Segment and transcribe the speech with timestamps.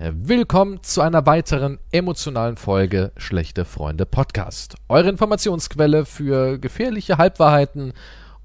[0.00, 4.76] Willkommen zu einer weiteren emotionalen Folge Schlechte Freunde Podcast.
[4.88, 7.92] Eure Informationsquelle für gefährliche Halbwahrheiten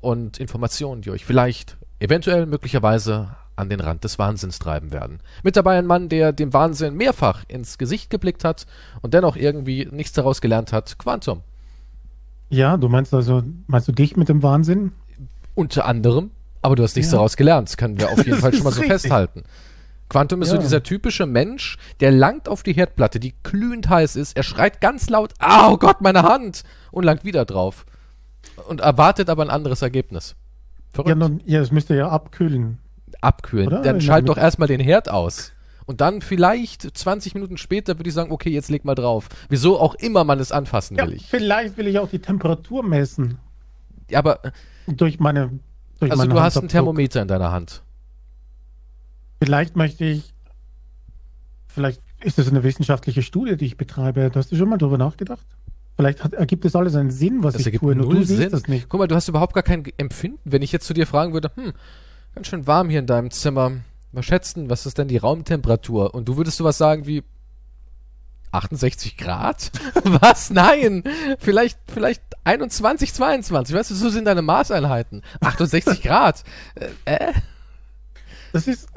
[0.02, 5.20] und Informationen, die euch vielleicht, eventuell, möglicherweise an den Rand des Wahnsinns treiben werden.
[5.44, 8.66] Mit dabei ein Mann, der dem Wahnsinn mehrfach ins Gesicht geblickt hat
[9.04, 10.98] und dennoch irgendwie nichts daraus gelernt hat.
[10.98, 11.42] Quantum.
[12.50, 14.92] Ja, du meinst also, meinst du dich mit dem Wahnsinn?
[15.54, 16.32] Unter anderem,
[16.64, 17.18] aber du hast nichts Ja.
[17.18, 17.70] daraus gelernt.
[17.70, 19.02] Das können wir auf jeden Fall schon mal so richtig.
[19.02, 19.44] festhalten.
[20.10, 20.62] Quantum ist so Ja.
[20.62, 24.36] dieser typische Mensch, der langt auf die Herdplatte, die glühend heiß ist.
[24.38, 26.64] Er schreit ganz laut, "Ah, oh Gott, meine Hand!
[26.92, 27.86] Und langt wieder drauf.
[28.68, 30.36] Und erwartet aber ein anderes Ergebnis.
[30.92, 31.10] Verrückt.
[31.10, 32.78] Ja, nun, ja, es müsste ja abkühlen.
[33.22, 33.68] Abkühlen.
[33.68, 33.82] Oder?
[33.82, 35.52] Dann schalt doch erstmal den Herd aus.
[35.86, 39.28] Und dann vielleicht 20 Minuten später würde ich sagen, okay, jetzt leg mal drauf.
[39.50, 41.26] Wieso auch immer man es anfassen Ja, will ich.
[41.28, 43.38] vielleicht will ich auch die Temperatur messen.
[44.10, 44.40] Ja, aber,
[44.88, 45.60] Durch meine.
[46.00, 46.70] Durch also meine du hast ein Handabdruck.
[46.70, 47.83] Thermometer in deiner Hand.
[49.44, 50.34] Vielleicht möchte ich.
[51.68, 54.32] Vielleicht ist das eine wissenschaftliche Studie, die ich betreibe.
[54.34, 55.46] Hast du schon mal drüber nachgedacht?
[55.98, 58.52] Vielleicht hat, ergibt das alles einen Sinn, was Das ich tue, nur du siehst Sinn.
[58.52, 58.88] das nicht.
[58.90, 60.40] Guck mal, du hast überhaupt gar kein Empfinden.
[60.46, 61.74] Wenn ich jetzt zu dir fragen würde, hm,
[62.34, 63.72] ganz schön warm hier in deinem Zimmer.
[64.12, 66.14] Was schätzen, was ist denn die Raumtemperatur?
[66.14, 67.24] Und du würdest sowas sagen wie
[68.52, 69.72] 68 Grad?
[70.04, 70.52] was?
[70.52, 71.04] Nein!
[71.40, 73.76] Vielleicht, vielleicht 21, 22.
[73.76, 75.22] Weißt du, so sind deine Maßeinheiten.
[75.42, 76.44] 68 Grad.
[76.76, 77.34] Äh, äh?
[78.54, 78.88] Das ist.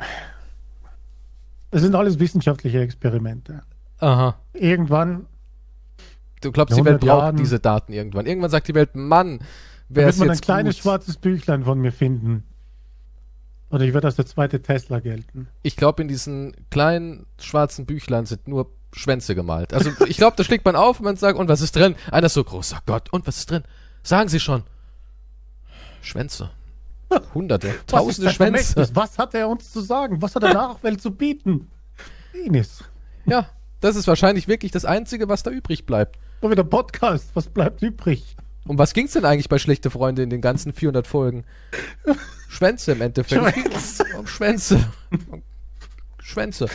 [1.70, 3.62] Das sind alles wissenschaftliche Experimente.
[3.98, 4.36] Aha.
[4.53, 5.27] Irgendwann
[6.42, 8.27] Du glaubst, die Welt 100 braucht Jahren- diese Daten irgendwann.
[8.27, 9.41] Irgendwann sagt die Welt, Mann,
[9.89, 10.83] wer wird ist man ein jetzt kleines gut?
[10.83, 12.45] schwarzes Büchlein von mir finden.
[13.70, 15.48] Oder ich werde als der zweite Tesla gelten.
[15.62, 19.73] Ich glaube, in diesen kleinen schwarzen Büchlein sind nur Schwänze gemalt.
[19.75, 21.97] Also ich glaube, da schlägt man auf und man sagt, und was ist drin?
[22.11, 23.64] Einer ist so groß, oh Gott, und was ist drin?
[24.03, 24.62] Sagen Sie schon.
[26.03, 26.51] Schwänze.
[27.34, 28.88] Hunderte, tausende Schwänze.
[28.94, 30.20] Was hat er uns zu sagen?
[30.22, 31.70] Was hat er der Nachwelt zu bieten?
[32.32, 32.84] Penis.
[33.26, 33.48] Ja,
[33.80, 36.18] das ist wahrscheinlich wirklich das Einzige, was da übrig bleibt.
[36.42, 37.30] So wie der Podcast.
[37.34, 38.36] Was bleibt übrig?
[38.66, 41.45] Um was ging's denn eigentlich bei Schlechte Freunde in den ganzen 400 Folgen?
[42.48, 43.42] Schwänze im Endeffekt.
[43.42, 44.05] Es ging Schwänze.
[44.18, 44.92] Um Schwänze.
[45.30, 45.42] Um
[46.18, 46.66] Schwänze.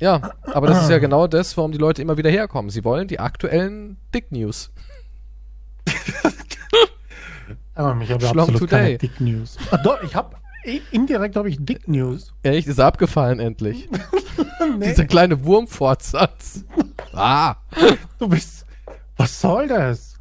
[0.00, 2.70] Ja, aber das ist ja genau das, warum die Leute immer wieder herkommen.
[2.70, 4.72] Sie wollen die aktuellen Dick News.
[7.80, 8.78] Aber ich habe Schlong absolut today.
[8.82, 9.56] keine Dick News.
[9.70, 10.36] Ah, doch, ich habe
[10.92, 12.32] indirekt habe ich Dick News.
[12.42, 13.88] Echt, ist er abgefallen endlich.
[14.78, 16.64] Nee, Dieser kleine Wurmfortsatz.
[17.12, 17.56] Ah.
[18.18, 18.64] du bist.
[19.16, 20.14] Was soll das?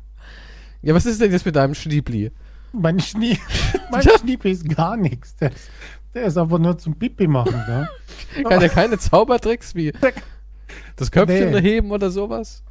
[0.82, 2.32] Ja, was ist denn jetzt mit deinem Schniebli?
[2.74, 3.38] Mein Schnie,
[3.92, 4.18] mein Ja.
[4.18, 5.36] Schniepi ist gar nichts.
[5.36, 5.70] Der ist,
[6.14, 7.54] der ist einfach nur zum Pipi machen.
[7.54, 7.90] Ne?
[8.44, 9.92] Kann der keine Zaubertricks wie
[10.96, 11.62] das Köpfchen Nee.
[11.62, 12.64] heben oder sowas?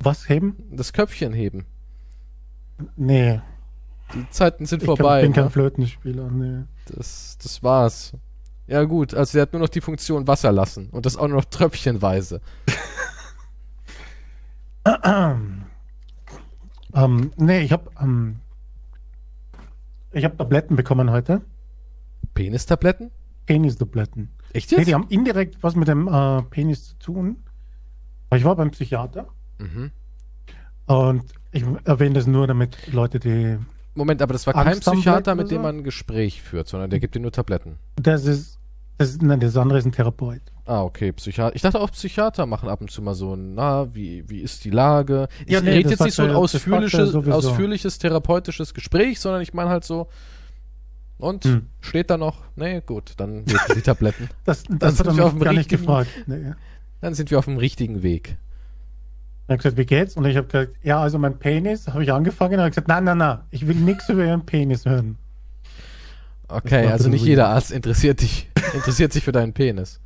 [0.00, 0.56] Was heben?
[0.70, 1.64] Das Köpfchen heben.
[2.96, 3.40] Nee,
[4.14, 5.22] Die Zeiten sind ich vorbei.
[5.22, 5.50] bin kein ne?
[5.50, 6.30] Flötenspieler.
[6.30, 6.64] Nee.
[6.86, 8.12] Das, das war's.
[8.66, 11.38] Ja gut, also der hat nur noch die Funktion Wasser lassen und das auch nur
[11.38, 12.40] noch tröpfchenweise.
[16.96, 18.36] Ähm, nee, ich habe ähm,
[20.12, 21.42] ich habe Tabletten bekommen heute.
[22.32, 23.10] Penistabletten?
[23.44, 24.30] Penistabletten.
[24.54, 24.88] Echt Nee, jetzt?
[24.88, 27.36] die haben indirekt was mit dem äh, Penis zu tun.
[28.34, 29.28] Ich war beim Psychiater
[29.58, 29.90] mhm.
[30.86, 33.58] und ich erwähne das nur, damit Leute, die.
[33.96, 37.14] Moment, aber das war kein Psychiater, mit dem man ein Gespräch führt, sondern der gibt
[37.14, 37.78] dir nur Tabletten.
[37.96, 38.58] Das ist.
[38.98, 40.40] Das ist nein, das andere ist ein Therapeut.
[40.64, 41.54] Ah, okay, Psychiater.
[41.54, 44.64] Ich dachte auch Psychiater machen ab und zu mal so ein, na, wie, wie ist
[44.64, 45.28] die Lage?
[45.44, 49.68] Ich Ja, nee, rede jetzt nicht so ein ausführliches, ausführliches therapeutisches Gespräch, sondern ich meine
[49.68, 50.08] halt so,
[51.18, 51.66] und Hm.
[51.80, 52.38] steht da noch?
[52.56, 54.28] Nee, gut, dann die Tabletten.
[54.44, 56.10] Das, Das das, hat mich gar nicht gefragt.
[56.26, 56.52] Nee.
[57.00, 58.36] Dann sind wir auf dem richtigen Weg.
[59.48, 60.16] Er hat gesagt, wie geht's?
[60.16, 62.54] Und ich habe gesagt, ja, also mein Penis, habe ich angefangen.
[62.54, 65.18] Und er hat gesagt, nein, nein, nein, ich will nichts über ihren Penis hören.
[66.48, 67.48] Okay, also nicht jeder.
[67.48, 70.00] Arzt interessiert dich, interessiert sich für deinen Penis.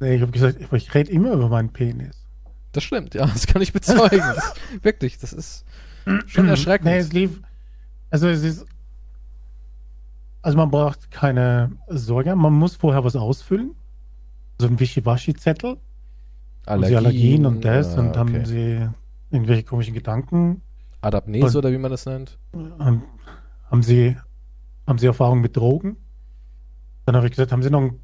[0.00, 2.26] Nee, ich habe gesagt, ich rede immer über meinen Penis.
[2.72, 4.18] Das stimmt, ja, das kann ich bezeugen.
[4.18, 5.64] Das, wirklich, das ist
[6.26, 6.86] schon erschreckend.
[6.90, 7.40] Nee, es lief.
[8.10, 8.66] Also es ist.
[10.42, 12.36] Also man braucht keine Sorge.
[12.36, 13.74] Man muss vorher was ausfüllen.
[14.58, 15.78] So ein Wischiwaschi-Zettel.
[16.66, 18.44] Haben sie Allergien und das ja, und haben okay.
[18.44, 18.88] sie
[19.30, 20.62] irgendwelche komischen Gedanken.
[21.00, 22.38] Adapnese oder wie man das nennt.
[22.52, 23.02] Und
[23.70, 24.16] haben sie
[24.86, 25.96] haben sie Erfahrung mit Drogen?
[27.04, 28.00] Dann habe ich gesagt, haben sie noch einen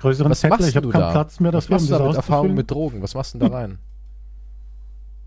[0.00, 0.68] größeren Was Zettel?
[0.68, 1.12] Ich habe keinen da?
[1.12, 3.02] Platz mehr Was dafür, machst du da mit Erfahrung mit Drogen?
[3.02, 3.78] Was machst du denn da rein?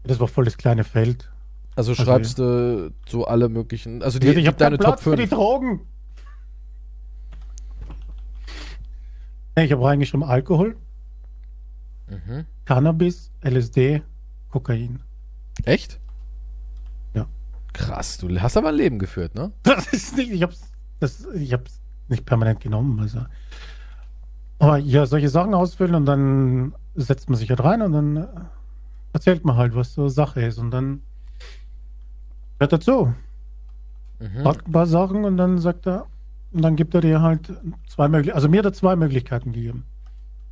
[0.04, 1.32] Das war voll das kleine Feld.
[1.76, 5.16] Also Also, schreibst du so alle möglichen, also die, ich habe deine Platz Top für
[5.16, 5.32] die 5.
[5.32, 5.82] Drogen.
[9.58, 10.78] Ich habe reingeschrieben Alkohol,
[12.08, 12.46] Mhm.
[12.66, 14.02] Cannabis, LSD,
[14.50, 15.00] Kokain.
[15.64, 16.00] Echt?
[17.14, 17.26] Ja.
[17.74, 19.52] Krass, du hast aber ein Leben geführt, ne?
[19.64, 23.00] Das ist nicht, ich hab's, das, ich hab's nicht permanent genommen.
[23.00, 23.26] Also.
[24.60, 28.28] Aber ja, solche Sachen ausfüllen und dann setzt man sich halt rein und dann äh,
[29.14, 30.58] erzählt man halt, was so Sache ist.
[30.58, 31.02] Und dann
[32.60, 33.14] hört er zu.
[34.20, 34.44] Mhm.
[34.44, 36.08] Sagt ein paar Sachen und dann sagt er,
[36.54, 37.52] und dann gibt er dir halt
[37.90, 38.36] zwei Möglichkeiten.
[38.36, 39.84] Also mir hat er zwei Möglichkeiten gegeben.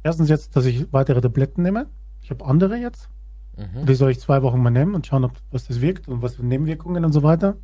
[0.04, 1.88] Erstens jetzt, dass ich weitere Tabletten nehme.
[2.22, 3.10] Ich habe andere jetzt.
[3.58, 3.86] Mhm.
[3.86, 6.36] Die soll ich zwei Wochen mal nehmen und schauen, ob was das wirkt und was
[6.36, 7.56] für Nebenwirkungen und so weiter.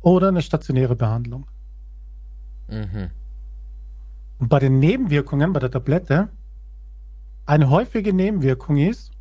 [0.00, 1.46] Oder eine stationäre Behandlung.
[2.68, 3.10] Mhm.
[4.38, 6.28] Und bei den Nebenwirkungen, bei der Tablette,
[7.46, 9.12] eine häufige Nebenwirkung ist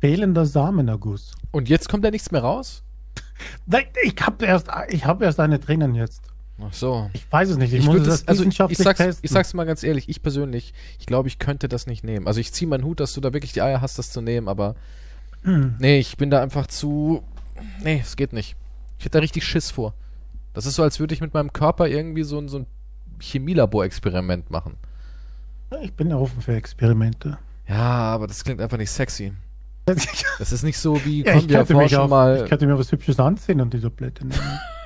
[0.00, 1.36] fehlender Samenerguss.
[1.52, 2.82] Und jetzt kommt da nichts mehr raus?
[4.04, 6.22] Ich habe erst, hab erst eine drinnen jetzt.
[6.60, 7.10] Ach so.
[7.12, 7.72] Ich weiß es nicht.
[7.72, 9.18] Ich, ich muss das, also ich sag's, testen.
[9.22, 12.26] ich sag's mal ganz ehrlich, ich persönlich, ich glaube, ich könnte das nicht nehmen.
[12.26, 14.48] Also ich ziehe meinen Hut, dass du da wirklich die Eier hast, das zu nehmen,
[14.48, 14.74] aber
[15.42, 15.76] hm.
[15.80, 17.22] nee, ich bin da einfach zu.
[17.82, 18.56] Nee, es geht nicht.
[18.98, 19.94] Ich hätte da richtig Schiss vor.
[20.54, 22.66] Das ist so, als würde ich mit meinem Körper irgendwie so, ein, so ein
[23.20, 24.76] Chemielabor-Experiment machen.
[25.82, 27.38] Ich bin offen für Experimente.
[27.68, 29.32] Ja, aber das klingt einfach nicht sexy.
[30.38, 32.42] Das ist nicht so wie, ja, komm, wir erforschen mal.
[32.42, 34.40] Ich könnte mir was Hübsches anziehen und die Tablette nehmen.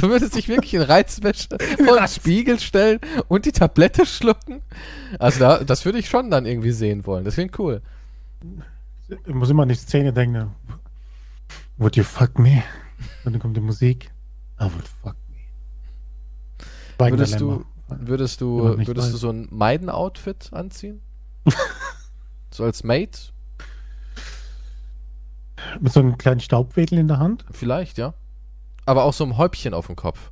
[0.00, 1.48] du würdest dich wirklich in Reizwäsche
[1.84, 4.62] vor den Spiegel stellen und die Tablette schlucken?
[5.18, 7.24] Also da, das würde ich schon dann irgendwie sehen wollen.
[7.24, 7.82] Das klingt cool.
[9.08, 10.50] Ich muss immer an die Szene denken.
[11.76, 12.62] Would you fuck me?
[13.24, 14.10] Und dann kommt die Musik.
[14.60, 15.16] I would fuck
[16.98, 17.10] me.
[17.10, 21.00] Würdest du, würdest du, würdest du so ein Meiden-Outfit anziehen?
[22.50, 23.18] so als Mate?
[25.80, 27.44] Mit so einem kleinen Staubwedel in der Hand?
[27.50, 28.14] Vielleicht, ja.
[28.86, 30.30] Aber auch so ein Häubchen auf dem Kopf.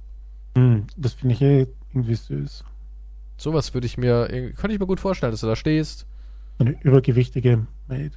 [0.54, 2.64] Mm, das finde ich eh irgendwie süß.
[3.36, 6.06] Sowas würde ich mir, könnte ich mir gut vorstellen, dass du da stehst.
[6.58, 8.12] Eine übergewichtige Maid.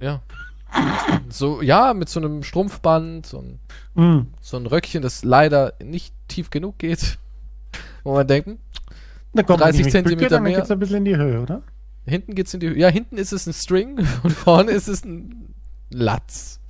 [0.00, 0.22] Ja.
[1.28, 3.58] So, ja, mit so einem Strumpfband und
[3.94, 4.26] mm.
[4.40, 7.18] so ein Röckchen, das leider nicht tief genug geht.
[8.02, 8.58] Wo man denkt,
[9.34, 10.56] 30 Zentimeter mehr.
[10.56, 11.62] geht's ein bisschen in die Höhe, oder?
[12.06, 12.78] Hinten geht's in die Höhe.
[12.78, 15.54] Ja, hinten ist es ein String und vorne ist es ein
[15.90, 16.60] Latz.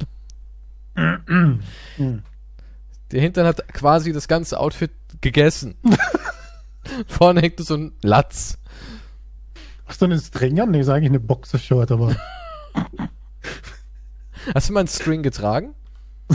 [3.11, 4.91] Der Hintern hat quasi das ganze Outfit
[5.21, 5.77] gegessen.
[7.07, 8.59] vorne hängt so ein Latz.
[9.87, 10.71] Hast du einen String an?
[10.71, 12.17] Nee, ist eigentlich eine Boxershort, aber.
[14.55, 15.75] Hast du mal einen String getragen?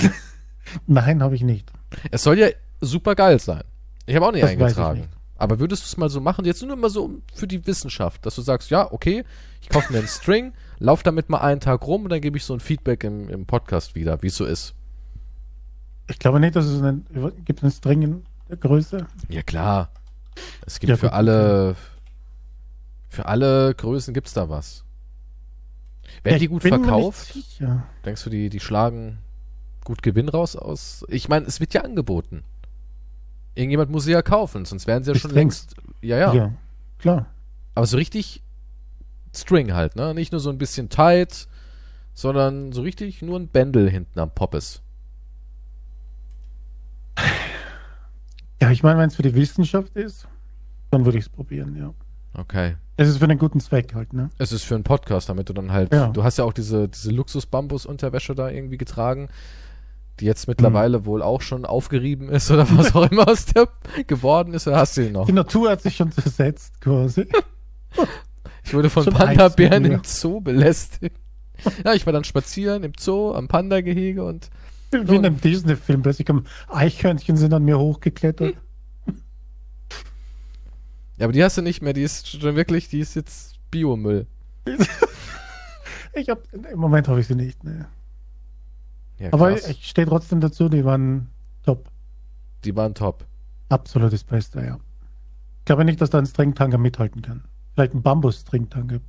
[0.88, 1.71] Nein, habe ich nicht.
[2.12, 2.48] Es soll ja
[2.81, 3.63] super geil sein.
[4.06, 5.01] Ich habe auch nicht das eingetragen.
[5.01, 5.10] Nicht.
[5.36, 8.36] Aber würdest du es mal so machen, jetzt nur mal so für die Wissenschaft, dass
[8.36, 9.24] du sagst, ja, okay,
[9.62, 12.44] ich kaufe mir einen String, lauf damit mal einen Tag rum und dann gebe ich
[12.44, 14.75] so ein Feedback im, im Podcast wieder, wie es so ist.
[16.10, 17.06] Ich glaube nicht, dass es einen,
[17.46, 19.08] gibt in der Größe.
[19.30, 19.92] Ja, klar.
[20.66, 21.76] Es gibt ja, für alle,
[23.10, 24.84] für alle Größen gibt es da was.
[26.24, 27.38] Werden ja, die gut verkauft?
[28.06, 29.20] Denkst du, die, die schlagen
[29.84, 31.06] gut Gewinn raus aus?
[31.10, 32.44] Ich meine, es wird ja angeboten.
[33.56, 35.76] Irgendjemand muss sie ja kaufen, sonst wären sie ja schon längst.
[36.02, 36.34] Ja, ja.
[36.34, 36.54] Ja,
[36.98, 37.28] klar.
[37.76, 38.42] Aber so richtig
[39.36, 40.14] String halt, ne?
[40.14, 41.48] Nicht nur so ein bisschen tight,
[42.14, 44.82] sondern so richtig nur ein Bändel hinten am Poppes.
[48.62, 50.27] Ja, ich meine, wenn es für die Wissenschaft ist,
[50.92, 51.94] dann würde ich es probieren, ja.
[52.33, 52.75] Okay.
[52.98, 54.30] Es ist für einen guten Zweck halt, ne?
[54.38, 56.07] Es ist für einen Podcast, damit du dann halt, ja.
[56.07, 59.30] du hast ja auch diese, diese Luxus-Bambus-Unterwäsche da irgendwie getragen
[60.19, 61.06] die jetzt mittlerweile mhm.
[61.06, 63.68] wohl auch schon aufgerieben ist oder was auch immer aus der
[64.07, 65.25] geworden ist, oder hast du ihn noch?
[65.25, 67.27] Die Natur hat sich schon zersetzt, quasi.
[68.62, 71.15] Ich wurde von Panda-Bären im Zoo belästigt.
[71.84, 74.51] Ja, ich war dann spazieren im Zoo, am Panda-Gehege und.
[74.91, 78.55] Wie in einem Disney-Film, plötzlich kommen Eichhörnchen sind an mir hochgeklettert.
[81.17, 84.25] Ja, aber die hast du nicht mehr, die ist schon wirklich, die ist jetzt Biomüll.
[86.13, 87.88] ich hab, im Moment habe ich sie nicht, ne.
[89.19, 91.27] Ja, Aber ich stehe trotzdem dazu, die waren
[91.63, 91.89] top.
[92.63, 93.25] Die waren top.
[93.67, 94.79] Absolutes Beste, ja.
[95.60, 97.43] Ich glaube nicht, dass da ein Stringtanker mithalten kann.
[97.74, 99.01] Vielleicht ein Bambus-Stringtanker.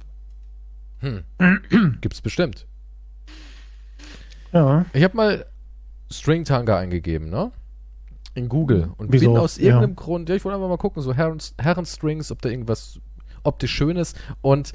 [0.98, 1.22] Hm.
[2.00, 2.66] Gibt's bestimmt.
[4.52, 4.84] Ja.
[4.92, 5.46] Ich habe mal
[6.10, 7.52] Stringtanker eingegeben, ne?
[8.34, 8.90] In Google.
[8.96, 9.32] Und Wieso?
[9.32, 9.96] bin aus irgendeinem ja.
[9.96, 13.00] Grund, ja, ich wollte einfach mal gucken, so Herren, Herrenstrings, ob da irgendwas
[13.42, 14.14] optisch Schönes.
[14.40, 14.72] Und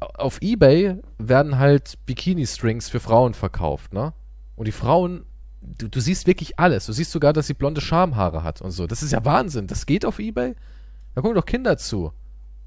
[0.00, 4.14] auf Ebay werden halt Bikini-Strings für Frauen verkauft, ne?
[4.56, 5.24] Und die Frauen,
[5.60, 6.86] du, du siehst wirklich alles.
[6.86, 8.86] Du siehst sogar, dass sie blonde Schamhaare hat und so.
[8.86, 9.66] Das ist ja Wahnsinn.
[9.66, 10.54] Das geht auf Ebay?
[11.14, 12.12] Da gucken doch Kinder zu.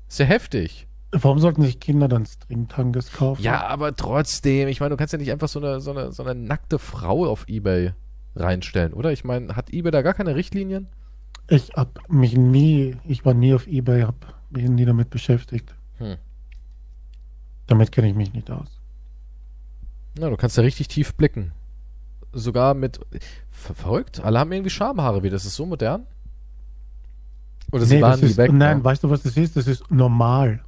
[0.08, 0.88] Ist ja heftig.
[1.14, 3.42] Warum sollten sich Kinder dann Stringtanges kaufen?
[3.44, 6.24] Ja, aber trotzdem, ich meine, du kannst ja nicht einfach so eine, so eine, so
[6.24, 7.94] eine nackte Frau auf Ebay
[8.36, 9.12] reinstellen, oder?
[9.12, 10.88] Ich meine, hat Ebay da gar keine Richtlinien?
[11.48, 14.16] Ich hab mich nie, ich war nie auf Ebay, hab
[14.50, 15.76] mich nie damit beschäftigt.
[15.98, 16.16] Hm.
[17.68, 18.80] Damit kenne ich mich nicht aus.
[20.18, 21.52] Na, du kannst ja richtig tief blicken.
[22.32, 23.00] Sogar mit.
[23.52, 24.20] Ver verrückt.
[24.24, 25.34] Alle haben irgendwie Schamhaare wieder.
[25.34, 26.06] Das ist so modern.
[27.72, 28.52] Oder sie nee, waren nie weg.
[28.52, 28.84] Nein, ne?
[28.84, 29.56] weißt du, was das ist?
[29.56, 30.64] Das ist normal.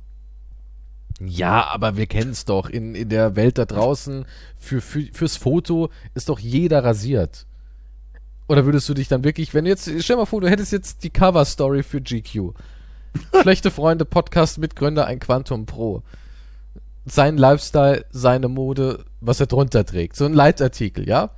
[1.21, 2.69] Ja, aber wir kennen es doch.
[2.69, 4.25] In, in der Welt da draußen,
[4.57, 7.45] für, für, fürs Foto ist doch jeder rasiert.
[8.47, 11.03] Oder würdest du dich dann wirklich, wenn du jetzt, stell mal vor, du hättest jetzt
[11.03, 12.53] die Cover-Story für GQ.
[13.41, 16.03] Schlechte Freunde, Podcast Mitgründer, ein Quantum Pro.
[17.05, 20.15] Sein Lifestyle, seine Mode, was er drunter trägt.
[20.15, 21.31] So ein Leitartikel, ja?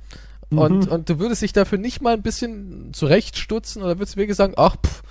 [0.50, 0.92] Und, mhm.
[0.92, 4.54] und du würdest dich dafür nicht mal ein bisschen zurechtstutzen oder würdest du wirklich sagen,
[4.56, 5.02] ach, pff.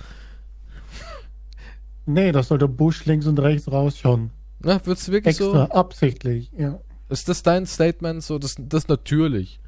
[2.06, 4.30] Nee, das sollte Busch links und rechts rausschauen.
[4.60, 5.72] Na, würdest du wirklich Extra, so.
[5.72, 6.80] absichtlich, ja.
[7.08, 8.38] Ist das dein Statement so?
[8.38, 9.60] Das, das natürlich.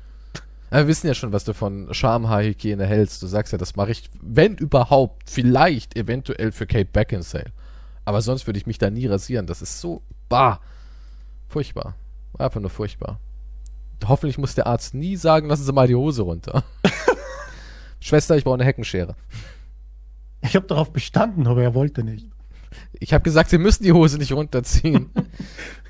[0.70, 3.23] wir wissen ja schon, was du von Schamhaarhygiene hältst.
[3.23, 7.52] Du sagst ja, das mache ich, wenn überhaupt, vielleicht eventuell für Kate Beckinsale.
[8.04, 9.47] Aber sonst würde ich mich da nie rasieren.
[9.47, 10.61] Das ist so, bah,
[11.49, 11.94] furchtbar.
[12.38, 13.18] Einfach nur furchtbar.
[14.06, 16.64] Hoffentlich muss der Arzt nie sagen, lassen Sie mal die Hose runter.
[18.00, 19.14] Schwester, ich brauche eine Heckenschere.
[20.42, 22.26] Ich habe darauf bestanden, aber er wollte nicht.
[22.99, 25.11] Ich habe gesagt, Sie müssen die Hose nicht runterziehen.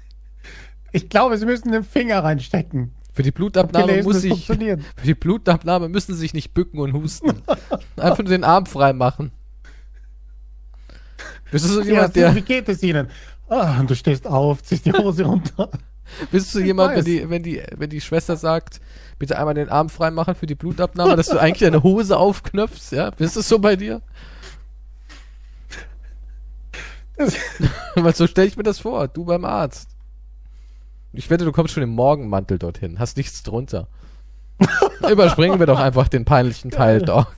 [0.93, 2.93] ich glaube, Sie müssen den Finger reinstecken.
[3.13, 4.47] Für die Blutabnahme gelesen, muss ich.
[4.47, 7.43] Für die Blutabnahme müssen Sie sich nicht bücken und husten.
[7.97, 9.33] Einfach nur den Arm frei machen.
[11.51, 12.35] Bist du so jemand, ja, der.
[12.37, 13.09] Wie geht es Ihnen?
[13.49, 15.71] Ah, du stehst auf, ziehst die Hose runter.
[16.31, 18.81] Bist du jemand, wenn die, wenn die, wenn die Schwester sagt,
[19.19, 22.93] bitte einmal den Arm frei machen für die Blutabnahme, dass du eigentlich deine Hose aufknöpfst,
[22.93, 23.11] ja?
[23.11, 24.03] Bist es so bei dir?
[27.95, 29.91] Weil so stelle ich mir das vor, du beim Arzt.
[31.13, 33.89] Ich wette, du kommst schon im Morgenmantel dorthin, hast nichts drunter.
[35.11, 37.35] Überspringen wir doch einfach den peinlichen Teil, Doc.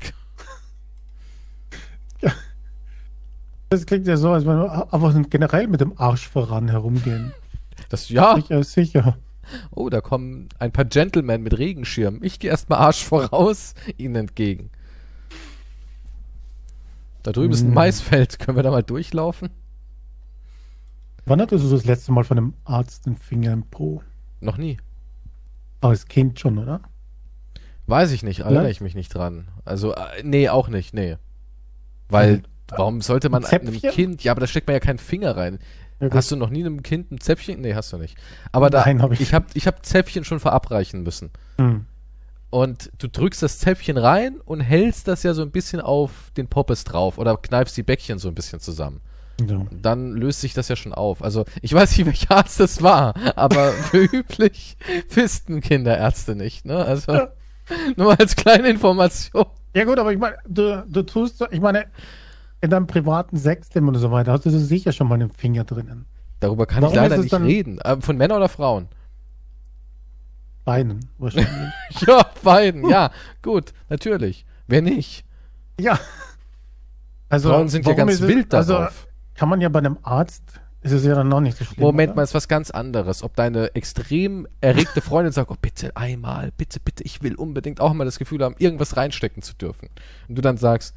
[3.71, 7.33] Das klingt ja so, als wenn wir einfach generell mit dem Arsch voran herumgehen.
[7.89, 8.35] Das, ja.
[8.37, 9.17] Sicher, sicher.
[9.71, 12.19] Oh, da kommen ein paar Gentlemen mit Regenschirm.
[12.23, 14.71] Ich gehe erstmal Arsch voraus ihnen entgegen.
[17.23, 17.53] Da drüben hm.
[17.53, 17.75] ist ein hm.
[17.75, 18.39] Maisfeld.
[18.39, 19.49] Können wir da mal durchlaufen?
[21.25, 24.03] Wann hattest du das letzte Mal von einem Arzt den Finger im Po?
[24.41, 24.79] Noch nie.
[25.81, 26.81] Aber als Kind schon, oder?
[27.87, 29.49] Weiß ich nicht, erinnere ich mich nicht dran.
[29.65, 31.17] Also, äh, nee, auch nicht, nee.
[32.09, 32.43] Weil, hm.
[32.69, 35.59] warum sollte man einem Kind, ja, aber da steckt man ja keinen Finger rein.
[36.01, 37.61] Ja, hast du noch nie einem Kind ein Zäpfchen?
[37.61, 38.17] Nee, hast du nicht.
[38.51, 39.21] Aber da, Nein, hab ich.
[39.21, 41.31] ich habe ich hab Zäpfchen schon verabreichen müssen.
[41.59, 41.87] Hm.
[42.51, 46.49] Und du drückst das Zäpfchen rein und hältst das ja so ein bisschen auf den
[46.49, 49.01] Poppes drauf oder kneifst die Bäckchen so ein bisschen zusammen.
[49.49, 49.67] Ja.
[49.71, 51.23] Dann löst sich das ja schon auf.
[51.23, 54.77] Also ich weiß nicht, welcher Arzt das war, aber für üblich
[55.09, 56.65] fisten Kinderärzte nicht.
[56.65, 56.77] Ne?
[56.77, 57.29] Also ja.
[57.97, 59.47] nur als kleine Information.
[59.75, 61.87] Ja gut, aber ich meine, du, du tust, ich meine,
[62.61, 66.07] in deinem privaten Sexleben und so weiter hast du sicher schon mal einen Finger drinnen.
[66.41, 67.79] Darüber kann Warum ich leider nicht reden.
[67.81, 68.89] Äh, von Männern oder Frauen?
[70.65, 71.73] Beiden, wahrscheinlich.
[72.07, 73.11] ja, beiden, ja.
[73.43, 74.45] Gut, natürlich.
[74.67, 75.25] Wer nicht?
[75.81, 75.99] Ja.
[77.29, 78.89] Also, Frauen sind ja ganz wild also, darauf.
[78.89, 80.43] Also, kann man ja bei einem Arzt,
[80.83, 81.81] ist es ja dann noch nicht so schlimm.
[81.81, 82.17] Moment oder?
[82.17, 83.23] mal, ist was ganz anderes.
[83.23, 87.93] Ob deine extrem erregte Freundin sagt, oh bitte einmal, bitte, bitte, ich will unbedingt auch
[87.93, 89.89] mal das Gefühl haben, irgendwas reinstecken zu dürfen.
[90.29, 90.95] Und du dann sagst,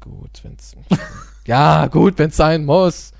[0.00, 0.76] gut, wenn's,
[1.46, 3.12] ja, gut, wenn's sein muss.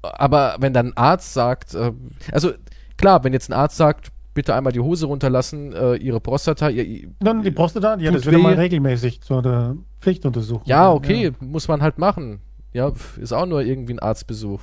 [0.00, 1.92] Aber wenn dann ein Arzt sagt, äh,
[2.32, 2.52] also
[2.96, 6.70] klar, wenn jetzt ein Arzt sagt, bitte einmal die Hose runterlassen, äh, ihre Prostata.
[6.70, 10.66] Ihr, Dann die Prostata, ja, das wird mal regelmäßig zur Pflichtuntersuchung.
[10.66, 11.30] Ja, okay, ja.
[11.40, 12.40] muss man halt machen.
[12.72, 14.60] Ja, ist auch nur irgendwie ein Arztbesuch.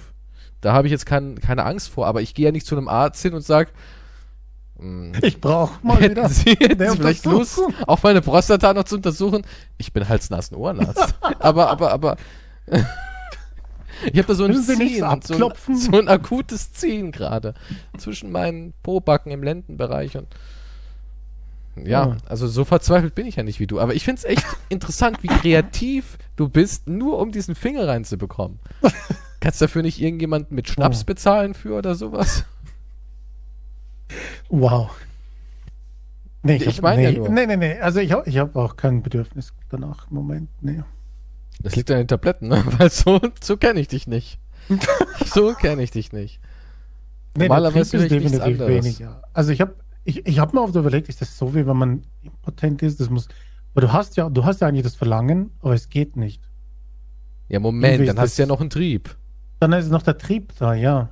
[0.62, 2.88] Da habe ich jetzt kein, keine Angst vor, aber ich gehe ja nicht zu einem
[2.88, 3.72] Arzt hin und sage,
[4.78, 8.96] hm, ich brauche mal hätten wieder Sie jetzt vielleicht Lust, auch meine Prostata noch zu
[8.96, 9.44] untersuchen?
[9.78, 11.16] Ich bin Hals-Nasen Ohrenarzt.
[11.40, 12.18] aber, aber, aber.
[12.68, 17.54] ich habe da so ein Ziehen, so ein, so ein akutes Ziehen gerade
[17.98, 20.28] zwischen meinen Pobacken im Lendenbereich und
[21.76, 23.80] ja, ja, also so verzweifelt bin ich ja nicht wie du.
[23.80, 28.60] Aber ich finde es echt interessant, wie kreativ du bist, nur um diesen Finger reinzubekommen.
[29.40, 31.06] Kannst dafür nicht irgendjemanden mit Schnaps oh.
[31.06, 32.46] bezahlen für oder sowas?
[34.50, 34.90] Wow.
[36.44, 37.30] Nee, ich, ich meine nee, ja nur.
[37.30, 37.80] Nee, nee, nee.
[37.80, 40.50] Also ich habe ich hab auch kein Bedürfnis danach im Moment.
[40.62, 40.84] Nee.
[41.62, 42.64] Das liegt an den Tabletten, ne?
[42.78, 44.40] Weil so, so kenne ich dich nicht.
[45.26, 46.40] so kenne ich dich nicht.
[47.36, 49.22] Nee, Normalerweise ist definitiv weniger.
[49.34, 52.04] Also ich habe ich, ich habe mir oft überlegt, ist das so, wie wenn man
[52.22, 53.00] impotent ist?
[53.00, 53.28] Das muss.
[53.74, 56.42] Aber du hast ja, du hast ja eigentlich das Verlangen, aber es geht nicht.
[57.48, 59.16] Ja, Moment, dann hast du ja noch einen Trieb.
[59.60, 61.10] Dann ist noch der Trieb da, ja.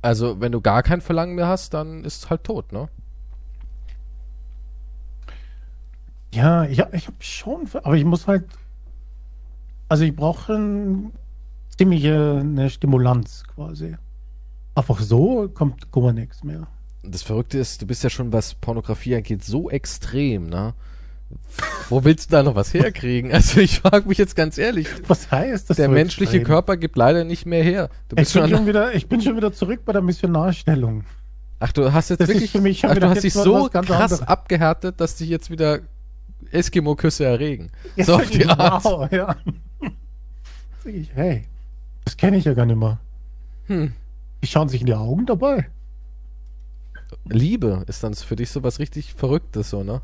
[0.00, 2.88] Also, wenn du gar kein Verlangen mehr hast, dann ist es halt tot, ne?
[6.32, 8.44] Ja, ich, ich habe schon, aber ich muss halt,
[9.88, 11.10] also ich brauche
[11.76, 13.96] ziemliche eine Stimulanz quasi.
[14.74, 16.68] Einfach so kommt gar nichts mehr
[17.02, 20.74] das Verrückte ist, du bist ja schon, was Pornografie angeht, so extrem, ne?
[21.90, 23.32] Wo willst du da noch was herkriegen?
[23.32, 24.86] Also ich frage mich jetzt ganz ehrlich.
[25.06, 25.76] Was heißt das?
[25.76, 27.90] Der menschliche Körper gibt leider nicht mehr her.
[28.08, 31.04] Du bist ich, bin schon wieder, ich bin schon wieder zurück bei der Missionarstellung.
[31.60, 34.22] Ach, du hast jetzt das wirklich, für mich ach, du hast dich so krass anderes.
[34.22, 35.80] abgehärtet, dass dich jetzt wieder
[36.50, 37.70] Eskimo-Küsse erregen.
[37.96, 39.12] Ja, so auf die genau, Art.
[39.12, 39.36] Ja.
[40.84, 41.44] Ich, hey,
[42.04, 42.98] das kenne ich ja gar nicht mehr.
[43.66, 43.92] Hm.
[44.42, 45.66] Die schauen sich in die Augen dabei.
[47.24, 50.00] Liebe ist dann für dich so was richtig Verrücktes, so, ne?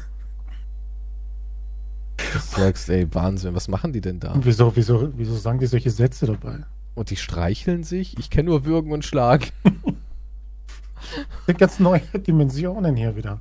[2.17, 4.33] Du sagst, ey, Wahnsinn, was machen die denn da?
[4.33, 6.61] Und wieso, wieso, wieso sagen die solche Sätze dabei?
[6.95, 8.19] Und die streicheln sich?
[8.19, 9.47] Ich kenne nur Würgen und Schlagen.
[9.65, 13.41] Das sind ganz neue Dimensionen hier wieder.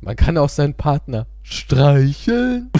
[0.00, 2.70] Man kann auch seinen Partner streicheln.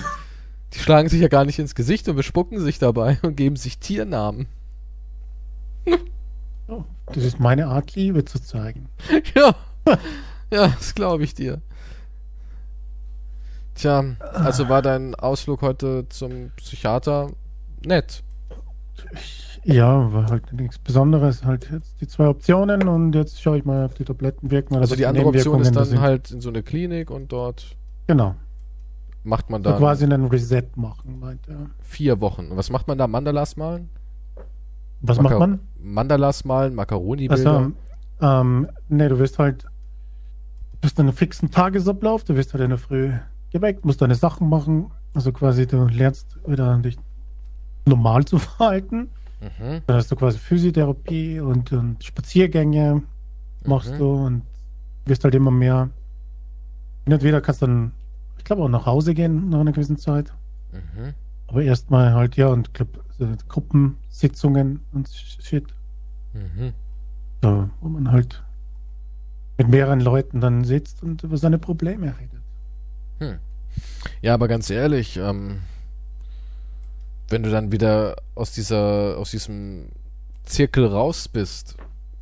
[0.72, 3.78] Die schlagen sich ja gar nicht ins Gesicht und bespucken sich dabei und geben sich
[3.78, 4.46] Tiernamen.
[6.68, 8.88] Oh, das ist meine Art, Liebe zu zeigen.
[9.34, 9.54] Ja,
[10.50, 11.60] ja, das glaube ich dir.
[13.74, 17.30] Tja, also war dein Ausflug heute zum Psychiater
[17.84, 18.22] nett.
[19.64, 21.44] Ja, war halt nichts Besonderes.
[21.44, 24.76] Halt jetzt die zwei Optionen und jetzt schaue ich mal, ob die Tabletten wirken.
[24.76, 27.76] Also die andere Option ist dann halt in so eine Klinik und dort.
[28.06, 28.36] Genau.
[29.24, 29.72] Macht man da.
[29.72, 31.66] So quasi einen Reset machen, meint er.
[31.80, 32.48] Vier Wochen.
[32.48, 33.08] Und was macht man da?
[33.08, 33.90] Mandalas malen?
[35.00, 35.60] Was Maka macht man?
[35.80, 37.56] Mandalas malen, Macaroni-Bilder.
[37.58, 37.72] Also,
[38.20, 39.66] ähm, ne, du wirst halt,
[40.76, 43.12] du bist einen fixen Tagesablauf, du wirst halt in der Früh
[43.50, 44.90] geweckt, musst deine Sachen machen.
[45.14, 46.96] Also quasi, du lernst wieder dich
[47.86, 49.08] normal zu verhalten.
[49.40, 49.82] Mhm.
[49.86, 53.02] Dann hast du quasi Physiotherapie und, und Spaziergänge
[53.64, 53.98] machst mhm.
[53.98, 54.42] du und
[55.06, 55.90] wirst halt immer mehr.
[57.04, 57.92] Hin und wieder kannst dann,
[58.38, 60.32] ich glaube, auch nach Hause gehen nach einer gewissen Zeit.
[60.72, 61.14] Mhm.
[61.48, 65.66] Aber erstmal halt, ja, und glaub, so Gruppensitzungen und Shit.
[66.32, 66.72] Mhm.
[67.42, 68.42] So, wo man halt
[69.58, 72.40] mit mehreren Leuten dann sitzt und über seine Probleme redet.
[73.18, 73.38] Hm.
[74.22, 75.60] Ja, aber ganz ehrlich, ähm,
[77.28, 79.86] wenn du dann wieder aus dieser, aus diesem
[80.44, 81.76] Zirkel raus bist,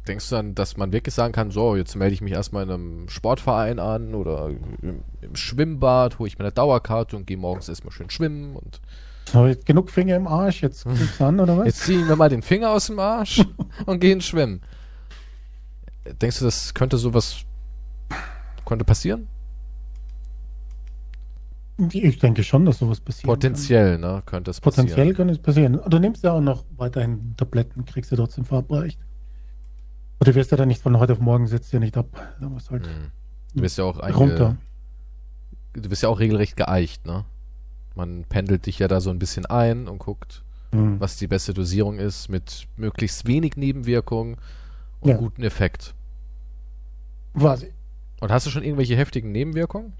[0.06, 2.70] denkst du dann, dass man wirklich sagen kann, so, jetzt melde ich mich erstmal in
[2.70, 4.50] einem Sportverein an oder
[4.82, 8.80] im, im Schwimmbad, hole ich mir eine Dauerkarte und gehe morgens erstmal schön schwimmen und.
[9.64, 11.66] Genug Finger im Arsch, jetzt geht's an, oder was?
[11.66, 13.42] Jetzt ziehen wir mal den Finger aus dem Arsch
[13.86, 14.60] und gehen schwimmen.
[16.20, 17.44] Denkst du, das könnte sowas,
[18.64, 19.26] könnte passieren?
[21.90, 23.26] Ich denke schon, dass sowas passiert.
[23.26, 24.00] Potenziell, kann.
[24.00, 24.22] ne?
[24.26, 24.86] Könnte es passieren.
[24.86, 25.80] Potenziell könnte es passieren.
[25.88, 28.98] Du nimmst ja auch noch weiterhin Tabletten, kriegst du trotzdem verabreicht.
[30.18, 32.36] Und du wirst ja dann nicht von heute auf morgen setzt ja nicht ab.
[32.40, 33.10] Du musst halt hm.
[33.54, 34.56] Du bist ja auch runter.
[35.72, 37.24] Du bist ja auch regelrecht geeicht, ne?
[37.94, 41.00] Man pendelt dich ja da so ein bisschen ein und guckt, hm.
[41.00, 44.36] was die beste Dosierung ist, mit möglichst wenig Nebenwirkungen
[45.10, 45.16] ja.
[45.16, 45.94] guten Effekt.
[47.36, 47.72] Quasi.
[48.20, 49.92] Und hast du schon irgendwelche heftigen Nebenwirkungen?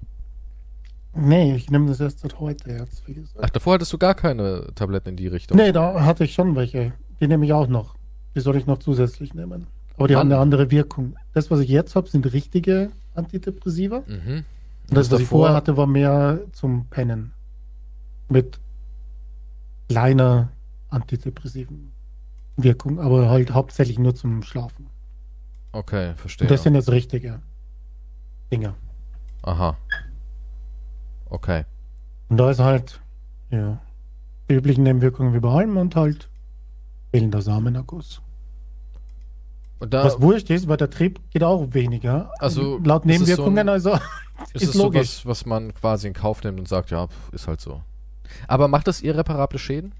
[1.13, 3.03] Nee, ich nehme das erst seit heute jetzt.
[3.41, 5.57] Ach, davor hattest du gar keine Tabletten in die Richtung?
[5.57, 6.91] Nee, da hatte ich schon welche.
[7.21, 7.95] Die nehme ich auch noch.
[8.35, 9.67] Die soll ich noch zusätzlich nehmen.
[9.95, 10.21] Aber die Mann.
[10.21, 11.15] haben eine andere Wirkung.
[11.33, 14.03] Das, was ich jetzt habe, sind richtige Antidepressiva.
[14.05, 14.43] Mhm.
[14.89, 17.31] Und das, was ich vorher hatte, war mehr zum Pennen.
[18.27, 18.59] Mit
[19.87, 20.49] kleiner
[20.89, 21.91] antidepressiven
[22.57, 24.87] Wirkung, aber halt hauptsächlich nur zum Schlafen.
[25.75, 26.45] Okay, verstehe.
[26.45, 27.41] Und das sind jetzt richtige
[28.49, 28.75] Dinge.
[29.41, 29.75] Aha.
[31.29, 31.65] Okay.
[32.29, 33.01] Und da ist halt,
[33.49, 33.81] ja,
[34.49, 36.29] die üblichen Nebenwirkungen wie bei allem und halt
[37.11, 38.21] fehlender Samenerguss.
[39.81, 42.31] Da, Was wurscht ist, weil der Trieb geht auch weniger.
[42.39, 44.01] Also laut Nebenwirkungen, so ein, also ist,
[44.53, 45.09] ist es logisch.
[45.09, 47.81] So was, was man quasi in Kauf nimmt und sagt, ja, ist halt so.
[48.47, 49.91] Aber macht das irreparable Schäden?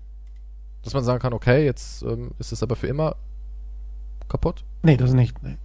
[0.83, 3.17] Dass man sagen kann, okay, jetzt ähm, ist es aber für immer
[4.29, 4.63] kaputt?
[4.83, 5.43] Nee, das nicht.
[5.43, 5.57] Nee.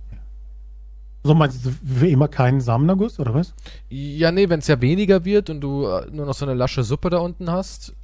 [1.22, 3.54] So meinst du für immer keinen Samenerguss, oder was?
[3.88, 6.82] Ja, nee, wenn es ja weniger wird und du äh, nur noch so eine lasche
[6.82, 7.94] Suppe da unten hast.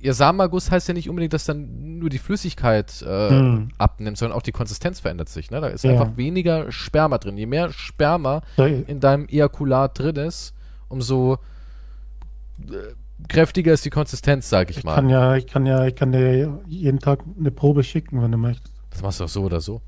[0.00, 3.70] Ihr Samenerguss heißt ja nicht unbedingt, dass dann nur die Flüssigkeit äh, hm.
[3.78, 5.50] abnimmt, sondern auch die Konsistenz verändert sich.
[5.50, 5.60] Ne?
[5.60, 5.90] Da ist ja.
[5.90, 7.36] einfach weniger Sperma drin.
[7.36, 10.54] Je mehr Sperma in deinem Ejakulat drin ist,
[10.88, 11.38] umso
[12.60, 12.94] äh,
[13.26, 14.94] kräftiger ist die Konsistenz, sag ich, ich mal.
[14.94, 18.38] Kann ja, ich kann ja, ich kann dir jeden Tag eine Probe schicken, wenn du
[18.38, 18.72] möchtest.
[18.90, 19.82] Das machst du auch so oder so.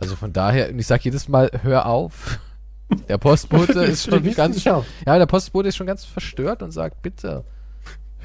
[0.00, 2.38] Also von daher, und ich sage jedes Mal, hör auf.
[3.08, 4.62] Der Postbote ist schon ganz.
[4.64, 7.44] Ja, der Postbote ist schon ganz verstört und sagt, bitte,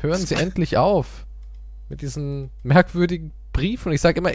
[0.01, 1.25] hören Sie endlich auf
[1.89, 3.89] mit diesen merkwürdigen Briefen.
[3.89, 4.31] Und ich sage immer,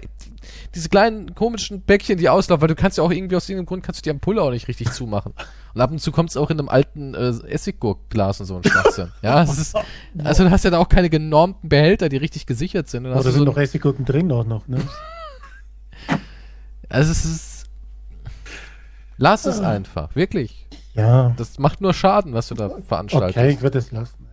[0.75, 3.83] diese kleinen komischen Päckchen, die auslaufen, weil du kannst ja auch irgendwie aus irgendeinem Grund
[3.83, 5.33] kannst du die Ampulle auch nicht richtig zumachen.
[5.75, 8.65] Und ab und zu kommt es auch in einem alten äh, Essiggurkglas und so ein
[8.65, 9.13] Schwachsinn.
[9.23, 9.75] ja, ist,
[10.25, 13.07] also du hast ja da auch keine genormten Behälter, die richtig gesichert sind.
[13.07, 14.79] Oder sind so noch Essiggurken drin auch noch, ne?
[16.89, 17.67] Also es ist.
[19.19, 19.71] Lass es ah.
[19.71, 20.67] einfach, wirklich.
[20.95, 21.35] Ja.
[21.37, 23.37] Das macht nur Schaden, was du da veranstaltest.
[23.37, 24.27] Okay, ich würde es lassen.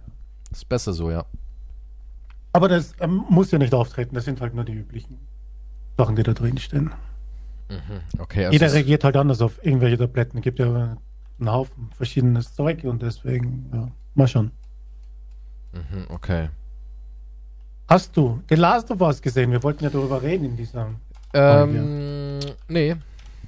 [0.51, 1.25] Ist besser so, ja.
[2.51, 5.19] Aber das ähm, muss ja nicht auftreten, das sind halt nur die üblichen
[5.97, 6.91] Sachen, die da drin stehen.
[7.69, 8.01] Mhm.
[8.19, 10.37] Okay, also Jeder reagiert halt anders auf irgendwelche Tabletten.
[10.37, 10.97] Es gibt ja
[11.39, 14.51] einen Haufen verschiedenes Zeug und deswegen, ja, mal schon.
[15.71, 16.49] Mhm, okay.
[17.87, 19.51] Hast du The Last of Us gesehen?
[19.51, 20.91] Wir wollten ja darüber reden in dieser.
[21.33, 22.95] Ähm, nee.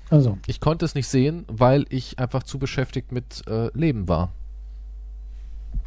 [0.10, 0.38] Also.
[0.48, 4.32] Ich konnte es nicht sehen, weil ich einfach zu beschäftigt mit äh, Leben war.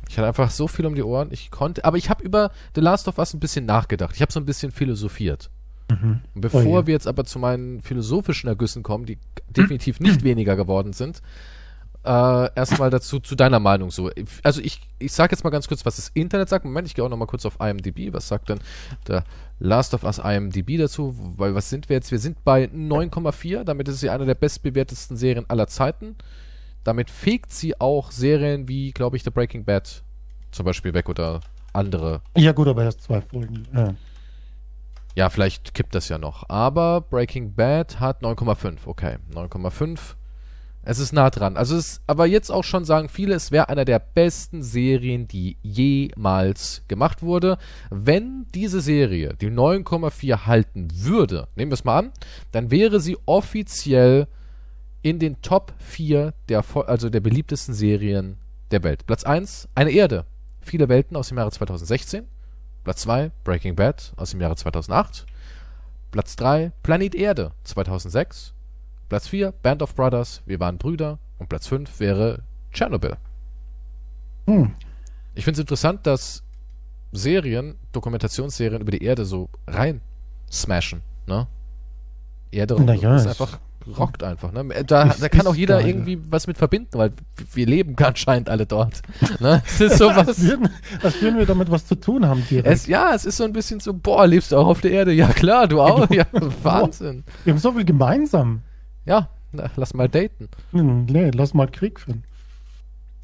[0.09, 1.29] Ich hatte einfach so viel um die Ohren.
[1.31, 4.15] Ich konnte, aber ich habe über The Last of Us ein bisschen nachgedacht.
[4.15, 5.51] Ich habe so ein bisschen philosophiert.
[5.91, 6.21] Mhm.
[6.35, 6.87] Bevor oh, ja.
[6.87, 11.23] wir jetzt aber zu meinen philosophischen Ergüssen kommen, die definitiv nicht weniger geworden sind,
[12.05, 14.11] äh, erstmal dazu zu deiner Meinung so.
[14.43, 16.65] Also ich, ich sage jetzt mal ganz kurz, was das Internet sagt.
[16.65, 18.13] Moment, ich gehe auch noch mal kurz auf IMDb.
[18.13, 18.61] Was sagt denn
[19.07, 19.25] der
[19.61, 21.14] Last of Us IMDb dazu?
[21.37, 22.11] Weil was sind wir jetzt?
[22.11, 23.64] Wir sind bei 9,4.
[23.64, 26.16] Damit ist sie eine der bestbewertesten Serien aller Zeiten.
[26.85, 30.03] Damit fegt sie auch Serien wie, glaube ich, The Breaking Bad
[30.51, 31.40] zum Beispiel weg oder
[31.73, 32.23] andere.
[32.37, 33.66] Ja gut, aber erst zwei Folgen.
[33.75, 33.94] Ja.
[35.14, 36.49] ja, vielleicht kippt das ja noch.
[36.49, 38.79] Aber Breaking Bad hat 9,5.
[38.87, 40.14] Okay, 9,5
[40.88, 41.59] es ist nah dran.
[41.59, 45.59] Also es, aber jetzt auch schon sagen viele, es wäre einer der besten Serien, die
[45.61, 47.59] jemals gemacht wurde.
[47.90, 52.12] Wenn diese Serie die 9,4 halten würde, nehmen wir es mal an,
[52.53, 54.29] dann wäre sie offiziell
[55.03, 58.38] in den Top 4 der, also der beliebtesten Serien
[58.70, 59.05] der Welt.
[59.07, 60.24] Platz 1, Eine Erde.
[60.62, 62.24] Viele Welten aus dem Jahre 2016.
[62.85, 65.27] Platz 2, Breaking Bad aus dem Jahre 2008.
[66.12, 68.55] Platz 3, Planet Erde 2006.
[69.09, 71.18] Platz 4, Band of Brothers, Wir waren Brüder.
[71.38, 72.42] Und Platz 5 wäre
[72.73, 73.16] Chernobyl.
[74.47, 74.75] Hm.
[75.35, 76.42] Ich finde es interessant, dass
[77.12, 80.01] Serien, Dokumentationsserien über die Erde so rein
[80.51, 81.01] smashen.
[81.27, 81.47] Ne?
[82.51, 83.59] Erde ja, ist einfach
[83.97, 84.53] rockt einfach.
[84.53, 84.85] Ne?
[84.85, 87.12] Da, da kann auch jeder irgendwie was mit verbinden, weil
[87.55, 89.03] wir leben anscheinend alle dort.
[89.40, 89.62] Ne?
[89.66, 90.29] Es ist so was.
[91.03, 92.66] Als würden wir damit was zu tun haben direkt.
[92.66, 95.12] Es, ja, es ist so ein bisschen so, boah, lebst du auch auf der Erde?
[95.12, 96.11] Ja klar, du auch.
[96.11, 96.27] Ja,
[96.62, 97.25] Wahnsinn.
[97.44, 98.62] Wir haben so viel gemeinsam.
[99.09, 100.49] Ja, lass mal daten.
[100.73, 102.25] Hm, nee, lass mal Krieg führen.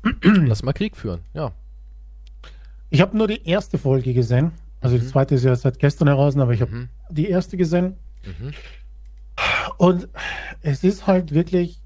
[0.23, 1.53] lass mal Krieg führen, ja.
[2.89, 4.53] Ich habe nur die erste Folge gesehen.
[4.81, 5.01] Also mhm.
[5.01, 6.89] die zweite ist ja seit gestern heraus, aber ich habe mhm.
[7.11, 7.97] die erste gesehen.
[8.25, 8.53] Mhm.
[9.77, 10.09] Und
[10.63, 11.83] es ist halt wirklich,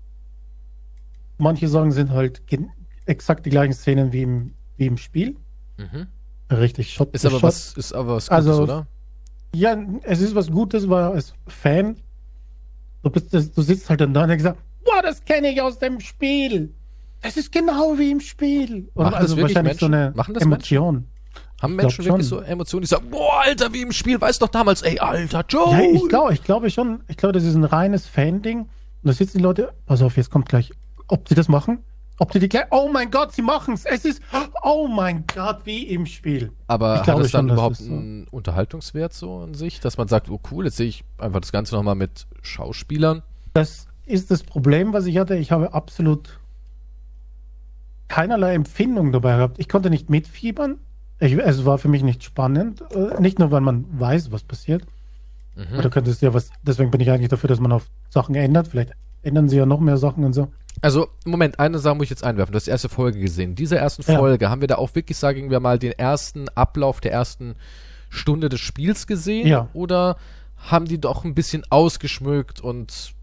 [1.39, 2.43] manche Sagen sind halt
[3.07, 5.37] exakt die gleichen Szenen wie im, wie im Spiel.
[5.77, 6.07] Mhm.
[6.51, 7.43] Richtig Shot ist aber Shot.
[7.43, 8.87] was Ist aber was Gutes, also, oder?
[9.55, 11.97] Ja, es ist was Gutes, weil als Fan
[13.09, 14.45] Du, bist, du sitzt halt dann da und denkst,
[14.85, 16.75] boah, das kenne ich aus dem Spiel.
[17.23, 18.91] Das ist genau wie im Spiel.
[18.95, 19.81] Und machen also das wahrscheinlich Menschen?
[19.81, 20.95] so eine machen das Emotion.
[20.95, 21.19] Menschen?
[21.61, 22.39] Haben Menschen wirklich schon.
[22.39, 25.73] so Emotionen, die sagen, boah, Alter, wie im Spiel, weißt doch damals, ey, Alter, Joe.
[25.73, 28.61] Ja, ich glaube, ich glaube schon, ich glaube, das ist ein reines Fan-Ding.
[28.61, 28.69] Und
[29.03, 30.73] da sitzen die Leute, pass auf, jetzt kommt gleich,
[31.09, 31.79] ob sie das machen,
[32.19, 33.85] ob die die gleich, oh mein Gott, sie machen es.
[33.85, 34.23] Es ist,
[34.63, 36.53] oh mein Gott, wie im Spiel.
[36.67, 38.37] Aber ich hat es dann schon, überhaupt einen so.
[38.37, 41.75] Unterhaltungswert so in sich, dass man sagt, oh cool, jetzt sehe ich einfach das Ganze
[41.77, 43.23] nochmal mit Schauspielern?
[43.55, 45.37] Das ist das Problem, was ich hatte.
[45.37, 46.41] Ich habe absolut
[48.09, 49.59] keinerlei Empfindung dabei gehabt.
[49.59, 50.79] Ich konnte nicht mitfiebern.
[51.21, 52.83] Ich, es war für mich nicht spannend.
[52.93, 54.85] Äh, nicht nur, weil man weiß, was passiert.
[55.55, 55.79] Mhm.
[55.79, 58.69] Oder könnte es ja was, deswegen bin ich eigentlich dafür, dass man auf Sachen ändert.
[58.69, 60.49] Vielleicht ändern sie ja noch mehr Sachen und so.
[60.81, 62.53] Also, Moment, eine Sache muss ich jetzt einwerfen.
[62.53, 63.51] Du hast die erste Folge gesehen.
[63.51, 64.51] In dieser ersten Folge ja.
[64.51, 67.57] haben wir da auch wirklich, sagen wir mal, den ersten Ablauf der ersten
[68.11, 69.47] Stunde des Spiels gesehen?
[69.47, 69.69] Ja.
[69.73, 70.17] Oder
[70.57, 73.15] haben die doch ein bisschen ausgeschmückt und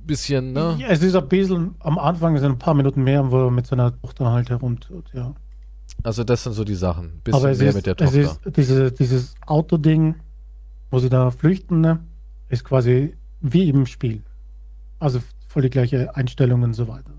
[0.00, 0.76] ein bisschen, ne?
[0.78, 3.66] Ja, es ist ein bisschen, am Anfang sind ein paar Minuten mehr, wo er mit
[3.66, 5.34] seiner Tochter halt herumtut, ja.
[6.02, 7.06] Also das sind so die Sachen.
[7.06, 8.18] Ein bisschen Aber es mehr ist, mit der Tochter.
[8.18, 10.16] Es ist diese, dieses Autoding,
[10.90, 12.00] wo sie da flüchten, ne?
[12.48, 14.22] Ist quasi wie im Spiel.
[14.98, 15.20] Also
[15.54, 17.12] voll die gleiche Einstellung und so weiter.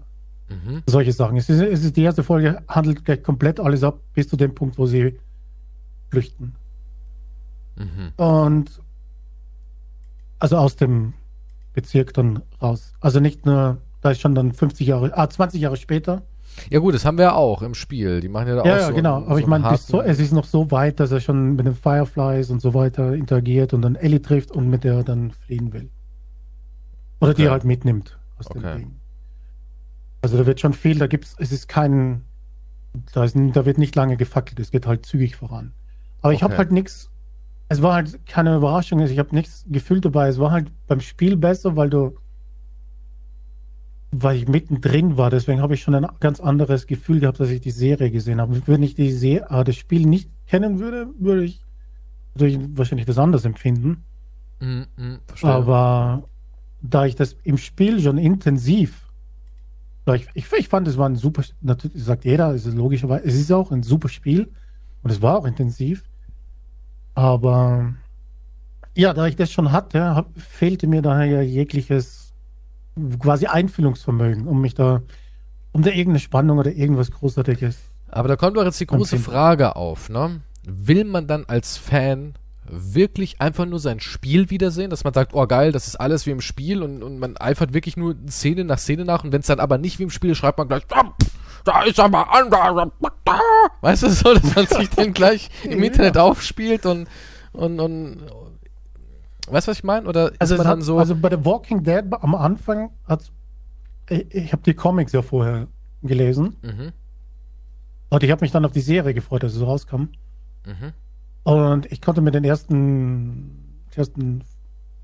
[0.49, 0.83] Mhm.
[0.87, 1.37] Solche Sachen.
[1.37, 4.53] Es ist, es ist die erste Folge, handelt gleich komplett alles ab, bis zu dem
[4.53, 5.17] Punkt, wo sie
[6.09, 6.53] flüchten.
[7.77, 8.11] Mhm.
[8.17, 8.81] Und
[10.37, 11.13] also aus dem
[11.73, 12.93] Bezirk dann raus.
[12.99, 16.21] Also nicht nur, da ist schon dann 50 Jahre, ah, 20 Jahre später.
[16.69, 18.19] Ja gut, das haben wir auch im Spiel.
[18.19, 19.15] Die machen ja da ja, auch ja, so genau.
[19.17, 21.75] Aber so ich meine, so, es ist noch so weit, dass er schon mit den
[21.75, 25.89] Fireflies und so weiter interagiert und dann Ellie trifft und mit der dann fliehen will.
[27.21, 27.43] Oder okay.
[27.43, 28.59] die halt mitnimmt aus okay.
[28.59, 28.95] dem Ding.
[30.21, 32.23] Also da wird schon viel, da gibt's, es ist kein,
[33.13, 35.73] da, ist, da wird nicht lange gefackelt, es geht halt zügig voran.
[36.21, 36.37] Aber okay.
[36.37, 37.11] ich habe halt nichts,
[37.69, 41.37] es war halt keine Überraschung, ich habe nichts gefühlt dabei, es war halt beim Spiel
[41.37, 42.17] besser, weil du,
[44.11, 47.61] weil ich mittendrin war, deswegen habe ich schon ein ganz anderes Gefühl gehabt, dass ich
[47.61, 48.61] die Serie gesehen habe.
[48.65, 51.61] Wenn ich die Serie, äh, das Spiel nicht kennen würde, würde ich,
[52.33, 54.03] würde ich wahrscheinlich das anders empfinden.
[54.59, 56.23] Mm, mm, Aber
[56.89, 59.05] da ich das im Spiel schon intensiv
[60.13, 63.35] Ich, ich, ich, fand, es war ein super, natürlich sagt jeder, es ist logischerweise, es
[63.35, 64.51] ist auch ein super Spiel
[65.03, 66.03] und es war auch intensiv.
[67.15, 67.93] Aber
[68.95, 72.33] ja, da ich das schon hatte, hab, fehlte mir daher ja jegliches
[73.19, 75.01] quasi Einfühlungsvermögen, um mich da,
[75.71, 77.77] um da irgendeine Spannung oder irgendwas Großartiges.
[78.09, 80.41] Aber da kommt doch jetzt die große Frage auf, ne?
[80.63, 82.35] Will man dann als Fan
[82.67, 86.31] wirklich einfach nur sein Spiel wiedersehen, dass man sagt, oh geil, das ist alles wie
[86.31, 89.47] im Spiel und, und man eifert wirklich nur Szene nach Szene nach und wenn es
[89.47, 91.13] dann aber nicht wie im Spiel ist, schreibt man gleich, ah,
[91.63, 92.91] da ist aber anders.
[93.81, 97.07] Weißt du so, dass man sich dann gleich im Internet aufspielt und,
[97.53, 98.21] und, und
[99.47, 100.07] weißt du, was ich meine?
[100.07, 103.31] Oder also, hat, so also bei The Walking Dead am Anfang hat
[104.09, 105.67] ich, ich habe die Comics ja vorher
[106.03, 106.91] gelesen mhm.
[108.09, 110.09] und ich habe mich dann auf die Serie gefreut, als es rauskam.
[110.65, 110.93] Mhm.
[111.45, 114.43] Und ich konnte mit den ersten, ersten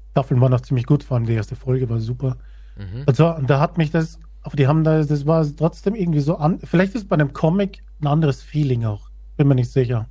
[0.10, 2.38] Staffeln waren noch ziemlich gut, vor allem die erste Folge war super.
[2.76, 3.04] Mhm.
[3.06, 6.20] Und, so, und da hat mich das, aber die haben da, das war trotzdem irgendwie
[6.20, 10.08] so an, vielleicht ist bei einem Comic ein anderes Feeling auch, bin mir nicht sicher.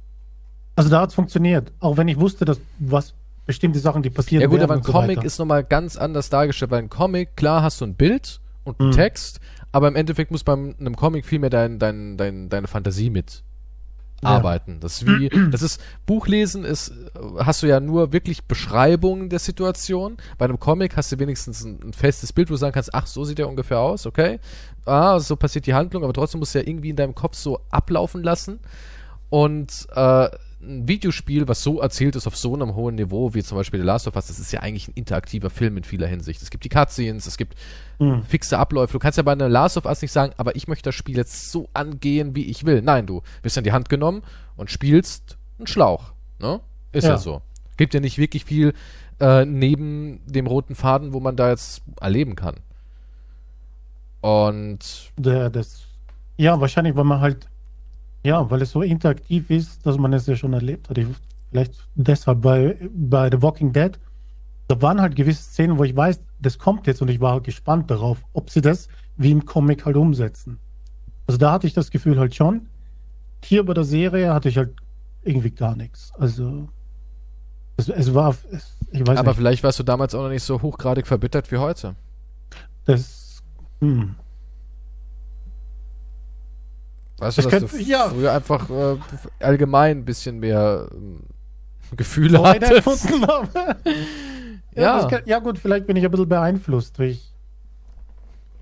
[0.76, 3.12] Also da hat es funktioniert, auch wenn ich wusste, dass was
[3.44, 4.40] bestimmte Sachen, die passieren.
[4.40, 5.26] Ja gut, aber ein so Comic weiter.
[5.26, 6.70] ist nochmal ganz anders dargestellt.
[6.70, 8.94] Bei einem Comic, klar hast du ein Bild und einen mhm.
[8.94, 9.40] Text,
[9.72, 13.42] aber im Endeffekt muss bei einem Comic viel mehr dein, dein, dein, deine Fantasie mit
[14.22, 14.80] arbeiten.
[14.80, 16.92] Das ist wie, das ist, Buchlesen ist,
[17.38, 20.16] hast du ja nur wirklich Beschreibungen der Situation.
[20.38, 23.06] Bei einem Comic hast du wenigstens ein, ein, festes Bild, wo du sagen kannst, ach,
[23.06, 24.38] so sieht der ungefähr aus, okay.
[24.84, 27.60] Ah, so passiert die Handlung, aber trotzdem musst du ja irgendwie in deinem Kopf so
[27.70, 28.60] ablaufen lassen.
[29.28, 30.28] Und äh,
[30.62, 33.86] ein Videospiel, was so erzählt ist auf so einem hohen Niveau, wie zum Beispiel The
[33.86, 36.42] Last of Us, das ist ja eigentlich ein interaktiver Film in vieler Hinsicht.
[36.42, 37.54] Es gibt die Cutscenes, es gibt
[37.98, 38.22] mhm.
[38.24, 38.92] fixe Abläufe.
[38.92, 41.16] Du kannst ja bei einer Last of Us nicht sagen, aber ich möchte das Spiel
[41.16, 42.82] jetzt so angehen, wie ich will.
[42.82, 44.22] Nein, du wirst in die Hand genommen
[44.56, 46.12] und spielst einen Schlauch.
[46.38, 46.60] Ne?
[46.92, 47.10] Ist ja.
[47.10, 47.40] ja so.
[47.76, 48.74] Gibt ja nicht wirklich viel
[49.18, 52.56] äh, neben dem roten Faden, wo man da jetzt erleben kann.
[54.20, 55.10] Und.
[55.16, 55.82] Der, das,
[56.36, 57.49] ja, wahrscheinlich, weil man halt
[58.24, 60.98] ja, weil es so interaktiv ist, dass man es ja schon erlebt hat.
[60.98, 61.06] Ich,
[61.50, 63.98] vielleicht deshalb bei, bei The Walking Dead,
[64.68, 67.90] da waren halt gewisse Szenen, wo ich weiß, das kommt jetzt und ich war gespannt
[67.90, 70.58] darauf, ob sie das wie im Comic halt umsetzen.
[71.26, 72.68] Also da hatte ich das Gefühl halt schon.
[73.44, 74.74] Hier bei der Serie hatte ich halt
[75.22, 76.12] irgendwie gar nichts.
[76.18, 76.68] Also
[77.76, 79.38] es, es war, es, ich weiß Aber nicht.
[79.38, 81.96] vielleicht warst du damals auch noch nicht so hochgradig verbittert wie heute.
[82.84, 83.42] Das,
[83.80, 84.16] hm.
[87.20, 88.08] Weißt du, das dass könnte, du ja.
[88.08, 88.96] früher einfach äh,
[89.40, 93.08] allgemein ein bisschen mehr äh, Gefühle Freude hattest?
[94.74, 95.06] ja.
[95.06, 97.30] Kann, ja gut, vielleicht bin ich ein bisschen beeinflusst durch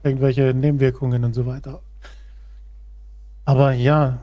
[0.03, 1.81] irgendwelche Nebenwirkungen und so weiter.
[3.45, 4.19] Aber ja,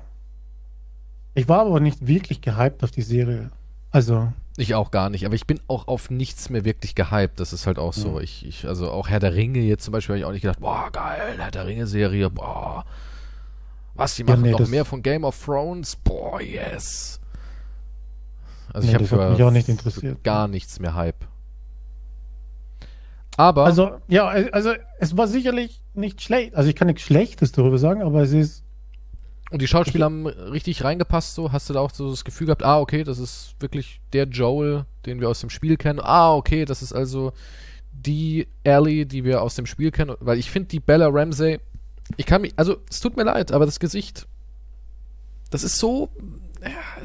[1.34, 3.52] ich war aber nicht wirklich gehypt auf die Serie.
[3.92, 4.32] Also.
[4.58, 7.40] Ich auch gar nicht, aber ich bin auch auf nichts mehr wirklich gehypt.
[7.40, 8.18] Das ist halt auch so.
[8.18, 8.22] Ja.
[8.22, 10.60] Ich, ich, also auch Herr der Ringe jetzt zum Beispiel habe ich auch nicht gedacht,
[10.60, 12.86] boah, geil, Herr der Ringe-Serie, boah.
[13.96, 15.96] Was, die machen ja, nee, noch mehr von Game of Thrones?
[15.96, 17.20] Boah, yes.
[18.74, 20.24] Also nee, ich habe mich auch nicht interessiert.
[20.24, 21.26] gar nichts mehr Hype.
[23.38, 23.66] Aber.
[23.66, 26.56] Also, ja, also es war sicherlich nicht schlecht.
[26.56, 28.64] Also ich kann nichts Schlechtes darüber sagen, aber es ist.
[29.52, 31.52] Und die Schauspieler haben richtig reingepasst, so.
[31.52, 34.86] Hast du da auch so das Gefühl gehabt, ah, okay, das ist wirklich der Joel,
[35.06, 36.00] den wir aus dem Spiel kennen.
[36.02, 37.32] Ah, okay, das ist also
[37.92, 40.16] die Ellie, die wir aus dem Spiel kennen.
[40.20, 41.60] Weil ich finde, die Bella Ramsey
[42.18, 44.28] ich kann mich, also es tut mir leid, aber das Gesicht,
[45.50, 46.10] das ist so,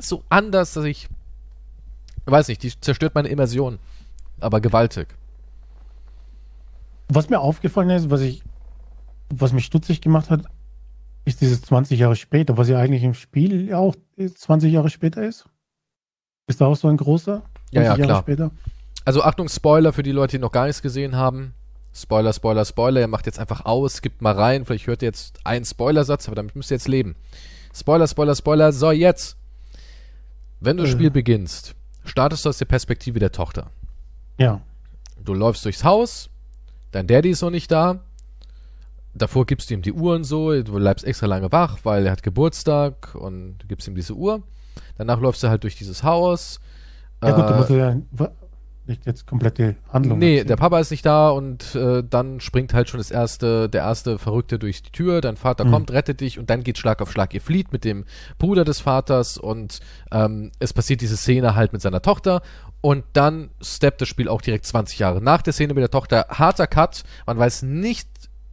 [0.01, 1.09] so anders, dass ich,
[2.27, 3.79] weiß nicht, die zerstört meine Immersion,
[4.41, 5.09] aber gewaltig.
[7.09, 8.43] Was mir aufgefallen ist, was ich,
[9.31, 10.45] was mich stutzig gemacht hat,
[11.25, 15.23] ist dieses 20 Jahre später, was ja eigentlich im Spiel ja auch 20 Jahre später
[15.23, 15.45] ist.
[16.47, 17.43] Ist da auch so ein großer?
[17.71, 18.23] Ja, ja, klar.
[18.23, 18.51] Später?
[19.05, 21.55] Also Achtung, Spoiler für die Leute, die noch gar nichts gesehen haben.
[21.93, 25.39] Spoiler, Spoiler, Spoiler, ihr macht jetzt einfach aus, gibt mal rein, vielleicht hört ihr jetzt
[25.45, 27.17] einen Spoilersatz, aber damit müsst ihr jetzt leben.
[27.75, 29.37] Spoiler, Spoiler, Spoiler, so jetzt.
[30.61, 31.75] Wenn du das Spiel beginnst,
[32.05, 33.71] startest du aus der Perspektive der Tochter.
[34.39, 34.61] Ja.
[35.23, 36.31] Du läufst durchs Haus,
[36.93, 38.01] dein Daddy ist noch nicht da,
[39.15, 42.13] davor gibst du ihm die Uhr und so, du bleibst extra lange wach, weil er
[42.13, 44.43] hat Geburtstag und du gibst ihm diese Uhr.
[44.97, 46.61] Danach läufst du halt durch dieses Haus.
[47.23, 47.97] Ja gut, du musst ja
[48.91, 50.19] nicht jetzt komplette Handlung.
[50.19, 50.49] Nee, erzählen.
[50.49, 54.19] der Papa ist nicht da und äh, dann springt halt schon das erste, der erste
[54.19, 55.71] Verrückte durch die Tür, dein Vater mhm.
[55.71, 57.33] kommt, rettet dich und dann geht Schlag auf Schlag.
[57.33, 58.05] Ihr flieht mit dem
[58.39, 59.81] Bruder des Vaters und
[60.13, 62.43] ähm, es passiert diese Szene halt mit seiner Tochter
[62.83, 66.27] und dann steppt das Spiel auch direkt 20 Jahre nach der Szene mit der Tochter.
[66.29, 68.09] Harter Cut, man weiß nicht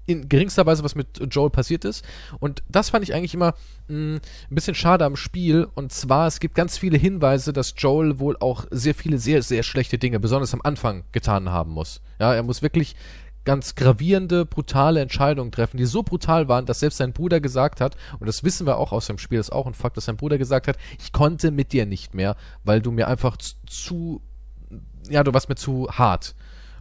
[0.08, 2.04] in geringster Weise, was mit Joel passiert ist.
[2.39, 3.54] Und das fand ich eigentlich immer
[3.88, 5.67] mh, mm, ein bisschen schade am Spiel.
[5.76, 9.63] Und zwar, es gibt ganz viele Hinweise, dass Joel wohl auch sehr viele, sehr, sehr
[9.63, 12.02] schlechte Dinge, besonders am Anfang, getan haben muss.
[12.20, 12.96] Ja, er muss wirklich
[13.43, 17.96] ganz gravierende, brutale Entscheidungen treffen, die so brutal waren, dass selbst sein Bruder gesagt hat,
[18.20, 20.38] und das wissen wir auch aus dem Spiel, ist auch ein Fakt, dass sein Bruder
[20.38, 24.22] gesagt hat, ich konnte mit dir nicht mehr, weil du mir einfach zu,
[25.10, 26.36] ja, du warst mir zu hart.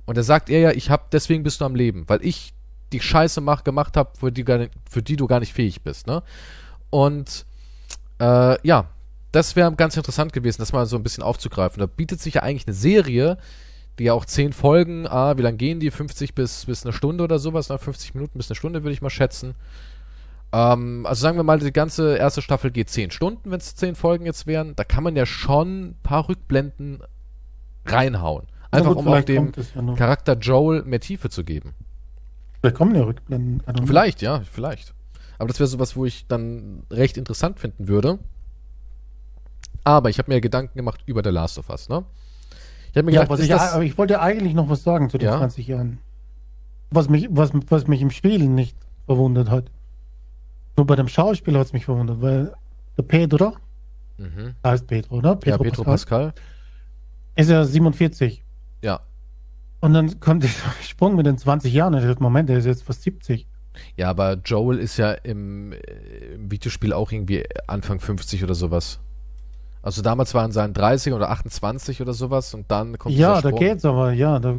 [0.07, 2.53] Und da sagt er ja, ich hab, deswegen bist du am Leben, weil ich
[2.93, 4.45] die Scheiße mach, gemacht habe, für die,
[4.89, 6.23] für die du gar nicht fähig bist, ne?
[6.91, 7.47] Und
[8.21, 8.87] äh, ja,
[9.33, 11.81] das wäre ganz interessant gewesen, das mal so ein bisschen aufzugreifen.
[11.81, 13.39] Da bietet sich ja eigentlich eine Serie,
[13.99, 15.91] die ja auch zehn Folgen, ah, wie lange gehen die?
[15.91, 17.79] 50 bis, bis eine Stunde oder sowas, ne?
[17.79, 19.55] 50 Minuten bis eine Stunde, würde ich mal schätzen.
[20.53, 23.95] Ähm, also sagen wir mal, die ganze erste Staffel geht zehn Stunden, wenn es zehn
[23.95, 24.77] Folgen jetzt wären.
[24.77, 27.03] Da kann man ja schon ein paar Rückblenden
[27.85, 28.47] reinhauen.
[28.71, 31.75] Einfach gut, um auch dem ja Charakter Joel mehr Tiefe zu geben.
[32.61, 33.63] Vielleicht kommen ja Rückblenden.
[33.87, 34.95] Vielleicht, ja, vielleicht.
[35.39, 38.19] Aber das wäre sowas, wo ich dann recht interessant finden würde.
[39.85, 42.05] Aber ich habe mir Gedanken gemacht über The Last of Us, ne?
[42.95, 45.37] Ich mir ja, gedacht, ich, aber ich wollte eigentlich noch was sagen zu den ja?
[45.37, 45.99] 20 Jahren.
[46.91, 49.71] Was mich, was, was mich im Spielen nicht verwundert hat.
[50.77, 52.55] Nur bei dem Schauspieler hat es mich verwundert, weil
[52.97, 53.57] der Pedro,
[54.17, 54.55] mhm.
[54.65, 55.37] heißt Pedro, oder?
[55.37, 56.33] Pedro, ja, Pedro Pascal.
[56.33, 56.45] Pascal.
[57.37, 58.43] Ist ja 47.
[58.83, 59.01] Ja.
[59.81, 60.51] Und dann kommt der
[60.83, 63.47] Sprung mit den 20 Jahren und ich dachte, Moment, der ist jetzt fast 70.
[63.97, 65.73] Ja, aber Joel ist ja im,
[66.35, 69.01] im Videospiel auch irgendwie Anfang 50 oder sowas.
[69.83, 73.85] Also damals waren seinen 30 oder 28 oder sowas und dann kommt Ja, da geht's
[73.85, 74.59] aber, ja, da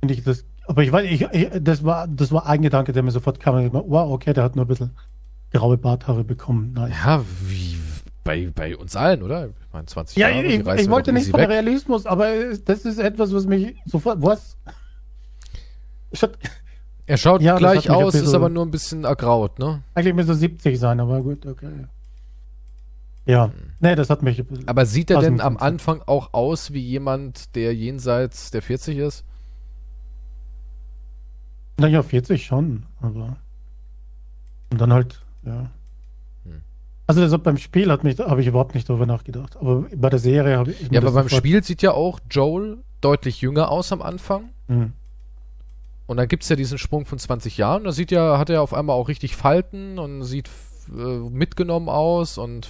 [0.00, 0.44] finde ich das.
[0.66, 3.72] Aber ich weiß, ich, ich, das war, das war ein Gedanke, der mir sofort kam.
[3.72, 4.92] Wow, okay, der hat nur ein bisschen
[5.52, 6.72] graue Barthaare bekommen.
[6.72, 6.94] Nice.
[7.04, 7.76] Ja, wie
[8.24, 9.48] bei, bei uns allen, oder?
[9.48, 10.44] Ich meine, 20 ja, Jahre.
[10.46, 11.48] Ich, ich wollte nicht von weg.
[11.48, 14.22] Realismus, aber das ist etwas, was mich sofort.
[14.22, 14.56] Was?
[17.06, 19.82] Er schaut ja, gleich aus, ist aber nur ein bisschen ergraut, ne?
[19.94, 21.86] Eigentlich müsste 70 sein, aber gut, okay.
[23.24, 23.52] Ja, hm.
[23.80, 24.42] nee, das hat mich.
[24.66, 29.24] Aber sieht er denn am Anfang auch aus wie jemand, der jenseits der 40 ist?
[31.78, 33.36] Naja, 40 schon, aber.
[34.70, 35.70] Und dann halt, ja.
[37.06, 39.56] Also das beim Spiel hat mich, habe ich überhaupt nicht darüber nachgedacht.
[39.56, 40.90] Aber bei der Serie habe ich.
[40.90, 44.50] Ja, aber beim Spiel sieht ja auch Joel deutlich jünger aus am Anfang.
[44.68, 44.92] Hm.
[46.06, 47.84] Und dann gibt es ja diesen Sprung von 20 Jahren.
[47.84, 50.50] Da sieht ja, hat er auf einmal auch richtig Falten und sieht
[50.88, 52.68] äh, mitgenommen aus und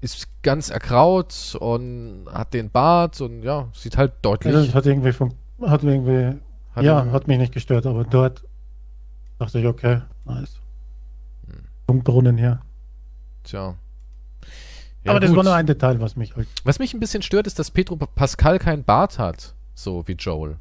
[0.00, 4.54] ist ganz erkraut und hat den Bart und ja, sieht halt deutlich.
[4.54, 6.38] Ja, hat irgendwie vom, hat irgendwie,
[6.74, 8.44] hat ja, hat mich nicht gestört, aber dort
[9.38, 10.60] dachte ich, okay, nice.
[11.48, 11.64] Hm.
[11.86, 12.60] Punktbrunnen hier.
[13.48, 13.76] Tja.
[15.04, 16.48] Ja, aber das war nur ein Detail, was mich halt.
[16.64, 20.56] Was mich ein bisschen stört, ist, dass Pedro Pascal keinen Bart hat, so wie Joel.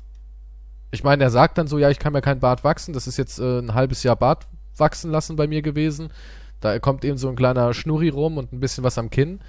[0.91, 2.93] Ich meine, er sagt dann so, ja, ich kann mir keinen Bart wachsen.
[2.93, 4.47] Das ist jetzt äh, ein halbes Jahr Bart
[4.77, 6.09] wachsen lassen bei mir gewesen.
[6.61, 9.41] Da kommt eben so ein kleiner Schnurri rum und ein bisschen was am Kinn.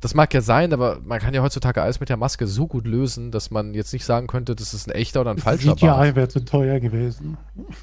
[0.00, 2.86] Das mag ja sein, aber man kann ja heutzutage alles mit der Maske so gut
[2.86, 5.80] lösen, dass man jetzt nicht sagen könnte, das ist ein echter oder ein falscher Bart.
[5.80, 7.38] Ja, wäre zu teuer gewesen.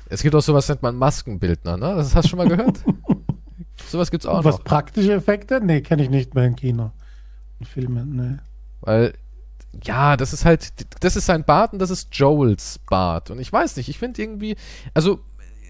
[0.10, 1.96] Es gibt auch sowas, nennt man Maskenbildner, ne?
[1.96, 2.84] Das hast du schon mal gehört?
[3.90, 4.64] sowas gibt's auch und was noch.
[4.64, 5.62] praktische Effekte?
[5.64, 6.92] Nee, kenne ich nicht mehr im Kino.
[7.60, 8.40] In Filmen, ne.
[8.82, 9.14] Weil,
[9.84, 13.32] ja, das ist halt, das ist sein Bart und das ist Joels Bart.
[13.32, 14.56] Und ich weiß nicht, ich finde irgendwie,
[14.94, 15.20] also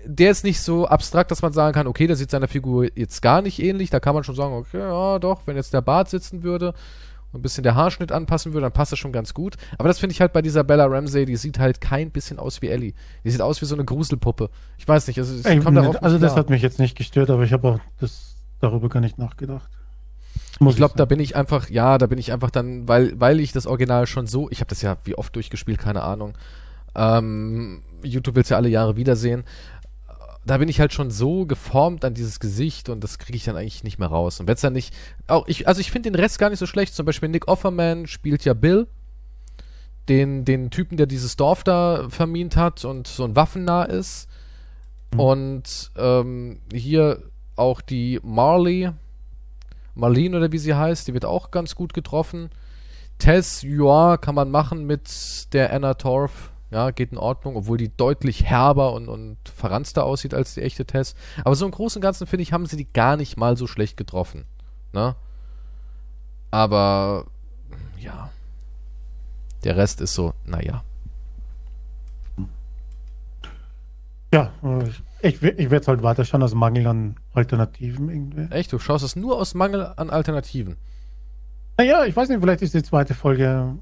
[0.06, 3.22] der ist nicht so abstrakt, dass man sagen kann, okay, der sieht seiner Figur jetzt
[3.22, 3.90] gar nicht ähnlich.
[3.90, 6.74] Da kann man schon sagen, okay, ja, doch, wenn jetzt der Bart sitzen würde
[7.34, 9.56] ein bisschen der Haarschnitt anpassen würde, dann passt das schon ganz gut.
[9.78, 12.62] Aber das finde ich halt bei dieser Bella Ramsey, die sieht halt kein bisschen aus
[12.62, 12.94] wie Ellie.
[13.24, 14.50] Die sieht aus wie so eine Gruselpuppe.
[14.78, 17.54] Ich weiß nicht, also, Ey, nicht, also das hat mich jetzt nicht gestört, aber ich
[17.54, 19.70] habe auch das darüber gar nicht nachgedacht.
[20.60, 23.40] Muss ich glaube, da bin ich einfach, ja, da bin ich einfach dann, weil, weil
[23.40, 26.38] ich das Original schon so, ich habe das ja wie oft durchgespielt, keine Ahnung.
[26.94, 29.44] Ähm, YouTube will es ja alle Jahre wiedersehen
[30.46, 33.58] da bin ich halt schon so geformt an dieses Gesicht und das kriege ich dann
[33.58, 34.40] eigentlich nicht mehr raus.
[34.40, 34.94] Und wenn es dann nicht,
[35.28, 36.96] auch ich, also ich finde den Rest gar nicht so schlecht.
[36.96, 38.88] Zum Beispiel Nick Offerman spielt ja Bill,
[40.10, 44.28] den, den Typen, der dieses Dorf da vermint hat und so ein Waffennah ist.
[45.14, 45.20] Mhm.
[45.20, 47.22] Und ähm, hier
[47.56, 48.92] auch die Marley,
[49.94, 52.50] Marlene oder wie sie heißt, die wird auch ganz gut getroffen.
[53.20, 57.96] Tess Joa kann man machen mit der Anna Torf ja, geht in Ordnung, obwohl die
[57.96, 61.16] deutlich herber und, und verranzter aussieht als die echte Tess.
[61.44, 63.68] Aber so im Großen und Ganzen, finde ich, haben sie die gar nicht mal so
[63.68, 64.46] schlecht getroffen.
[64.94, 65.16] Ne?
[66.50, 67.26] Aber,
[68.00, 68.30] ja.
[69.66, 70.84] Der Rest ist so, naja.
[74.34, 74.52] Ja,
[75.22, 78.56] ich, ich werde es halt weiter schauen aus Mangel an Alternativen irgendwie.
[78.56, 78.72] Echt?
[78.72, 80.78] Du schaust es nur aus Mangel an Alternativen?
[81.78, 83.76] Naja, ich weiß nicht, vielleicht ist die zweite Folge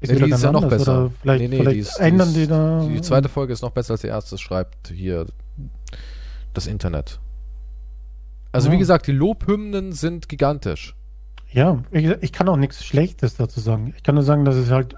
[0.00, 1.10] nee, die ist ja noch besser.
[1.20, 2.86] Vielleicht, nee, nee, vielleicht die, ist, ändern die, ist, die da.
[2.86, 5.26] Die zweite Folge ist noch besser als die erste, schreibt hier
[6.52, 7.20] das Internet.
[8.52, 8.74] Also, ja.
[8.74, 10.94] wie gesagt, die Lobhymnen sind gigantisch.
[11.50, 13.94] Ja, ich, ich kann auch nichts Schlechtes dazu sagen.
[13.96, 14.94] Ich kann nur sagen, dass es halt.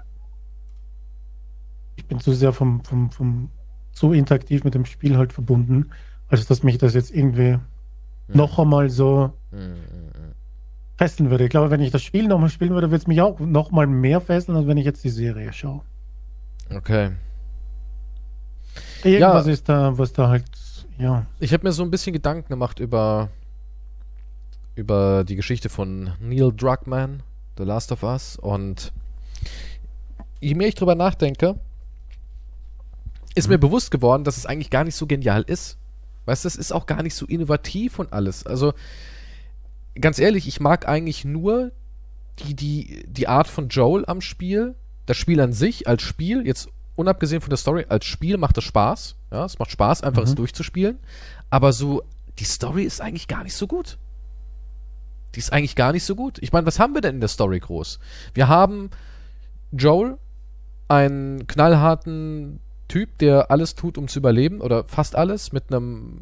[1.95, 3.49] Ich bin zu sehr vom, vom, vom
[3.91, 5.89] so interaktiv mit dem Spiel halt verbunden,
[6.29, 7.59] als dass mich das jetzt irgendwie mhm.
[8.27, 9.75] noch einmal so mhm.
[10.97, 11.45] Fesseln würde.
[11.45, 13.87] Ich glaube, wenn ich das Spiel nochmal spielen würde, würde es mich auch noch mal
[13.87, 15.81] mehr fesseln, als wenn ich jetzt die Serie schaue.
[16.73, 17.11] Okay.
[19.03, 20.45] Irgendwas ja, ist da, was da halt,
[20.97, 21.25] ja.
[21.39, 23.29] Ich habe mir so ein bisschen Gedanken gemacht über,
[24.75, 27.21] über die Geschichte von Neil Druckmann,
[27.57, 28.37] The Last of Us.
[28.37, 28.91] Und
[30.39, 31.59] je mehr ich drüber nachdenke,
[33.35, 33.53] ist mhm.
[33.53, 35.77] mir bewusst geworden, dass es eigentlich gar nicht so genial ist.
[36.25, 38.45] Weißt du, es ist auch gar nicht so innovativ und alles.
[38.45, 38.73] Also,
[39.99, 41.71] ganz ehrlich, ich mag eigentlich nur
[42.39, 44.75] die, die, die Art von Joel am Spiel.
[45.05, 48.63] Das Spiel an sich als Spiel, jetzt unabgesehen von der Story, als Spiel macht es
[48.65, 49.15] Spaß.
[49.31, 50.29] Ja, es macht Spaß, einfach mhm.
[50.29, 50.99] es durchzuspielen.
[51.49, 52.03] Aber so,
[52.39, 53.97] die Story ist eigentlich gar nicht so gut.
[55.35, 56.39] Die ist eigentlich gar nicht so gut.
[56.41, 57.99] Ich meine, was haben wir denn in der Story groß?
[58.33, 58.89] Wir haben
[59.71, 60.17] Joel,
[60.87, 66.21] einen knallharten Typ, der alles tut, um zu überleben, oder fast alles, mit einem.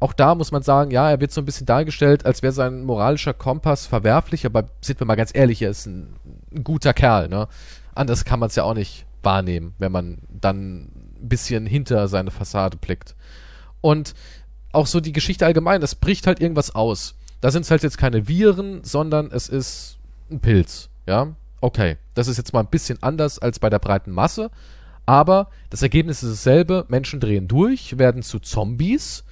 [0.00, 2.84] Auch da muss man sagen, ja, er wird so ein bisschen dargestellt, als wäre sein
[2.84, 6.16] moralischer Kompass verwerflich, aber sind wir mal ganz ehrlich, er ist ein,
[6.52, 7.48] ein guter Kerl, ne?
[7.94, 10.88] Anders kann man es ja auch nicht wahrnehmen, wenn man dann
[11.20, 13.14] ein bisschen hinter seine Fassade blickt.
[13.80, 14.14] Und
[14.72, 17.14] auch so die Geschichte allgemein, das bricht halt irgendwas aus.
[17.40, 19.98] Da sind es halt jetzt keine Viren, sondern es ist
[20.30, 21.28] ein Pilz, ja?
[21.60, 24.50] Okay, das ist jetzt mal ein bisschen anders als bei der breiten Masse,
[25.06, 26.84] aber das Ergebnis ist dasselbe.
[26.88, 29.24] Menschen drehen durch, werden zu Zombies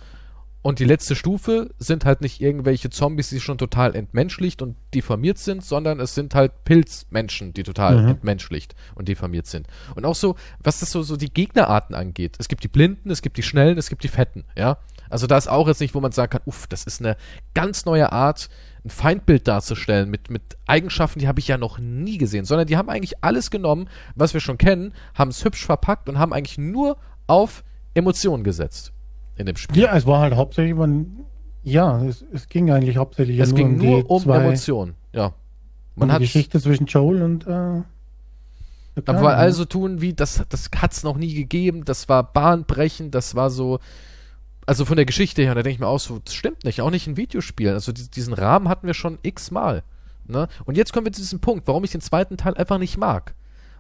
[0.63, 5.39] und die letzte Stufe sind halt nicht irgendwelche Zombies, die schon total entmenschlicht und diffamiert
[5.39, 8.09] sind, sondern es sind halt Pilzmenschen, die total mhm.
[8.09, 9.67] entmenschlicht und diffamiert sind.
[9.95, 12.37] Und auch so, was das so, so die Gegnerarten angeht.
[12.39, 14.77] Es gibt die Blinden, es gibt die Schnellen, es gibt die Fetten, ja.
[15.09, 17.17] Also da ist auch jetzt nicht, wo man sagen kann, uff, das ist eine
[17.55, 18.49] ganz neue Art,
[18.85, 22.77] ein Feindbild darzustellen mit, mit Eigenschaften, die habe ich ja noch nie gesehen, sondern die
[22.77, 26.59] haben eigentlich alles genommen, was wir schon kennen, haben es hübsch verpackt und haben eigentlich
[26.59, 28.93] nur auf Emotionen gesetzt
[29.41, 29.83] in dem Spiel.
[29.83, 31.25] Ja, es war halt hauptsächlich, man,
[31.63, 35.35] ja, es, es ging eigentlich hauptsächlich es ja nur ging um nur um Emotionen, ja.
[35.97, 37.83] Man um hat die Geschichte zwischen Joel und äh,
[39.07, 43.15] aber weil also tun wie, das, das hat es noch nie gegeben, das war bahnbrechend,
[43.15, 43.79] das war so,
[44.67, 46.91] also von der Geschichte her, da denke ich mir auch so, das stimmt nicht, auch
[46.91, 47.75] nicht in Videospielen.
[47.75, 49.83] Also diesen Rahmen hatten wir schon x-mal.
[50.27, 50.49] Ne?
[50.65, 53.35] Und jetzt kommen wir zu diesem Punkt, warum ich den zweiten Teil einfach nicht mag.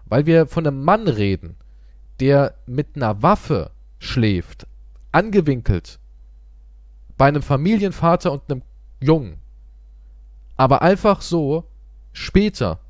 [0.06, 1.56] Weil wir von einem Mann reden,
[2.18, 4.66] der mit einer Waffe schläft,
[5.12, 5.98] angewinkelt
[7.16, 8.62] bei einem Familienvater und einem
[9.00, 9.38] Jungen.
[10.56, 11.64] Aber einfach so
[12.12, 12.80] später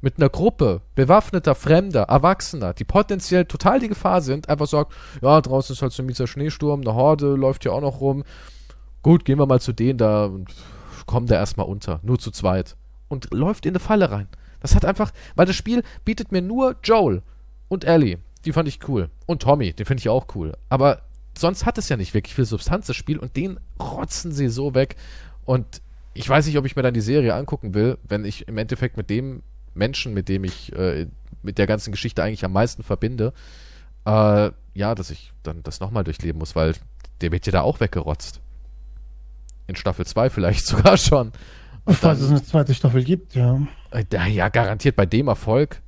[0.00, 5.40] mit einer Gruppe bewaffneter Fremder, Erwachsener, die potenziell total die Gefahr sind, einfach sagt, ja,
[5.40, 8.24] draußen ist halt so ein mieser Schneesturm, eine Horde läuft hier auch noch rum.
[9.02, 10.54] Gut, gehen wir mal zu denen da und
[11.06, 12.76] kommen da erstmal unter, nur zu zweit.
[13.08, 14.28] Und läuft in eine Falle rein.
[14.60, 17.22] Das hat einfach, weil das Spiel bietet mir nur Joel
[17.68, 18.18] und Ellie.
[18.44, 19.10] Die fand ich cool.
[19.26, 20.52] Und Tommy, den finde ich auch cool.
[20.68, 21.02] Aber
[21.38, 24.74] sonst hat es ja nicht wirklich viel Substanz, das Spiel, und den rotzen sie so
[24.74, 24.96] weg.
[25.44, 25.80] Und
[26.14, 28.96] ich weiß nicht, ob ich mir dann die Serie angucken will, wenn ich im Endeffekt
[28.96, 29.42] mit dem
[29.74, 31.06] Menschen, mit dem ich äh,
[31.42, 33.32] mit der ganzen Geschichte eigentlich am meisten verbinde,
[34.04, 36.74] äh, ja, dass ich dann das nochmal durchleben muss, weil
[37.20, 38.40] der wird ja da auch weggerotzt.
[39.66, 41.32] In Staffel 2 vielleicht sogar schon.
[41.84, 43.66] Und Falls es eine zweite Staffel gibt, ja.
[43.90, 45.80] Äh, ja, garantiert bei dem Erfolg.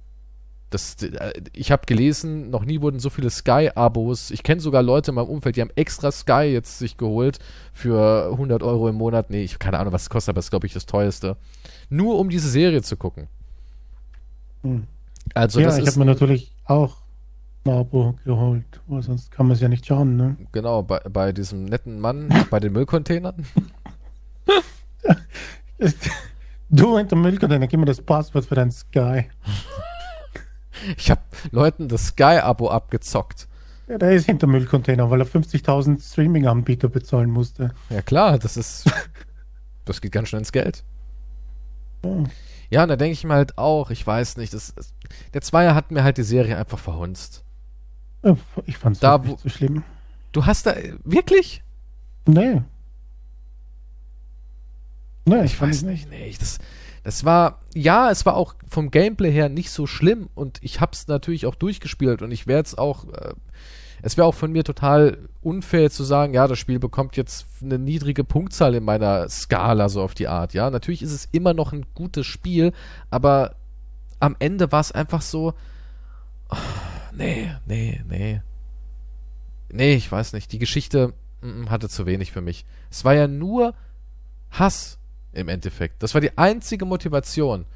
[0.70, 4.30] Das, äh, ich habe gelesen, noch nie wurden so viele Sky-Abos.
[4.30, 7.38] Ich kenne sogar Leute in meinem Umfeld, die haben extra Sky jetzt sich geholt
[7.72, 9.30] für 100 Euro im Monat.
[9.30, 11.36] Nee, ich keine Ahnung, was es kostet, aber das ist, glaube ich, das teuerste.
[11.88, 13.28] Nur um diese Serie zu gucken.
[14.62, 14.86] Hm.
[15.34, 16.96] Also ja, ich habe mir natürlich auch
[17.64, 20.16] ein Abo geholt, weil sonst kann man es ja nicht schauen.
[20.16, 20.36] Ne?
[20.52, 23.44] Genau, bei, bei diesem netten Mann bei den Müllcontainern.
[26.70, 29.24] du hinter Müllcontainer, gib mir das Passwort für dein Sky.
[30.96, 31.20] Ich habe
[31.50, 33.48] Leuten das Sky-Abo abgezockt.
[33.88, 37.74] Ja, der ist hinter Müllcontainer, weil er 50.000 Streaming-Anbieter bezahlen musste.
[37.88, 38.90] Ja klar, das ist,
[39.84, 40.84] das geht ganz schnell ins Geld.
[42.04, 42.24] Ja,
[42.70, 44.74] ja und da denke ich mir halt auch, ich weiß nicht, das,
[45.34, 47.44] der Zweier hat mir halt die Serie einfach verhunzt.
[48.66, 49.82] Ich fand es nicht so schlimm.
[50.32, 51.64] Du hast da, wirklich?
[52.26, 52.62] Nee.
[55.24, 56.58] Nee, ich, ich weiß nicht, nee, ich, das,
[57.02, 61.08] das war, ja, es war auch vom Gameplay her nicht so schlimm und ich hab's
[61.08, 63.34] natürlich auch durchgespielt und ich werde es auch, äh,
[64.02, 67.78] es wäre auch von mir total unfair zu sagen, ja, das Spiel bekommt jetzt eine
[67.78, 70.70] niedrige Punktzahl in meiner Skala so auf die Art, ja.
[70.70, 72.72] Natürlich ist es immer noch ein gutes Spiel,
[73.10, 73.56] aber
[74.20, 75.54] am Ende war es einfach so,
[76.50, 76.56] oh,
[77.12, 78.42] nee, nee, nee.
[79.72, 80.52] Nee, ich weiß nicht.
[80.52, 82.64] Die Geschichte mm, mm, hatte zu wenig für mich.
[82.90, 83.74] Es war ja nur
[84.50, 84.98] Hass
[85.32, 86.02] im Endeffekt.
[86.02, 87.66] Das war die einzige Motivation.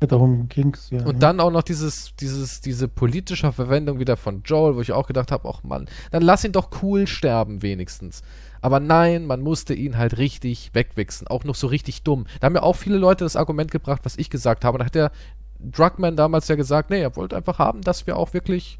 [0.00, 1.00] Ja, darum ging's ja.
[1.00, 1.18] Und ja.
[1.18, 5.30] dann auch noch dieses, dieses, diese politische Verwendung wieder von Joel, wo ich auch gedacht
[5.30, 8.22] habe, ach Mann, dann lass ihn doch cool sterben wenigstens.
[8.62, 11.26] Aber nein, man musste ihn halt richtig wegwichsen.
[11.28, 12.26] Auch noch so richtig dumm.
[12.40, 14.78] Da haben ja auch viele Leute das Argument gebracht, was ich gesagt habe.
[14.78, 15.12] Da hat der
[15.58, 18.78] Drugman damals ja gesagt, nee, er wollte einfach haben, dass wir auch wirklich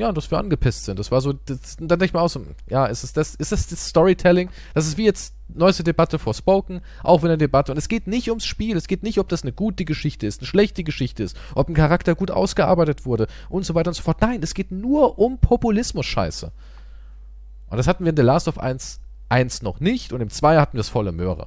[0.00, 0.98] ja, dass wir angepisst sind.
[0.98, 3.66] Das war so, das, dann denke ich mal aus, ja, ist es das, ist das,
[3.66, 4.48] das Storytelling?
[4.72, 7.72] Das ist wie jetzt neueste Debatte vor Spoken, auch in der Debatte.
[7.72, 10.40] Und es geht nicht ums Spiel, es geht nicht, ob das eine gute Geschichte ist,
[10.40, 14.02] eine schlechte Geschichte ist, ob ein Charakter gut ausgearbeitet wurde und so weiter und so
[14.02, 14.20] fort.
[14.20, 16.52] Nein, es geht nur um Populismus-Scheiße.
[17.68, 20.58] Und das hatten wir in The Last of 1, 1 noch nicht und im 2
[20.58, 21.46] hatten wir es volle Möhre.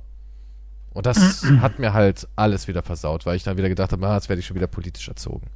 [0.93, 4.15] Und das hat mir halt alles wieder versaut, weil ich dann wieder gedacht habe, ah,
[4.15, 5.47] jetzt werde ich schon wieder politisch erzogen.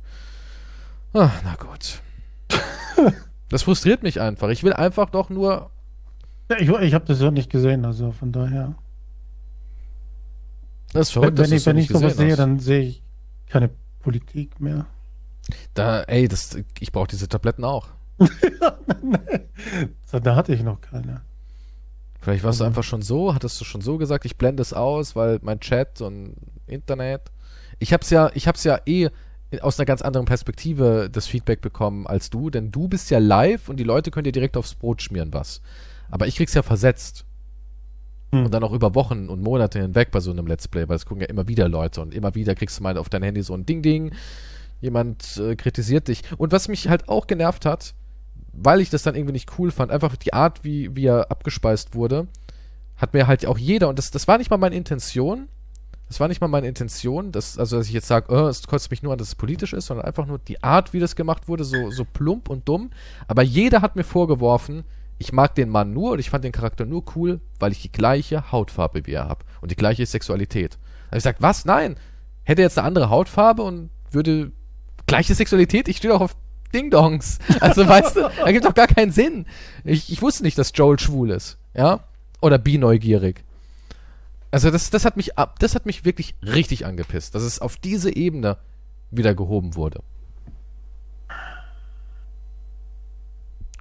[1.14, 2.02] Ah, na gut.
[3.50, 4.50] das frustriert mich einfach.
[4.50, 5.72] Ich will einfach doch nur.
[6.50, 8.76] Ja, ich ich habe das ja nicht gesehen, also von daher.
[10.94, 13.04] Das ist verrückt, wenn, wenn ich, wenn ich sowas sehe, dann sehe ich
[13.48, 13.70] keine
[14.02, 14.86] Politik mehr.
[15.74, 17.90] Da, ey, das, ich brauche diese Tabletten auch.
[20.06, 21.22] so, da hatte ich noch keine.
[22.20, 25.16] Vielleicht warst du einfach schon so, hattest du schon so gesagt, ich blende es aus,
[25.16, 26.36] weil mein Chat und
[26.66, 27.32] Internet.
[27.80, 29.10] Ich hab's ja, ich hab's ja eh
[29.62, 33.70] aus einer ganz anderen Perspektive das Feedback bekommen als du, denn du bist ja live
[33.70, 35.62] und die Leute können dir direkt aufs Brot schmieren was.
[36.10, 37.26] Aber ich krieg's ja versetzt.
[38.32, 38.46] Hm.
[38.46, 41.06] Und dann auch über Wochen und Monate hinweg bei so einem Let's Play, weil es
[41.06, 43.54] gucken ja immer wieder Leute und immer wieder kriegst du mal auf dein Handy so
[43.54, 44.12] ein Ding-Ding,
[44.82, 46.24] jemand äh, kritisiert dich.
[46.38, 47.94] Und was mich halt auch genervt hat,
[48.54, 51.96] weil ich das dann irgendwie nicht cool fand, einfach die Art, wie, wie er abgespeist
[51.96, 52.28] wurde,
[52.98, 55.48] hat mir halt auch jeder, und das, das war nicht mal meine Intention,
[56.08, 58.92] das war nicht mal meine Intention, dass, also dass ich jetzt sage, oh, es kotzt
[58.92, 61.48] mich nur an, dass es politisch ist, sondern einfach nur die Art, wie das gemacht
[61.48, 62.92] wurde, so, so plump und dumm.
[63.28, 64.86] Aber jeder hat mir vorgeworfen,
[65.20, 67.92] ich mag den Mann nur und ich fand den Charakter nur cool, weil ich die
[67.92, 70.74] gleiche Hautfarbe wie er habe und die gleiche Sexualität.
[70.74, 71.66] Da habe ich gesagt, was?
[71.66, 71.96] Nein!
[72.44, 74.52] Hätte jetzt eine andere Hautfarbe und würde
[75.06, 75.88] gleiche Sexualität?
[75.88, 76.36] Ich stehe doch auf
[76.74, 77.40] Ding-Dongs.
[77.60, 79.46] Also weißt du, da gibt doch gar keinen Sinn.
[79.84, 81.58] Ich, ich wusste nicht, dass Joel schwul ist.
[81.74, 82.02] Ja?
[82.42, 83.44] Oder bi-neugierig.
[84.52, 88.16] Also das, das hat mich das hat mich wirklich richtig angepisst, dass es auf diese
[88.16, 88.58] Ebene
[89.12, 90.02] wieder gehoben wurde.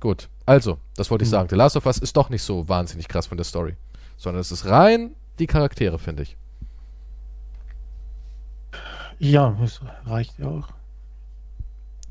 [0.00, 1.32] Gut, also, das wollte ich hm.
[1.32, 1.48] sagen.
[1.48, 3.76] The Last of Us ist doch nicht so wahnsinnig krass von der Story,
[4.16, 6.36] sondern es ist rein die Charaktere, finde ich.
[9.18, 10.68] Ja, es reicht ja auch.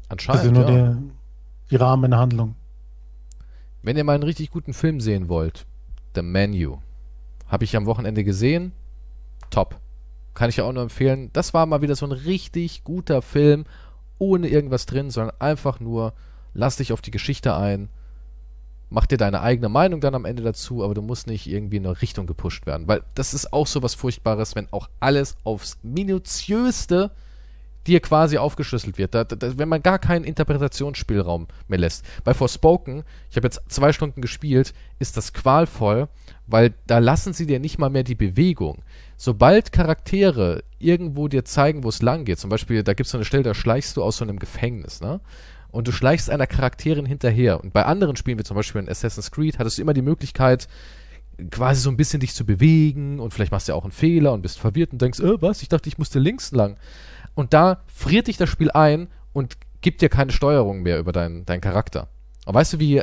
[0.09, 0.41] Anscheinend.
[0.41, 0.71] Das ist nur ja.
[0.71, 0.97] der,
[1.71, 2.55] die Rahmenhandlung.
[3.83, 5.65] Wenn ihr mal einen richtig guten Film sehen wollt,
[6.15, 6.79] The Menu.
[7.47, 8.71] Habe ich am Wochenende gesehen.
[9.51, 9.79] Top.
[10.33, 11.29] Kann ich ja auch nur empfehlen.
[11.33, 13.65] Das war mal wieder so ein richtig guter Film,
[14.17, 16.13] ohne irgendwas drin, sondern einfach nur,
[16.55, 17.89] lass dich auf die Geschichte ein.
[18.89, 21.85] Mach dir deine eigene Meinung dann am Ende dazu, aber du musst nicht irgendwie in
[21.85, 22.87] eine Richtung gepusht werden.
[22.87, 27.11] Weil das ist auch so was Furchtbares, wenn auch alles aufs minutiöste
[27.87, 29.13] dir quasi aufgeschlüsselt wird.
[29.13, 32.05] Da, da, wenn man gar keinen Interpretationsspielraum mehr lässt.
[32.23, 36.07] Bei Forspoken, ich habe jetzt zwei Stunden gespielt, ist das qualvoll,
[36.47, 38.83] weil da lassen sie dir nicht mal mehr die Bewegung.
[39.17, 43.17] Sobald Charaktere irgendwo dir zeigen, wo es lang geht, zum Beispiel, da gibt es so
[43.17, 45.19] eine Stelle, da schleichst du aus so einem Gefängnis, ne?
[45.75, 47.61] Und du schleichst einer Charakterin hinterher.
[47.61, 50.69] Und bei anderen Spielen, wie zum Beispiel in Assassin's Creed, hattest du immer die Möglichkeit,
[51.51, 54.31] quasi so ein bisschen dich zu bewegen und vielleicht machst du ja auch einen Fehler
[54.31, 55.61] und bist verwirrt und denkst, äh, was?
[55.61, 56.77] Ich dachte, ich musste links lang.
[57.33, 61.45] Und da friert dich das Spiel ein und gibt dir keine Steuerung mehr über deinen,
[61.45, 62.07] deinen Charakter.
[62.45, 63.01] Und weißt du, wie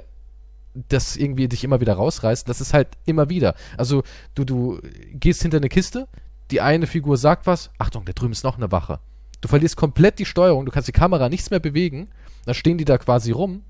[0.72, 2.48] das irgendwie dich immer wieder rausreißt?
[2.48, 3.54] Das ist halt immer wieder.
[3.76, 4.02] Also,
[4.34, 4.80] du, du
[5.12, 6.08] gehst hinter eine Kiste,
[6.50, 8.98] die eine Figur sagt was, Achtung, da drüben ist noch eine Wache.
[9.42, 12.08] Du verlierst komplett die Steuerung, du kannst die Kamera nichts mehr bewegen,
[12.44, 13.62] dann stehen die da quasi rum,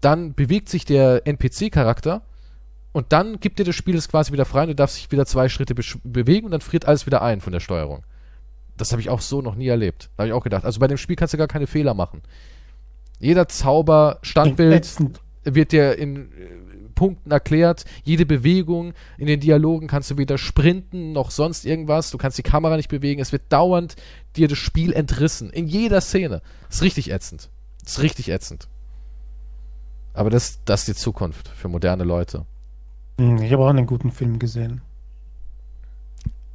[0.00, 2.22] dann bewegt sich der NPC-Charakter
[2.92, 5.26] und dann gibt dir das Spiel es quasi wieder frei und du darfst dich wieder
[5.26, 8.04] zwei Schritte be bewegen und dann friert alles wieder ein von der Steuerung.
[8.76, 10.10] Das habe ich auch so noch nie erlebt.
[10.16, 10.64] Da habe ich auch gedacht.
[10.64, 12.22] Also bei dem Spiel kannst du gar keine Fehler machen.
[13.18, 14.88] Jeder Zauber, Standbild
[15.44, 16.28] wird dir in äh,
[16.94, 17.84] Punkten erklärt.
[18.04, 22.10] Jede Bewegung in den Dialogen kannst du weder sprinten noch sonst irgendwas.
[22.10, 23.20] Du kannst die Kamera nicht bewegen.
[23.20, 23.96] Es wird dauernd
[24.36, 25.50] dir das Spiel entrissen.
[25.50, 26.42] In jeder Szene.
[26.68, 27.50] Das ist richtig ätzend.
[27.84, 28.68] Das ist richtig ätzend.
[30.14, 32.46] Aber das, das ist die Zukunft für moderne Leute.
[33.18, 34.80] Hm, ich habe auch einen guten Film gesehen.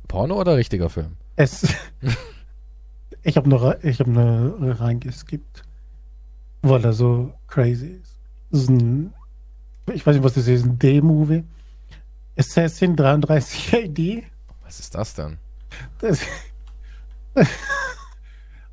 [0.08, 1.18] Porno oder richtiger Film?
[1.36, 1.68] Es.
[3.24, 5.64] ich habe nur, ich habe nur reingeskippt,
[6.64, 8.16] weil er so crazy ist.
[8.50, 9.14] Das ist ein,
[9.94, 11.44] ich weiß nicht, was das ist, ein D-Movie.
[12.38, 14.24] Assassin 33 AD.
[14.64, 15.38] Was ist das denn?
[16.00, 16.22] Das,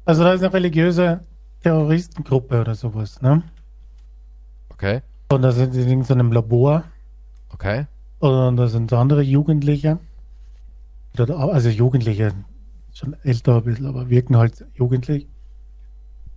[0.05, 1.23] also da ist eine religiöse
[1.67, 3.43] Terroristengruppe oder sowas, ne?
[4.69, 5.03] Okay.
[5.33, 6.85] Und da sind sie in so einem Labor.
[7.53, 7.87] Okay.
[8.21, 9.99] Und da sind andere Jugendliche.
[11.19, 12.35] Also Jugendliche,
[12.95, 15.27] schon älter ein bisschen, aber wirken halt jugendlich.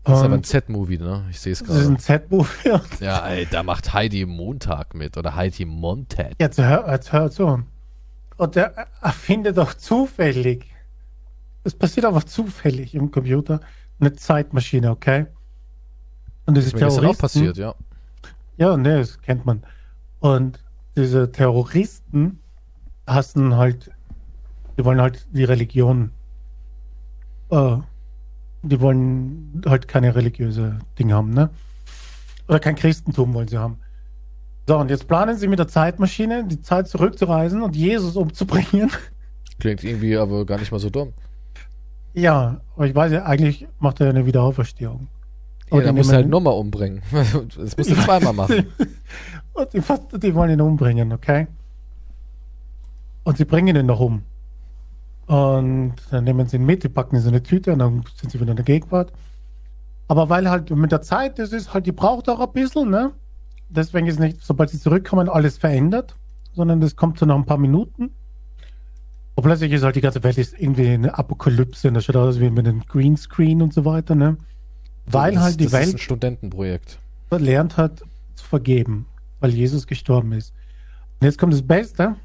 [0.04, 1.26] Das ist aber ein Z-Movie, ne?
[1.30, 1.74] Ich sehe es gerade.
[1.74, 2.70] Das ist ein Z-Movie.
[3.00, 6.32] ja, ey, da macht Heidi Montag mit oder Heidi Montag.
[6.40, 7.62] Jetzt hör, jetzt hör zu.
[8.38, 10.66] Und der erfindet doch zufällig,
[11.64, 13.60] es passiert einfach zufällig im Computer,
[14.00, 15.26] eine Zeitmaschine, okay?
[16.46, 17.76] Und diese das ist auch passiert, ja.
[18.58, 19.64] Ja, ne, das kennt man.
[20.20, 20.64] Und
[20.96, 22.40] diese Terroristen
[23.08, 23.92] hassen halt,
[24.78, 26.12] die wollen halt die Religion,
[27.52, 27.78] äh,
[28.64, 31.50] die wollen halt keine religiöse Dinge haben, ne?
[32.48, 33.78] Oder kein Christentum wollen sie haben.
[34.68, 38.92] So, und jetzt planen sie mit der Zeitmaschine, die Zeit zurückzureisen und Jesus umzubringen.
[39.60, 41.14] Klingt irgendwie aber gar nicht mal so dumm.
[42.14, 45.08] Ja, aber ich weiß ja, eigentlich macht er eine Wiederauferstehung.
[45.72, 47.02] Ja, dann muss er halt nochmal umbringen.
[47.12, 48.68] Das musst du zweimal machen.
[49.54, 49.82] und die,
[50.20, 51.48] die wollen ihn umbringen, okay?
[53.24, 54.24] Und sie bringen ihn noch um.
[55.28, 58.04] Und dann nehmen sie ihn mit, die packen ihn in so eine Tüte und dann
[58.20, 59.14] sind sie wieder in der Gegenwart.
[60.08, 63.12] Aber weil halt mit der Zeit, das ist halt, die braucht auch ein bisschen, ne?
[63.70, 66.16] Deswegen ist nicht, sobald sie zurückkommen, alles verändert,
[66.54, 68.10] sondern das kommt so nach ein paar Minuten.
[69.40, 72.42] Und plötzlich ist halt die ganze Welt ist irgendwie eine Apokalypse und das schaut aus
[72.42, 74.36] wie mit einem Greenscreen und so weiter, ne?
[75.06, 75.88] Weil das, halt die das Welt.
[75.88, 77.00] Ist ein Studentenprojekt.
[77.32, 78.04] Lernt hat
[78.36, 79.06] zu vergeben,
[79.40, 80.52] weil Jesus gestorben ist.
[81.22, 82.18] Und jetzt kommt das Beste.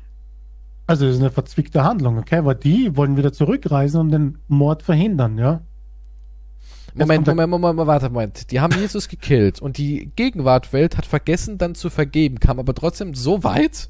[0.89, 2.45] Also das ist eine verzwickte Handlung, okay?
[2.45, 5.61] Weil die wollen wieder zurückreisen und den Mord verhindern, ja?
[6.95, 8.51] Moment, Moment, Moment, Moment, warte, Moment.
[8.51, 13.15] Die haben Jesus gekillt und die Gegenwartwelt hat vergessen dann zu vergeben, kam aber trotzdem
[13.15, 13.89] so weit?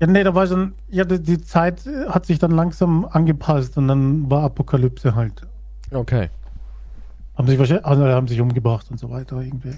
[0.00, 3.88] Ja, nee, da war schon, ja, die, die Zeit hat sich dann langsam angepasst und
[3.88, 5.42] dann war Apokalypse halt.
[5.90, 6.30] Okay.
[7.36, 9.76] Haben sich wahrscheinlich, also haben sich umgebracht und so weiter irgendwie.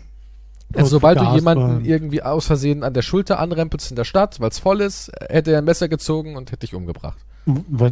[0.74, 4.50] Also sobald du jemanden irgendwie aus Versehen an der Schulter anrempelst in der Stadt, weil
[4.50, 7.18] es voll ist, hätte er ein Messer gezogen und hätte dich umgebracht.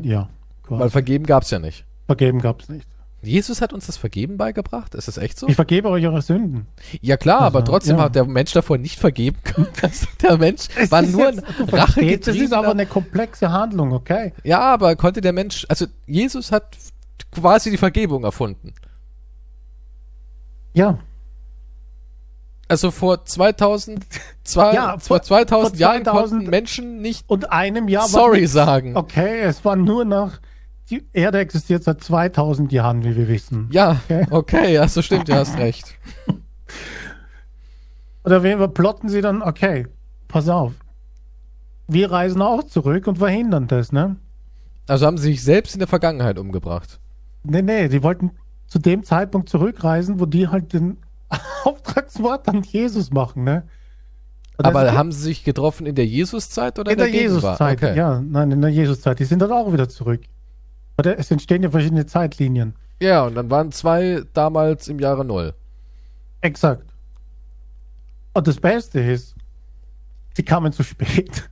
[0.02, 0.28] Ja.
[0.62, 0.80] Quasi.
[0.80, 1.84] Weil vergeben gab es ja nicht.
[2.06, 2.86] Vergeben gab es nicht.
[3.20, 4.94] Jesus hat uns das Vergeben beigebracht?
[4.94, 5.48] Ist das echt so?
[5.48, 6.68] Ich vergebe euch eure Sünden.
[7.00, 8.04] Ja klar, also, aber trotzdem ja.
[8.04, 9.68] hat der Mensch davor nicht vergeben können.
[10.22, 11.40] der Mensch war nur ein
[11.72, 14.32] Rache Das ist aber eine komplexe Handlung, okay?
[14.44, 16.76] Ja, aber konnte der Mensch, also Jesus hat
[17.32, 18.72] quasi die Vergebung erfunden.
[20.74, 20.98] Ja.
[22.68, 24.04] Also vor 2000,
[24.44, 28.46] zwei, ja, vor, vor 2000 vor Jahren 2000 konnten Menschen nicht und einem Jahr sorry
[28.46, 28.96] sagen.
[28.96, 30.32] Okay, es war nur noch
[30.90, 33.68] die Erde existiert seit 2000 Jahren, wie wir wissen.
[33.72, 35.94] Ja, okay, okay ja, so stimmt, du hast recht.
[38.24, 39.86] Oder wir plotten sie dann, okay,
[40.28, 40.72] pass auf.
[41.86, 44.16] Wir reisen auch zurück und verhindern das, ne?
[44.86, 47.00] Also haben sie sich selbst in der Vergangenheit umgebracht.
[47.44, 48.32] Nee, nee, die wollten
[48.66, 50.98] zu dem Zeitpunkt zurückreisen, wo die halt den
[51.64, 53.64] Auftragswort an Jesus machen, ne?
[54.58, 57.78] Aber haben sie sich getroffen in der Jesuszeit oder in, in der, der Jesuszeit?
[57.78, 57.96] Okay.
[57.96, 59.20] Ja, nein, in der Jesuszeit.
[59.20, 60.22] Die sind dann auch wieder zurück.
[61.04, 62.74] Es entstehen ja verschiedene Zeitlinien.
[63.00, 65.54] Ja, und dann waren zwei damals im Jahre Null.
[66.40, 66.84] Exakt.
[68.32, 69.36] Und das Beste ist,
[70.34, 71.48] sie kamen zu spät.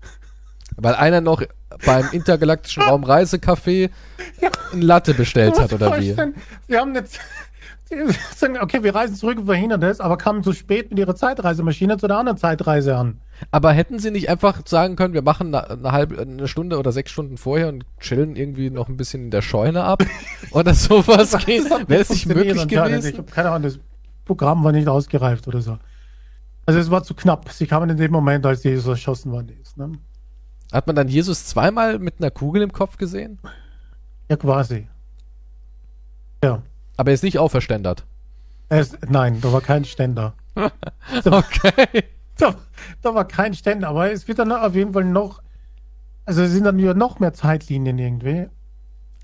[0.76, 1.42] Weil einer noch
[1.84, 3.90] beim intergalaktischen Raum Reisecafé
[4.40, 4.50] ja.
[4.72, 6.14] ein Latte bestellt hat, oder wie?
[6.68, 7.20] Sie haben jetzt
[8.36, 11.98] sagen, okay, wir reisen zurück und verhindern das, aber kamen zu spät mit ihrer Zeitreisemaschine
[11.98, 13.20] zu der anderen Zeitreise an.
[13.50, 16.92] Aber hätten sie nicht einfach sagen können, wir machen eine, eine halbe, eine Stunde oder
[16.92, 20.02] sechs Stunden vorher und chillen irgendwie noch ein bisschen in der Scheune ab
[20.50, 23.10] oder sowas Wäre es nicht möglich gewesen?
[23.10, 23.78] Ich habe keine Ahnung, das
[24.24, 25.78] Programm war nicht ausgereift oder so.
[26.66, 27.48] Also es war zu knapp.
[27.50, 29.76] Sie kamen in dem Moment, als Jesus erschossen worden ist.
[29.76, 29.92] Ne?
[30.72, 33.38] Hat man dann Jesus zweimal mit einer Kugel im Kopf gesehen?
[34.28, 34.88] Ja, quasi.
[36.42, 36.62] Ja.
[36.96, 38.04] Aber er ist nicht auferständert.
[38.68, 40.34] Es, nein, da war kein Ständer.
[41.24, 42.04] okay.
[42.38, 42.54] Da,
[43.00, 45.40] da, war kein Ständer, aber es wird dann auf jeden Fall noch,
[46.26, 48.48] also es sind dann wieder noch mehr Zeitlinien irgendwie.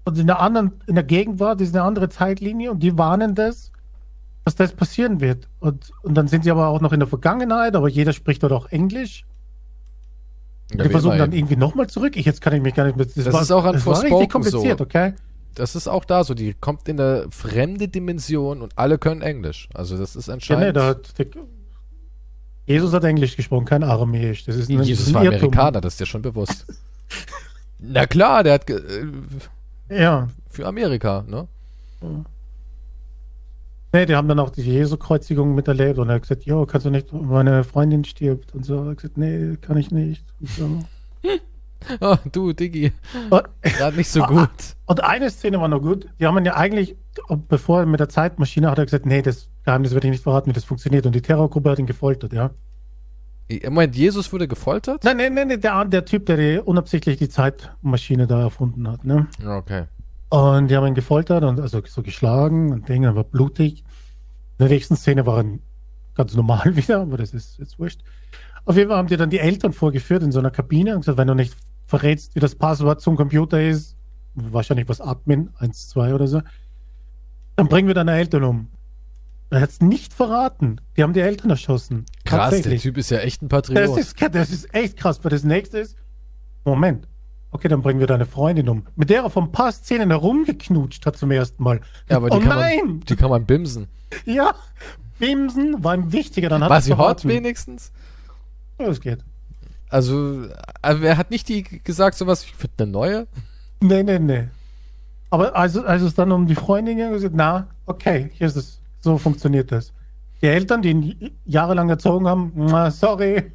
[0.05, 3.71] Und in der anderen, in der Gegenwart ist eine andere Zeitlinie und die warnen das,
[4.47, 5.47] dass das passieren wird.
[5.61, 8.53] Und, und dann sind sie aber auch noch in der Vergangenheit, aber jeder spricht dort
[8.53, 9.27] auch Englisch.
[10.75, 12.17] Ja, die versuchen dann irgendwie nochmal zurück.
[12.17, 13.15] Ich, jetzt kann ich mich gar nicht mit.
[13.15, 14.85] Das, das war, ist auch an das war richtig kompliziert, so.
[14.85, 15.13] okay?
[15.55, 19.69] das ist auch da so, die kommt in eine fremde Dimension und alle können Englisch.
[19.75, 20.77] Also das ist anscheinend.
[20.77, 21.25] Ja, nee, da
[22.67, 24.45] Jesus hat Englisch gesprochen, kein Aramäisch.
[24.45, 25.39] Das ist ein, Jesus ein war Irrtum.
[25.39, 26.67] Amerikaner, das ist dir schon bewusst.
[27.79, 29.07] Na klar, der hat äh,
[29.91, 31.49] ja für Amerika, ne?
[32.01, 32.25] Ja.
[33.95, 36.91] Nee, die haben dann auch die Jesu-Kreuzigung miterlebt und er hat gesagt, jo, kannst du
[36.91, 38.77] nicht, meine Freundin stirbt und so.
[38.85, 40.25] Er hat gesagt, nee, kann ich nicht.
[40.41, 40.79] Und so.
[42.01, 42.93] Oh, du, Diggi.
[43.61, 44.49] Gerade nicht so gut.
[44.87, 46.07] Und eine Szene war noch gut.
[46.21, 46.95] Die haben ja eigentlich,
[47.49, 50.55] bevor mit der Zeitmaschine hat er gesagt, nee, das Geheimnis werde ich nicht verraten, wie
[50.55, 51.07] das funktioniert.
[51.07, 52.51] Und die Terrorgruppe hat ihn gefoltert, ja.
[53.65, 55.05] Moment, Jesus wurde gefoltert?
[55.05, 59.27] Nein, nein, nein, der, der Typ, der die, unabsichtlich die Zeitmaschine da erfunden hat, ne?
[59.45, 59.85] Okay.
[60.31, 63.85] Und die haben ihn gefoltert und also so geschlagen und Dinge, war blutig.
[64.59, 65.59] In der nächsten Szene war er
[66.15, 68.01] ganz normal wieder, aber das ist jetzt wurscht.
[68.65, 71.19] Auf jeden Fall haben die dann die Eltern vorgeführt in so einer Kabine und gesagt,
[71.19, 71.55] wenn du nicht
[71.87, 73.97] verrätst, wie das Passwort zum Computer ist,
[74.35, 76.43] wahrscheinlich was Admin 1, 2 oder so,
[77.57, 78.69] dann bringen wir deine Eltern um.
[79.53, 80.81] Er hat es nicht verraten.
[80.97, 82.07] Die haben die Eltern erschossen.
[82.25, 83.77] Krass, der Typ ist ja echt ein Patriot.
[83.79, 85.97] Das ist, das ist echt krass, weil das nächste ist,
[86.65, 87.07] Moment,
[87.51, 88.87] okay, dann bringen wir deine Freundin um.
[88.97, 91.83] Mit der er vom paar Szenen herumgeknutscht hat zum ersten Mal.
[92.09, 92.87] Ja, aber die, oh kann, nein!
[92.87, 93.89] Man, die kann man bimsen.
[94.25, 94.55] Ja,
[95.19, 96.49] bimsen war ihm wichtiger.
[96.49, 97.93] Dann hat war sie hot wenigstens?
[98.79, 99.19] Ja, es geht.
[99.91, 100.47] Also,
[100.81, 103.27] also, er hat nicht die gesagt, sowas, ich finde eine neue?
[103.81, 104.49] Nee, nee, nee.
[105.29, 108.82] Aber also, als es dann um die Freundin ging, gesagt, na, okay, hier ist es.
[109.03, 109.93] So funktioniert das.
[110.41, 113.53] Die Eltern, die ihn jahrelang erzogen haben, sorry.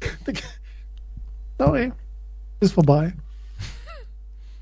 [1.58, 1.92] sorry.
[2.60, 3.14] Ist vorbei.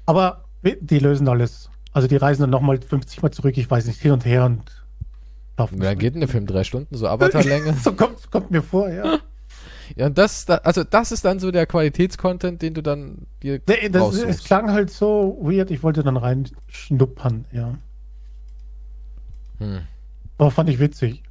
[0.07, 1.71] Aber die lösen alles.
[1.93, 4.63] Also die reisen dann nochmal 50 Mal zurück, ich weiß nicht, hin und her und
[5.59, 5.81] laufen.
[5.81, 6.47] Wer geht denn der Film?
[6.47, 6.95] Drei Stunden?
[6.97, 7.75] So Avatar-Länge?
[7.83, 9.19] so kommt, kommt mir vor, ja.
[9.97, 13.91] Ja, und das, also das ist dann so der Qualitätscontent, den du dann dir nee,
[13.91, 17.75] das, Es klang halt so weird, ich wollte dann reinschnuppern, ja.
[19.59, 19.83] Hm.
[20.43, 21.23] Aber fand ich witzig.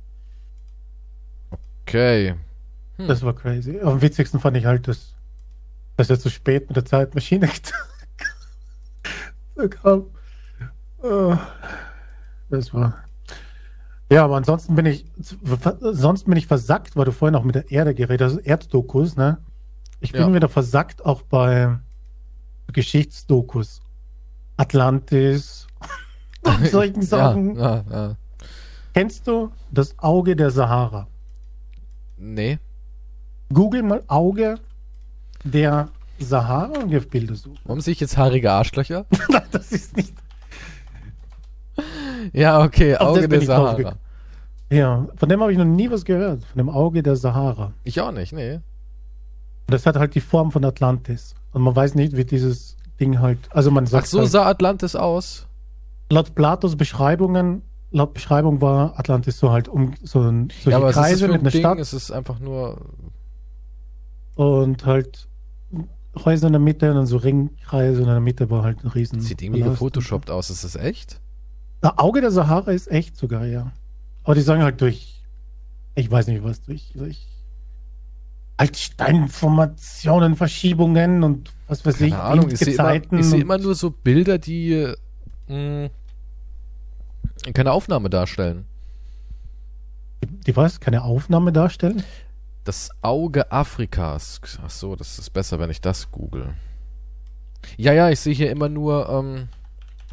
[1.82, 2.36] Okay.
[2.96, 3.08] Hm.
[3.10, 3.78] Das war crazy.
[3.82, 5.18] Am witzigsten fand ich halt, dass,
[5.98, 7.50] dass er zu spät mit der Zeitmaschine
[9.70, 10.06] kam.
[11.04, 11.38] Oh,
[12.50, 13.04] das war
[14.10, 15.06] ja, aber ansonsten bin ich,
[15.82, 19.40] sonst bin ich versackt, weil du vorhin auch mit der Erde geredet hast, Erddokus, ne?
[20.00, 20.34] Ich bin ja.
[20.34, 21.80] wieder versackt auch bei
[22.72, 23.82] Geschichtsdokus.
[24.58, 25.68] Atlantis
[26.44, 27.56] und solchen Sachen.
[27.56, 28.18] Ja, ja.
[28.94, 31.08] Kennst du das Auge der Sahara?
[32.18, 32.60] Nee.
[33.54, 34.60] Google mal Auge
[35.44, 35.90] der
[36.20, 37.60] Sahara und auf Bilder suchen.
[37.64, 39.06] Warum sehe ich jetzt haarige Arschlöcher?
[39.52, 40.14] das ist nicht.
[42.34, 43.96] Ja, okay, Auge der Sahara.
[44.70, 47.74] Ja, von dem habe ich noch nie was gehört, von dem Auge der Sahara.
[47.84, 48.60] Ich auch nicht, nee.
[49.68, 51.36] Das hat halt die Form von Atlantis.
[51.52, 53.40] Und man weiß nicht, wie dieses Ding halt.
[53.50, 54.06] Also man sagt.
[54.06, 55.48] Ach so halt, sah Atlantis aus.
[56.10, 57.62] Laut Platos Beschreibungen,
[57.92, 61.62] laut Beschreibung war Atlantis so halt um so ein solche ja, Kreise mit einer Ding?
[61.62, 61.80] Stadt.
[61.80, 62.78] Es ist einfach nur.
[64.36, 65.28] Und halt
[66.26, 68.88] Häuser in der Mitte und dann so Ringkreise und in der Mitte war halt ein
[68.88, 69.20] riesen.
[69.22, 70.50] Sieht irgendwie gefotoshoppt aus.
[70.50, 71.20] Ist das echt?
[71.82, 73.72] Das Auge der Sahara ist echt sogar, ja.
[74.24, 75.22] Aber die sagen halt durch,
[75.96, 77.28] ich weiß nicht was, durch, durch
[78.60, 83.74] halt Steinformationen, Verschiebungen und was weiß Keine ich, Ahnung, ich sehe immer, seh immer nur
[83.74, 84.94] so Bilder, die
[85.48, 85.90] mh, hm,
[87.54, 88.66] keine Aufnahme darstellen.
[90.46, 90.80] Die was?
[90.80, 92.04] Keine Aufnahme darstellen?
[92.64, 94.40] Das Auge Afrikas.
[94.64, 96.54] Ach so, das ist besser, wenn ich das google.
[97.78, 99.50] Ja, ja, ich sehe hier immer nur, ähm,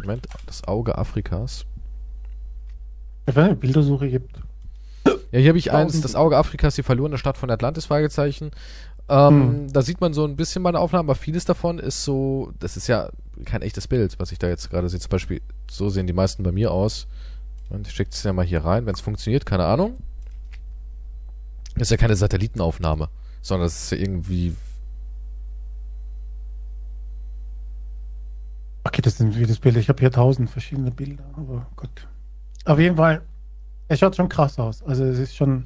[0.01, 1.67] Moment, das Auge Afrikas.
[3.27, 4.41] Wenn es eine Bildersuche gibt.
[5.31, 8.51] Ja, hier habe ich eins, das Auge Afrikas, die verlorene Stadt von Atlantis, Fragezeichen.
[9.09, 9.73] Ähm, hm.
[9.73, 12.87] Da sieht man so ein bisschen meine Aufnahmen, aber vieles davon ist so, das ist
[12.87, 13.11] ja
[13.45, 15.01] kein echtes Bild, was ich da jetzt gerade sehe.
[15.01, 17.07] Zum Beispiel, so sehen die meisten bei mir aus.
[17.71, 19.99] Ich schicke es ja mal hier rein, wenn es funktioniert, keine Ahnung.
[21.75, 23.09] Das ist ja keine Satellitenaufnahme,
[23.41, 24.57] sondern das ist ja irgendwie
[28.89, 29.81] Okay, das sind viele Bilder.
[29.81, 32.09] Ich habe hier tausend verschiedene Bilder, aber Gott.
[32.65, 33.21] Auf jeden Fall,
[33.87, 34.83] es schaut schon krass aus.
[34.83, 35.65] Also es ist schon.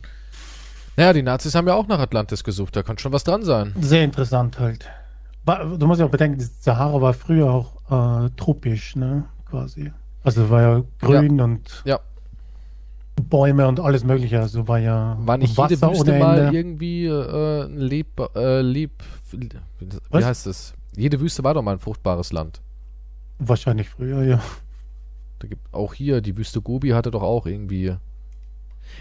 [0.96, 3.74] Naja, die Nazis haben ja auch nach Atlantis gesucht, da kann schon was dran sein.
[3.80, 4.90] Sehr interessant halt.
[5.46, 9.24] Du musst ja auch bedenken, die Sahara war früher auch äh, tropisch, ne?
[9.48, 9.92] Quasi.
[10.24, 11.44] Also war ja grün ja.
[11.44, 12.00] und ja.
[13.28, 14.40] Bäume und alles mögliche.
[14.40, 19.02] Also war ja war nicht Wasser jede Wüste mal irgendwie äh, ein Leb, äh, Leb,
[19.30, 19.48] wie
[20.10, 20.24] Was?
[20.24, 20.74] heißt es?
[20.96, 22.60] Jede Wüste war doch mal ein fruchtbares Land.
[23.38, 24.40] Wahrscheinlich früher, ja.
[25.38, 27.96] Da gibt auch hier, die Wüste Gobi hatte doch auch irgendwie.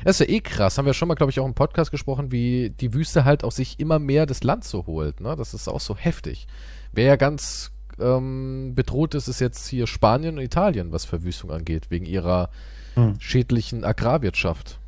[0.04, 0.78] Das ist ja eh krass.
[0.78, 3.52] Haben wir schon mal, glaube ich, auch im Podcast gesprochen, wie die Wüste halt auch
[3.52, 5.20] sich immer mehr das Land so holt.
[5.20, 5.36] Ne?
[5.36, 6.48] Das ist auch so heftig.
[6.94, 11.90] Wer ja ganz ähm, bedroht ist, ist jetzt hier Spanien und Italien, was Verwüstung angeht,
[11.90, 12.50] wegen ihrer
[12.96, 13.20] hm.
[13.20, 14.80] schädlichen Agrarwirtschaft.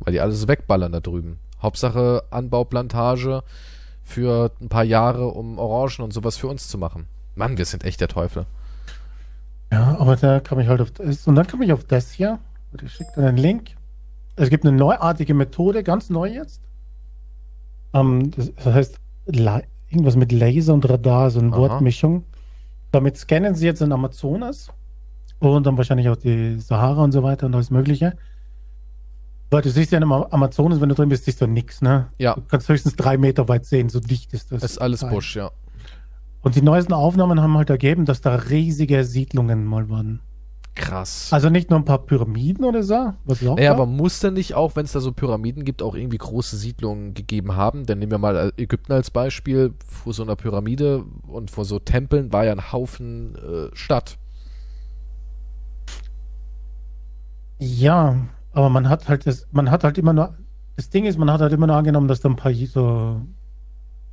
[0.00, 1.38] Weil die alles wegballern da drüben.
[1.60, 3.42] Hauptsache Anbauplantage
[4.02, 7.06] für ein paar Jahre, um Orangen und sowas für uns zu machen.
[7.34, 8.46] Mann, wir sind echt der Teufel.
[9.72, 11.26] Ja, aber da kam ich halt auf das.
[11.26, 12.38] Und dann kam ich auf das hier.
[12.82, 13.76] Ich schicke dir einen Link.
[14.36, 16.60] Es gibt eine neuartige Methode, ganz neu jetzt.
[17.92, 19.00] Ähm, das, das, heißt
[19.90, 21.58] irgendwas mit Laser und Radar, so eine Aha.
[21.58, 22.24] Wortmischung.
[22.92, 24.68] Damit scannen sie jetzt in Amazonas
[25.38, 28.16] und dann wahrscheinlich auch die Sahara und so weiter und alles Mögliche.
[29.50, 32.08] Weil du siehst ja im Amazonas, wenn du drin bist, siehst du nichts, ne?
[32.18, 32.34] Ja.
[32.34, 34.60] Du kannst höchstens drei Meter weit sehen, so dicht ist das.
[34.60, 35.50] Das ist alles Busch, ja.
[36.42, 40.20] Und die neuesten Aufnahmen haben halt ergeben, dass da riesige Siedlungen mal waren.
[40.80, 41.30] Krass.
[41.30, 43.12] Also nicht nur ein paar Pyramiden oder so?
[43.24, 45.94] Was auch naja, aber muss denn nicht auch, wenn es da so Pyramiden gibt, auch
[45.94, 47.84] irgendwie große Siedlungen gegeben haben?
[47.84, 49.74] Dann nehmen wir mal Ägypten als Beispiel.
[49.86, 54.16] Vor so einer Pyramide und vor so Tempeln war ja ein Haufen äh, Stadt.
[57.58, 58.16] Ja,
[58.52, 60.34] aber man hat halt das, man hat halt immer nur,
[60.76, 63.20] das Ding ist, man hat halt immer nur angenommen, dass da ein paar so,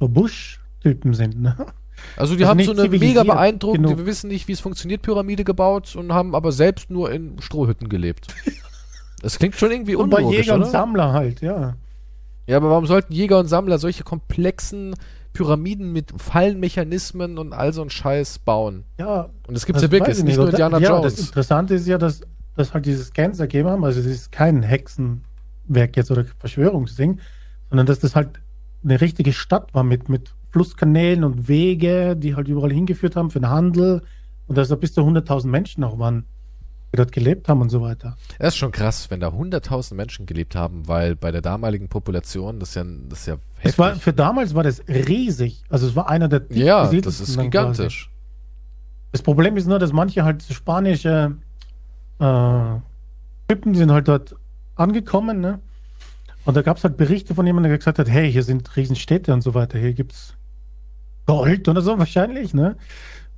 [0.01, 1.55] so Busch-Typen sind, ne?
[2.15, 5.43] Also die also haben so eine mega beeindruckende, wir wissen nicht, wie es funktioniert, Pyramide
[5.43, 8.27] gebaut und haben aber selbst nur in Strohhütten gelebt.
[9.21, 10.65] Das klingt schon irgendwie und unlogisch, bei Jäger oder?
[10.65, 11.75] und Sammler halt, ja.
[12.45, 14.95] Ja, aber warum sollten Jäger und Sammler solche komplexen
[15.33, 18.83] Pyramiden mit Fallenmechanismen und all so ein Scheiß bauen?
[18.97, 19.29] Ja.
[19.47, 21.15] Und das gibt's ja wirklich, nicht nur Indiana ja, Jones.
[21.15, 22.21] Das Interessante ist ja, dass,
[22.55, 27.19] dass halt diese Scans ergeben haben, also es ist kein Hexenwerk jetzt oder Verschwörungsding,
[27.69, 28.39] sondern dass das halt
[28.83, 33.39] eine richtige Stadt war mit, mit Flusskanälen und Wege, die halt überall hingeführt haben für
[33.39, 34.01] den Handel
[34.47, 36.25] und dass da bis zu 100.000 Menschen auch waren,
[36.91, 38.15] die dort gelebt haben und so weiter.
[38.39, 42.59] Das ist schon krass, wenn da 100.000 Menschen gelebt haben, weil bei der damaligen Population,
[42.59, 43.77] das ist ja, das ist ja heftig.
[43.77, 45.63] War, für damals war das riesig.
[45.69, 48.05] Also es war einer der Ja, das ist gigantisch.
[48.05, 48.17] Quasi.
[49.11, 51.35] Das Problem ist nur, dass manche halt spanische
[52.19, 52.75] äh,
[53.47, 54.35] Typen sind halt dort
[54.75, 55.59] angekommen, ne?
[56.45, 59.33] Und da gab es halt Berichte von jemandem, der gesagt hat, hey, hier sind Riesenstädte
[59.33, 60.36] und so weiter, hier gibt's
[61.28, 62.78] Gold oder so wahrscheinlich, ne?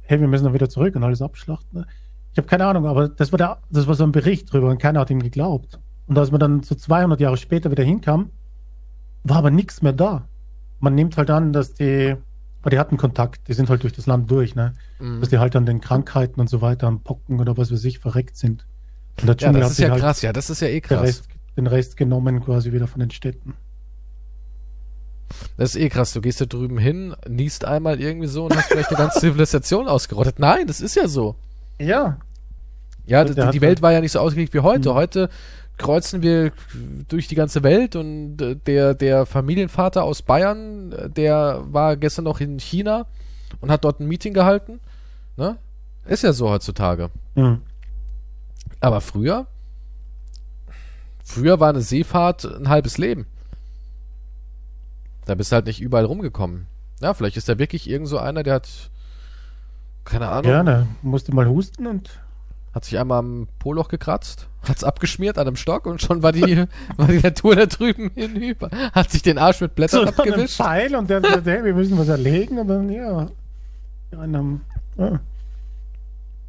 [0.02, 1.82] Hey, wir müssen dann wieder zurück und alles abschlachten.
[1.82, 1.88] Ne?
[2.32, 4.80] Ich habe keine Ahnung, aber das war, der, das war so ein Bericht drüber und
[4.80, 5.80] keiner hat ihm geglaubt.
[6.08, 8.30] Und als man dann so 200 Jahre später wieder hinkam,
[9.24, 10.28] war aber nichts mehr da.
[10.80, 12.16] Man nimmt halt an, dass die,
[12.62, 14.74] aber die hatten Kontakt, die sind halt durch das Land durch, ne?
[15.00, 15.20] Mhm.
[15.20, 18.00] Dass die halt an den Krankheiten und so weiter, am Pocken oder was weiß ich,
[18.00, 18.66] verreckt sind.
[19.22, 21.02] Und der ja, das ist ja halt krass, ja, das ist ja eh krass.
[21.02, 21.28] Rest,
[21.58, 23.56] den Rest genommen quasi wieder von den Städten.
[25.58, 26.14] Das ist eh krass.
[26.14, 29.88] Du gehst da drüben hin, niest einmal irgendwie so und hast vielleicht eine ganze Zivilisation
[29.88, 30.40] ausgerottet.
[30.40, 31.36] Nein, das ist ja so.
[31.80, 32.18] Ja.
[33.06, 34.90] Ja, die, die Welt war ja nicht so ausgelegt wie heute.
[34.90, 34.94] Mhm.
[34.94, 35.30] Heute
[35.78, 36.52] kreuzen wir
[37.08, 42.40] durch die ganze Welt und äh, der, der Familienvater aus Bayern, der war gestern noch
[42.40, 43.08] in China
[43.62, 44.80] und hat dort ein Meeting gehalten.
[45.38, 45.58] Ne?
[46.06, 47.10] Ist ja so heutzutage.
[47.36, 47.62] Mhm.
[48.82, 49.48] Aber früher,
[51.24, 53.26] früher war eine Seefahrt ein halbes Leben.
[55.30, 56.66] Da bist du halt nicht überall rumgekommen.
[57.02, 58.68] Ja, vielleicht ist da wirklich irgend so einer, der hat.
[60.04, 60.42] Keine Ahnung.
[60.42, 60.88] Gerne.
[61.04, 62.10] Musste mal husten und.
[62.74, 66.66] Hat sich einmal am Poloch gekratzt, hat's abgeschmiert an einem Stock und schon war die,
[66.98, 68.70] war die Natur da drüben hinüber.
[68.92, 70.56] Hat sich den Arsch mit Blättern so abgewischt.
[70.56, 73.28] Pfeil und der sagt, hey, wir müssen was erlegen und dann, ja.
[74.18, 74.62] Einem,
[74.98, 75.20] ja.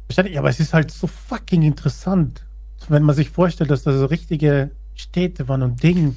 [0.07, 2.43] Wahrscheinlich, aber es ist halt so fucking interessant,
[2.89, 6.15] wenn man sich vorstellt, dass da so richtige Städte waren und Dinge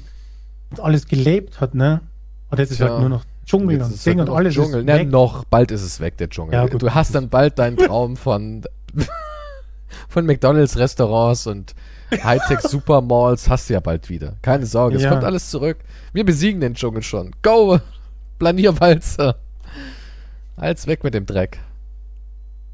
[0.71, 2.01] und alles gelebt hat, ne?
[2.55, 4.81] Und jetzt ist halt nur noch Dschungel und Ding halt und alles Dschungel.
[4.81, 4.97] ist weg.
[4.97, 6.53] Ja, noch, bald ist es weg, der Dschungel.
[6.53, 8.63] Ja, du hast dann bald deinen Traum von,
[10.09, 11.75] von McDonalds Restaurants und
[12.11, 14.35] Hightech Supermalls hast du ja bald wieder.
[14.41, 15.09] Keine Sorge, es ja.
[15.09, 15.77] kommt alles zurück.
[16.13, 17.31] Wir besiegen den Dschungel schon.
[17.41, 17.79] Go!
[18.39, 19.35] Planierwalze.
[20.57, 21.59] Als weg mit dem Dreck.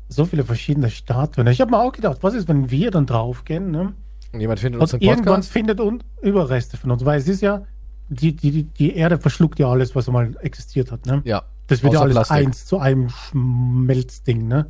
[0.09, 1.47] So viele verschiedene Statuen.
[1.47, 3.93] Ich habe mir auch gedacht, was ist, wenn wir dann draufgehen, ne?
[4.33, 5.19] Und jemand findet uns und Podcast?
[5.19, 7.63] Irgendwann findet uns Überreste von uns, weil es ist ja,
[8.11, 11.21] die, die, die Erde verschluckt ja alles, was mal existiert hat, ne?
[11.23, 11.43] Ja.
[11.67, 12.37] Das wird ja alles Plastik.
[12.37, 14.69] eins zu einem Schmelzding, ne?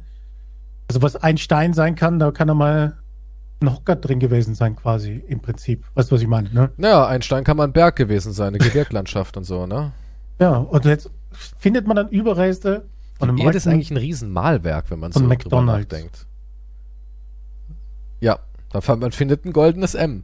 [0.87, 2.97] Also was ein Stein sein kann, da kann er mal
[3.61, 5.85] ein Hocker drin gewesen sein, quasi, im Prinzip.
[5.95, 6.71] Weißt du, was ich meine, ne?
[6.77, 9.91] Ja, ein Stein kann mal ein Berg gewesen sein, eine Gebirgslandschaft und so, ne?
[10.39, 12.85] Ja, und jetzt findet man dann Überreste
[13.17, 15.87] von einem Erde ist eigentlich ein Riesenmalwerk, wenn man so McDonald's.
[15.87, 16.27] drüber nachdenkt.
[18.19, 18.39] Ja,
[18.73, 20.23] man findet ein goldenes M.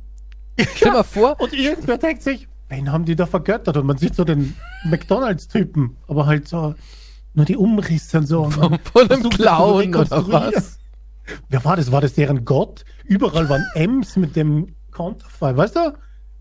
[0.60, 1.40] Stell ja, mal vor.
[1.40, 3.78] Und irgendwer denkt sich, wen haben die da vergöttert?
[3.78, 4.56] Und man sieht so den
[4.86, 6.76] McDonalds-Typen, aber halt so
[7.34, 8.50] nur die Umrisse und so.
[8.50, 10.80] Von, von einem Clown oder was?
[11.50, 11.92] Wer war das?
[11.92, 12.84] War das deren Gott?
[13.04, 15.56] Überall waren M's mit dem Konterfei.
[15.56, 15.94] Weißt du?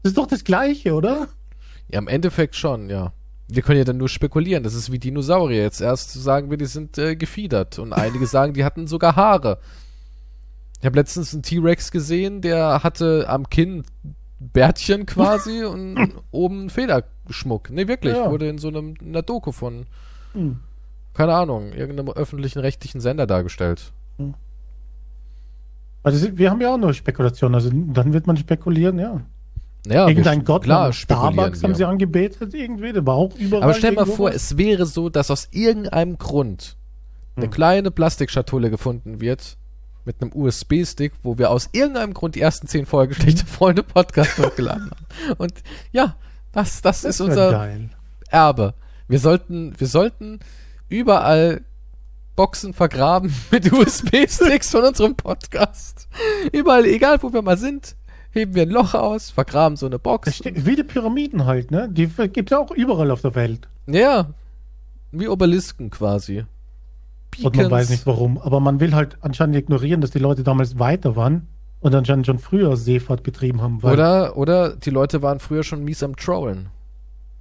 [0.03, 1.29] Das ist doch das Gleiche, oder?
[1.89, 3.13] Ja, im Endeffekt schon, ja.
[3.49, 4.63] Wir können ja dann nur spekulieren.
[4.63, 5.63] Das ist wie Dinosaurier.
[5.63, 7.79] Jetzt erst sagen wir, die sind äh, gefiedert.
[7.79, 9.59] Und einige sagen, die hatten sogar Haare.
[10.81, 13.85] Ich habe letztens einen T-Rex gesehen, der hatte am Kinn
[14.39, 17.71] Bärtchen quasi und oben Federschmuck.
[17.71, 18.15] Nee, wirklich.
[18.15, 18.31] Ja.
[18.31, 19.87] Wurde in so einem, in einer Doku von,
[20.33, 20.61] hm.
[21.15, 23.93] keine Ahnung, irgendeinem öffentlichen rechtlichen Sender dargestellt.
[24.19, 24.35] Hm.
[26.03, 27.55] Also wir haben ja auch nur Spekulation.
[27.55, 29.23] Also dann wird man spekulieren, ja.
[29.89, 33.63] Ja, Irgendein Gott, klar, Starbucks haben sie angebetet irgendwie, der war auch überall.
[33.63, 34.37] Aber stell mal vor, was.
[34.37, 36.77] es wäre so, dass aus irgendeinem Grund
[37.37, 37.53] eine hm.
[37.53, 39.57] kleine Plastikschatulle gefunden wird,
[40.07, 44.39] mit einem USB-Stick, wo wir aus irgendeinem Grund die ersten zehn Folgen Schlechte Freunde Podcast
[44.45, 45.35] hochgeladen haben.
[45.37, 45.53] Und
[45.93, 46.17] ja,
[46.53, 47.91] das, das, das ist unser geil.
[48.31, 48.75] Erbe.
[49.09, 50.41] Wir sollten, wir sollten
[50.89, 51.63] überall
[52.37, 56.09] Boxen vergraben mit USB-Sticks von unserem Podcast.
[56.53, 57.97] Überall, egal wo wir mal sind,
[58.31, 60.41] heben wir ein Loch aus, vergraben so eine Box.
[60.45, 61.89] Wie die Pyramiden halt, ne?
[61.91, 63.69] Die gibt es auch überall auf der Welt.
[63.87, 64.31] Ja,
[65.11, 66.45] wie Obelisken quasi.
[67.31, 67.45] Beacons.
[67.45, 70.79] Und man weiß nicht warum, aber man will halt anscheinend ignorieren, dass die Leute damals
[70.79, 71.49] weiter waren
[71.81, 73.81] und anscheinend schon früher Seefahrt betrieben haben.
[73.83, 76.69] oder, oder die Leute waren früher schon mies am Trollen.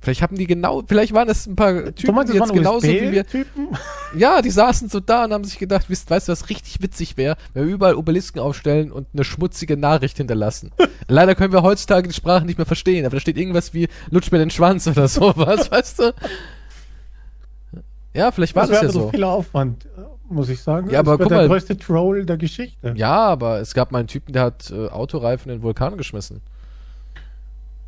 [0.05, 3.11] Vielleicht haben die genau, vielleicht waren es ein paar Typen, meinst, die jetzt genauso wie
[3.11, 3.25] wir.
[3.25, 3.69] Typen?
[4.15, 7.17] Ja, die saßen so da und haben sich gedacht, wisst, weißt du, was richtig witzig
[7.17, 10.71] wäre, wenn wir überall Obelisken aufstellen und eine schmutzige Nachricht hinterlassen.
[11.09, 14.31] Leider können wir heutzutage die Sprache nicht mehr verstehen, aber da steht irgendwas wie lutsch
[14.31, 16.13] mir den Schwanz oder sowas, weißt du?
[18.16, 19.09] Ja, vielleicht war das, das ja so.
[19.09, 19.88] viel Aufwand,
[20.30, 20.89] muss ich sagen.
[20.89, 21.41] Ja, aber das guck der mal.
[21.43, 22.93] der größte Troll der Geschichte.
[22.95, 26.41] Ja, aber es gab mal einen Typen, der hat äh, Autoreifen in den Vulkan geschmissen.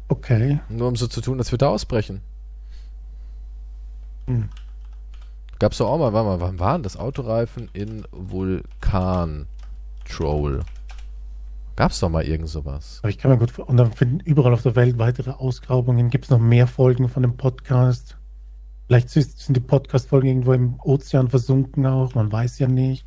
[0.10, 0.60] Okay.
[0.70, 2.22] Nur um so zu tun, dass wir da ausbrechen.
[4.28, 4.50] Hm.
[5.60, 6.98] Gab's doch auch mal, warte mal, wann waren das?
[6.98, 9.48] Autoreifen in Vulkan
[10.08, 10.62] Troll.
[11.76, 13.00] Gab's doch mal irgend sowas.
[13.02, 16.10] Aber ich kann mir gut und dann finden überall auf der Welt weitere Ausgrabungen.
[16.10, 18.18] Gibt es noch mehr Folgen von dem Podcast?
[18.88, 23.06] Vielleicht sind die Podcast-Folgen irgendwo im Ozean versunken auch, man weiß ja nicht.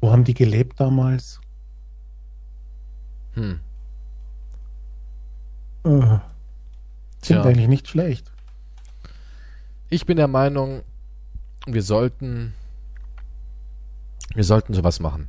[0.00, 1.40] Wo haben die gelebt damals?
[3.34, 3.58] Hm.
[5.84, 6.18] Uh,
[7.20, 8.30] Klingt eigentlich nicht schlecht.
[9.88, 10.82] Ich bin der Meinung,
[11.66, 12.54] wir sollten,
[14.34, 15.28] wir sollten sowas machen.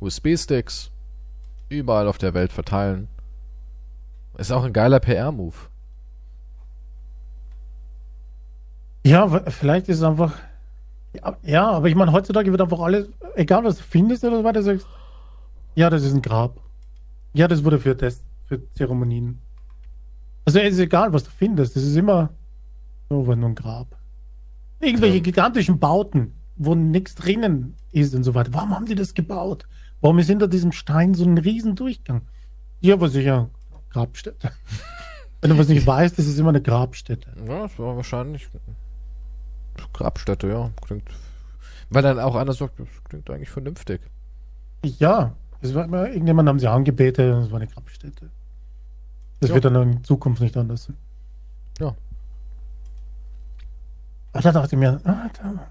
[0.00, 0.92] USB-Sticks
[1.68, 3.08] überall auf der Welt verteilen.
[4.38, 5.56] Ist auch ein geiler PR-Move.
[9.06, 10.34] Ja, vielleicht ist es einfach.
[11.42, 14.62] Ja, aber ich meine, heutzutage wird einfach alles, egal was du findest oder so weiter,
[14.62, 14.86] sagst,
[15.74, 16.60] ja, das ist ein Grab.
[17.32, 19.40] Ja, das wurde für Test, für Zeremonien
[20.46, 21.76] also es ist egal, was du findest.
[21.76, 22.30] Es ist immer
[23.10, 23.98] nur ein Grab.
[24.80, 25.22] Irgendwelche ja.
[25.22, 28.54] gigantischen Bauten, wo nichts drinnen ist und so weiter.
[28.54, 29.66] Warum haben die das gebaut?
[30.00, 32.22] Warum ist hinter diesem Stein so ein riesen Durchgang?
[32.80, 33.50] Ja, aber sicher
[33.90, 34.52] Grabstätte.
[35.40, 37.32] Wenn du was nicht weißt, das ist immer eine Grabstätte.
[37.48, 38.48] Ja, das war wahrscheinlich
[39.92, 40.70] Grabstätte, ja.
[40.84, 41.08] Klingt.
[41.90, 44.00] Weil dann auch einer sagt, das klingt eigentlich vernünftig.
[44.84, 48.30] Ja, es war immer, irgendjemand haben sie angebetet und es war eine Grabstätte.
[49.40, 49.54] Das ja.
[49.54, 50.96] wird dann in Zukunft nicht anders sein.
[51.78, 51.94] Ja.
[54.32, 55.68] Aber da dachte ich mir, ah, da,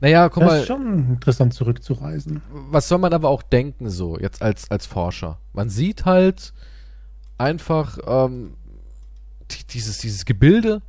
[0.00, 0.60] naja, guck das mal.
[0.60, 2.42] ist schon interessant zurückzureisen.
[2.50, 5.38] Was soll man aber auch denken, so, jetzt als, als Forscher?
[5.52, 6.52] Man sieht halt
[7.38, 8.54] einfach ähm,
[9.70, 10.82] dieses, dieses Gebilde,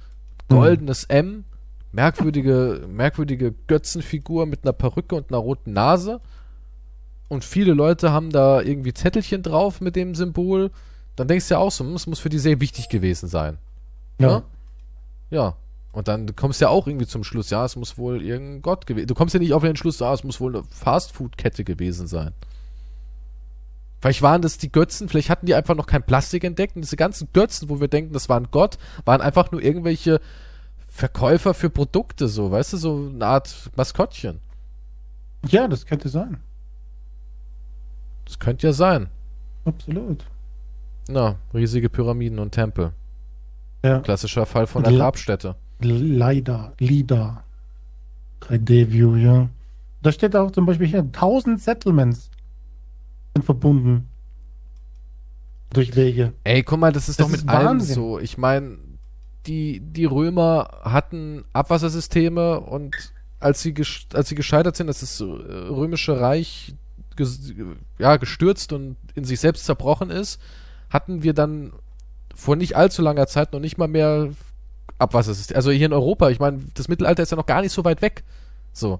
[0.49, 1.15] goldenes mhm.
[1.15, 1.45] M,
[1.93, 6.19] merkwürdige, merkwürdige Götzenfigur mit einer Perücke und einer roten Nase.
[7.29, 10.69] Und viele Leute haben da irgendwie Zettelchen drauf mit dem Symbol
[11.15, 13.57] dann denkst du ja auch so, hm, es muss für die sehr wichtig gewesen sein.
[14.19, 14.29] Ja.
[14.29, 14.43] Ja.
[15.29, 15.55] ja.
[15.91, 18.87] Und dann kommst du ja auch irgendwie zum Schluss, ja, es muss wohl irgendein Gott
[18.87, 22.07] gewesen Du kommst ja nicht auf den Schluss, ja, es muss wohl eine Fastfood-Kette gewesen
[22.07, 22.33] sein.
[24.01, 26.97] Vielleicht waren das die Götzen, vielleicht hatten die einfach noch kein Plastik entdeckt und diese
[26.97, 30.19] ganzen Götzen, wo wir denken, das war ein Gott, waren einfach nur irgendwelche
[30.95, 34.39] Verkäufer für Produkte, so, weißt du, so eine Art Maskottchen.
[35.47, 36.37] Ja, das könnte sein.
[38.25, 39.07] Das könnte ja sein.
[39.65, 40.23] Absolut.
[41.07, 42.93] Na, riesige Pyramiden und Tempel.
[43.83, 44.01] Ja.
[44.01, 45.55] Klassischer Fall von der Grabstätte.
[45.79, 47.43] Leider, LIDA.
[48.41, 49.49] 3D-View, ja.
[50.03, 52.29] Da steht auch zum Beispiel hier, 1000 Settlements
[53.35, 54.07] sind verbunden.
[55.71, 56.33] Durch Wege.
[56.43, 58.19] Ey, guck mal, das ist das doch mit ist allem so.
[58.19, 58.77] Ich meine,
[59.45, 62.95] die, die Römer hatten Abwassersysteme und
[63.39, 63.73] als sie,
[64.13, 66.75] als sie gescheitert sind, dass das äh, römische Reich
[67.15, 67.53] ges
[67.99, 70.41] ja, gestürzt und in sich selbst zerbrochen ist,
[70.89, 71.73] hatten wir dann
[72.33, 74.29] vor nicht allzu langer Zeit noch nicht mal mehr
[74.97, 75.55] Abwassersystem.
[75.55, 78.01] Also hier in Europa, ich meine, das Mittelalter ist ja noch gar nicht so weit
[78.01, 78.23] weg.
[78.71, 78.99] So.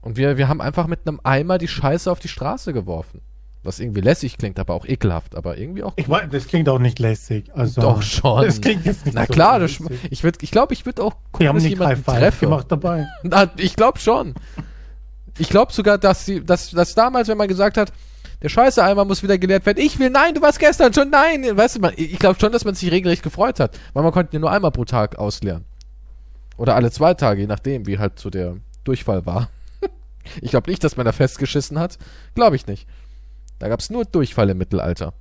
[0.00, 3.20] Und wir, wir haben einfach mit einem Eimer die Scheiße auf die Straße geworfen.
[3.64, 5.92] Was irgendwie lässig klingt, aber auch ekelhaft, aber irgendwie auch.
[5.94, 7.44] Ich meine, das klingt auch nicht lässig.
[7.54, 8.44] Also, Doch schon.
[8.44, 9.78] Das klingt jetzt nicht Na so klar, das,
[10.10, 12.46] ich würde, ich glaube, ich würde auch gucken, haben dass nicht jemanden treffe.
[12.46, 13.06] gemacht dabei.
[13.22, 14.34] Na, ich glaube schon.
[15.38, 17.92] Ich glaube sogar, dass sie, dass, dass damals, wenn man gesagt hat,
[18.42, 19.78] der scheiße Eimer muss wieder geleert werden.
[19.78, 21.44] Ich will, nein, du warst gestern schon, nein.
[21.56, 24.36] Weißt du, man, ich glaube schon, dass man sich regelrecht gefreut hat, weil man konnte
[24.36, 25.64] ihn nur einmal pro Tag ausleeren.
[26.56, 29.48] Oder alle zwei Tage, je nachdem, wie halt so der Durchfall war.
[30.40, 31.98] ich glaube nicht, dass man da festgeschissen hat.
[32.34, 32.88] Glaube ich nicht.
[33.62, 35.14] Da gab es nur Durchfall im Mittelalter.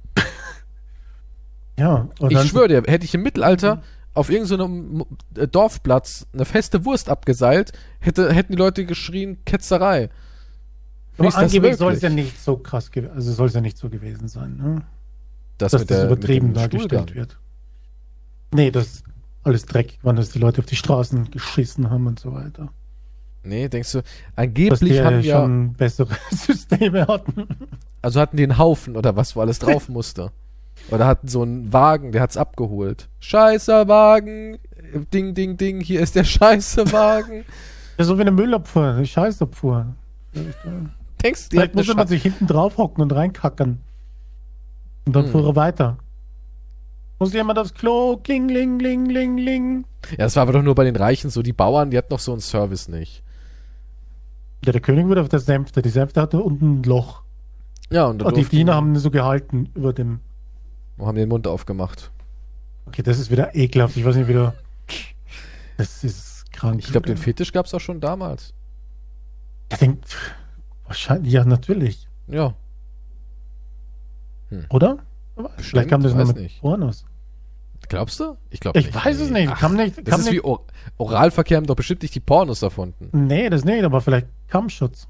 [1.78, 2.10] Ja.
[2.28, 3.82] ich schwöre dir, hätte ich im Mittelalter mhm.
[4.16, 10.10] auf irgendeinem so Dorfplatz eine feste Wurst abgeseilt, hätte, hätten die Leute geschrien, Ketzerei.
[11.20, 14.28] Aber angeblich soll es ja nicht so krass, also soll es ja nicht so gewesen
[14.28, 14.82] sein, ne?
[15.60, 17.38] Das dass das der, übertrieben dargestellt wird.
[18.54, 19.04] Nee, das
[19.44, 22.70] alles dreckig war, dass die Leute auf die Straßen geschissen haben und so weiter.
[23.44, 24.04] Nee, denkst du,
[24.36, 27.48] angeblich dass die haben ja schon bessere Systeme hatten.
[28.02, 30.32] Also hatten die einen Haufen oder was, wo alles drauf musste.
[30.90, 33.08] Oder hatten so einen Wagen, der hat's abgeholt.
[33.20, 34.58] Scheißer Wagen,
[35.14, 37.46] ding, ding, ding, hier ist der scheiße Wagen.
[37.98, 39.86] Ja, so wie eine Müllabfuhr, eine Scheißabfuhr.
[41.22, 43.80] Denkst du, Vielleicht musste man sich hinten drauf hocken und reinkacken.
[45.06, 45.32] Und dann Hm.
[45.32, 45.98] fuhr er weiter.
[47.20, 48.18] Muss jemand aufs Klo?
[48.18, 49.86] Kling, ling, ling, ling, ling.
[50.12, 51.44] Ja, das war aber doch nur bei den Reichen so.
[51.44, 53.24] Die Bauern, die hatten noch so einen Service nicht.
[54.66, 55.82] Ja, der König wurde auf der Sänfte.
[55.82, 57.24] Die Sänfte hatte unten ein Loch.
[57.90, 60.20] Ja, und, Und die Diener haben so gehalten über dem.
[61.00, 62.12] haben den Mund aufgemacht.
[62.86, 63.98] Okay, das ist wieder ekelhaft.
[63.98, 64.54] Ich weiß nicht, wie du.
[65.78, 66.80] Das ist krank.
[66.80, 68.54] Ich glaube, den Fetisch gab's auch schon damals.
[69.72, 70.02] Ich denke,
[70.86, 72.08] wahrscheinlich, ja, natürlich.
[72.28, 72.54] Ja.
[74.70, 75.00] Oder?
[75.58, 76.62] Vielleicht kam das nur mit nicht.
[76.62, 77.06] Pornos.
[77.88, 78.38] Glaubst du?
[78.50, 79.50] Ich glaube Ich weiß es nicht.
[79.52, 80.36] Ach, Kam nicht, das kam ist nicht.
[80.36, 80.66] wie Or
[80.98, 83.10] Oralverkehr haben doch bestimmt nicht die Pornos erfunden.
[83.12, 85.08] Nee, das nicht, aber vielleicht Kammschutz.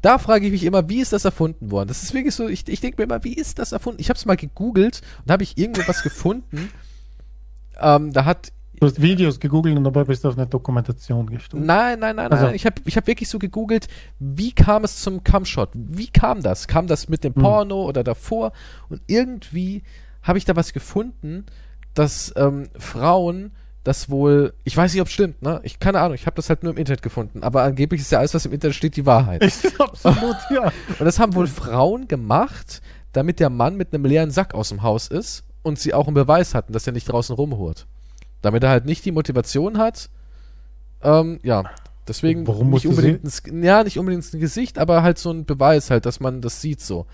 [0.00, 1.88] Da frage ich mich immer, wie ist das erfunden worden?
[1.88, 4.00] Das ist wirklich so, ich, ich denke mir immer, wie ist das erfunden?
[4.00, 6.70] Ich habe es mal gegoogelt und habe ich irgendwo was gefunden.
[7.78, 11.64] Ähm, da hat Du hast Videos gegoogelt und dabei bist du auf eine Dokumentation gestoßen.
[11.66, 12.54] Nein, nein, nein, Also- nein.
[12.54, 13.86] Ich habe ich hab wirklich so gegoogelt,
[14.18, 15.68] wie kam es zum Cumshot?
[15.74, 16.68] Wie kam das?
[16.68, 17.42] Kam das mit dem Hm.
[17.42, 18.52] Porno oder davor?
[18.88, 19.82] Und irgendwie
[20.22, 21.44] habe ich da was gefunden,
[21.92, 23.52] dass ähm, Frauen
[23.86, 25.60] das wohl, ich weiß nicht, ob es stimmt, ne?
[25.62, 28.18] Ich keine Ahnung, ich habe das halt nur im Internet gefunden, aber angeblich ist ja
[28.18, 29.44] alles, was im Internet steht, die Wahrheit.
[29.44, 30.72] Ist absolut, ja.
[30.98, 32.82] Und das haben wohl Frauen gemacht,
[33.12, 36.14] damit der Mann mit einem leeren Sack aus dem Haus ist und sie auch einen
[36.14, 37.86] Beweis hatten, dass er nicht draußen rumhurt.
[38.42, 40.10] Damit er halt nicht die Motivation hat,
[41.02, 41.70] ähm, ja,
[42.08, 45.90] deswegen Warum nicht unbedingt ins, ja, nicht unbedingt ins Gesicht, aber halt so ein Beweis
[45.90, 47.06] halt, dass man das sieht so.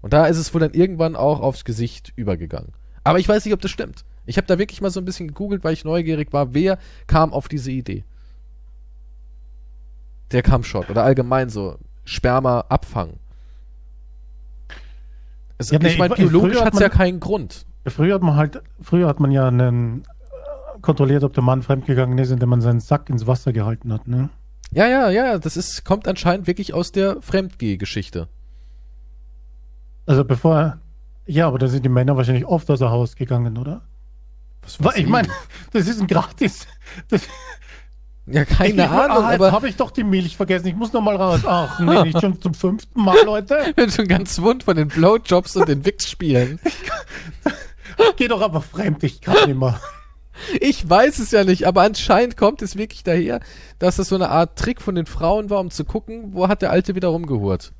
[0.00, 2.72] Und da ist es wohl dann irgendwann auch aufs Gesicht übergegangen.
[3.04, 4.04] Aber ich weiß nicht, ob das stimmt.
[4.26, 7.32] Ich habe da wirklich mal so ein bisschen gegoogelt, weil ich neugierig war, wer kam
[7.32, 8.04] auf diese Idee.
[10.32, 13.18] Der Kampfshot oder allgemein so Sperma abfangen.
[15.58, 17.64] Es, Ja, ich meine, biologisch hat es ja keinen Grund.
[17.86, 22.18] Früher hat man halt, früher hat man ja einen, äh, kontrolliert, ob der Mann fremdgegangen
[22.18, 24.28] ist, indem man seinen Sack ins Wasser gehalten hat, ne?
[24.72, 28.28] Ja, ja, ja, das ist, kommt anscheinend wirklich aus der Fremdgeh-Geschichte.
[30.04, 30.78] Also bevor,
[31.26, 33.82] ja, aber da sind die Männer wahrscheinlich oft aus dem Haus gegangen, oder?
[34.96, 35.28] Ich meine,
[35.72, 36.66] das ist ein gratis.
[37.08, 37.22] Das,
[38.26, 40.66] Ja, keine ich, Ahnung, ah, jetzt aber habe ich doch die Milch vergessen.
[40.66, 41.40] Ich muss noch mal raus.
[41.46, 43.66] Ach, nee, nicht schon zum fünften Mal, Leute.
[43.68, 46.58] ich bin schon ganz wund von den Blowjobs und den Wix-Spielen.
[48.16, 49.80] Geh doch aber fremd, ich kann nicht mehr.
[50.60, 53.40] Ich weiß es ja nicht, aber anscheinend kommt es wirklich daher,
[53.78, 56.60] dass das so eine Art Trick von den Frauen war, um zu gucken, wo hat
[56.60, 57.72] der Alte wieder rumgehurt.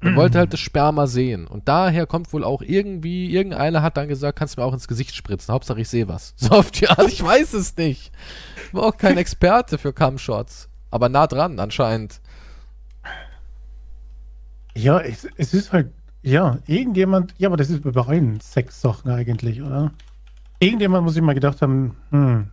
[0.00, 1.46] Er wollte halt das Sperma sehen.
[1.46, 4.88] Und daher kommt wohl auch irgendwie, irgendeiner hat dann gesagt, kannst du mir auch ins
[4.88, 5.52] Gesicht spritzen.
[5.52, 6.34] Hauptsache ich sehe was.
[6.48, 8.12] So auf die Art, ich weiß es nicht.
[8.72, 10.68] War auch kein Experte für Cumshots.
[10.90, 12.20] Aber nah dran anscheinend.
[14.74, 19.62] Ja, es, es ist halt, ja, irgendjemand, ja, aber das ist bei allen Sexsachen eigentlich,
[19.62, 19.92] oder?
[20.60, 22.50] Irgendjemand muss sich mal gedacht haben, hm,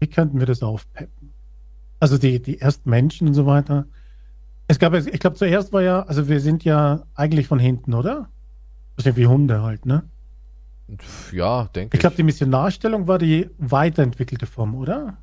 [0.00, 1.32] wie könnten wir das aufpeppen?
[2.00, 3.86] Also die, die ersten Menschen und so weiter.
[4.68, 8.28] Es gab, ich glaube, zuerst war ja, also wir sind ja eigentlich von hinten, oder?
[8.96, 10.04] Das sind wie Hunde halt, ne?
[11.32, 15.16] Ja, denke Ich glaube, die Missionarstellung war die weiterentwickelte Form, oder?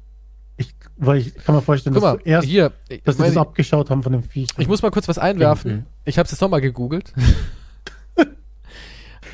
[0.58, 2.74] Ich, weil ich kann mir vorstellen, Guck dass mal, zuerst, hier.
[2.90, 4.50] Ich, dass die das abgeschaut haben von dem Viech.
[4.58, 5.86] ich muss mal kurz was einwerfen.
[6.04, 7.14] Ich habe es jetzt nochmal gegoogelt.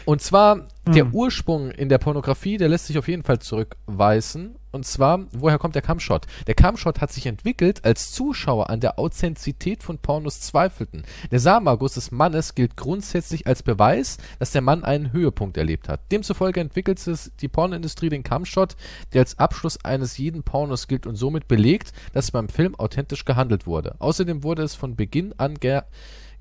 [0.06, 1.14] Und zwar, der Hm.
[1.14, 4.56] Ursprung in der Pornografie, der lässt sich auf jeden Fall zurückweisen.
[4.72, 6.28] Und zwar, woher kommt der Cumshot?
[6.48, 11.04] Der Cumshot hat sich entwickelt, als Zuschauer an der Authentizität von Pornos zweifelten.
[11.32, 16.02] Der Samenerguss des Mannes gilt grundsätzlich als Beweis, dass der Mann einen Höhepunkt erlebt hat.
[16.12, 18.76] Demzufolge entwickelte es die Pornoindustrie den Cumshot,
[19.14, 23.66] der als Abschluss eines jeden Pornos gilt und somit belegt, dass beim Film authentisch gehandelt
[23.66, 23.96] wurde.
[24.00, 25.58] Außerdem wurde es von Beginn an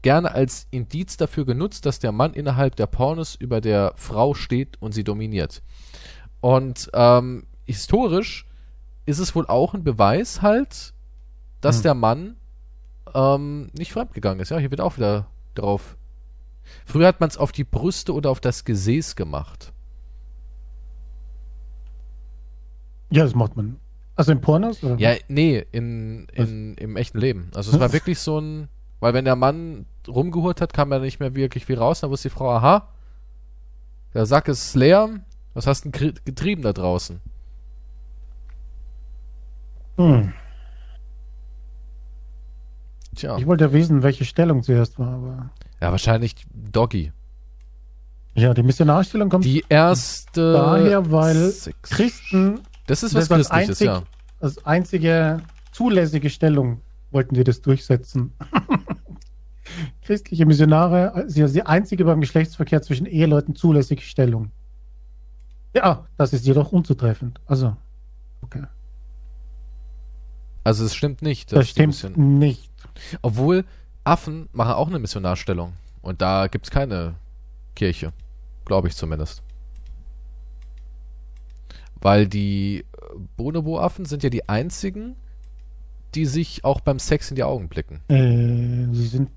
[0.05, 4.81] gerne als Indiz dafür genutzt, dass der Mann innerhalb der Pornos über der Frau steht
[4.81, 5.62] und sie dominiert.
[6.43, 8.47] Und ähm, historisch
[9.06, 10.93] ist es wohl auch ein Beweis halt,
[11.62, 11.82] dass Hm.
[11.82, 12.36] der Mann
[13.14, 14.51] ähm, nicht fremdgegangen ist.
[14.51, 15.97] Ja, hier wird auch wieder drauf.
[16.85, 19.72] Früher hat man es auf die Brüste oder auf das Gesäß gemacht.
[23.10, 23.78] Ja, das macht man.
[24.16, 24.85] Also in Pornos?
[24.85, 24.97] Oder?
[24.97, 27.51] Ja, nee, in, in, im echten Leben.
[27.55, 28.68] Also es war wirklich so ein,
[29.01, 32.01] weil wenn der Mann rumgehurt hat, kam er nicht mehr wirklich viel raus.
[32.01, 32.89] Dann wusste die Frau, aha,
[34.14, 35.09] der Sack ist leer,
[35.55, 37.20] was hast du denn getrieben da draußen?
[39.97, 40.32] Hm.
[43.14, 45.51] Tja, Ich wollte ja wissen, welche Stellung zuerst war, aber.
[45.81, 47.12] ja, wahrscheinlich Doggy.
[48.35, 50.52] Ja, die Missionarstellung kommt Die erste.
[50.55, 54.02] daher, weil Sex- Christen Das ist was das Christliches, einzig ja.
[54.40, 55.40] als einzige
[55.70, 56.81] zulässige Stellung
[57.12, 58.32] wollten die das durchsetzen.
[60.03, 64.51] Christliche Missionare, ist die einzige beim Geschlechtsverkehr zwischen Eheleuten zulässige Stellung.
[65.74, 67.41] Ja, das ist jedoch unzutreffend.
[67.47, 67.77] Also,
[68.43, 68.65] okay.
[70.62, 71.53] Also es stimmt nicht.
[71.53, 72.70] Das stimmt nicht.
[73.23, 73.65] Obwohl
[74.05, 75.74] Affen machen auch eine Missionarstellung.
[76.01, 77.15] Und da gibt es keine
[77.74, 78.12] Kirche.
[78.65, 79.43] Glaube ich zumindest.
[82.01, 82.85] Weil die
[83.36, 85.16] Bonobo-Affen sind ja die einzigen,
[86.15, 88.01] die sich auch beim Sex in die Augen blicken.
[88.09, 89.31] Äh, sie sind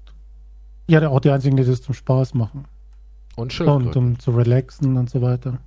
[0.87, 2.65] ja auch die einzigen, die das zum Spaß machen.
[3.35, 3.67] Und schön.
[3.67, 5.59] Und um zu relaxen und so weiter.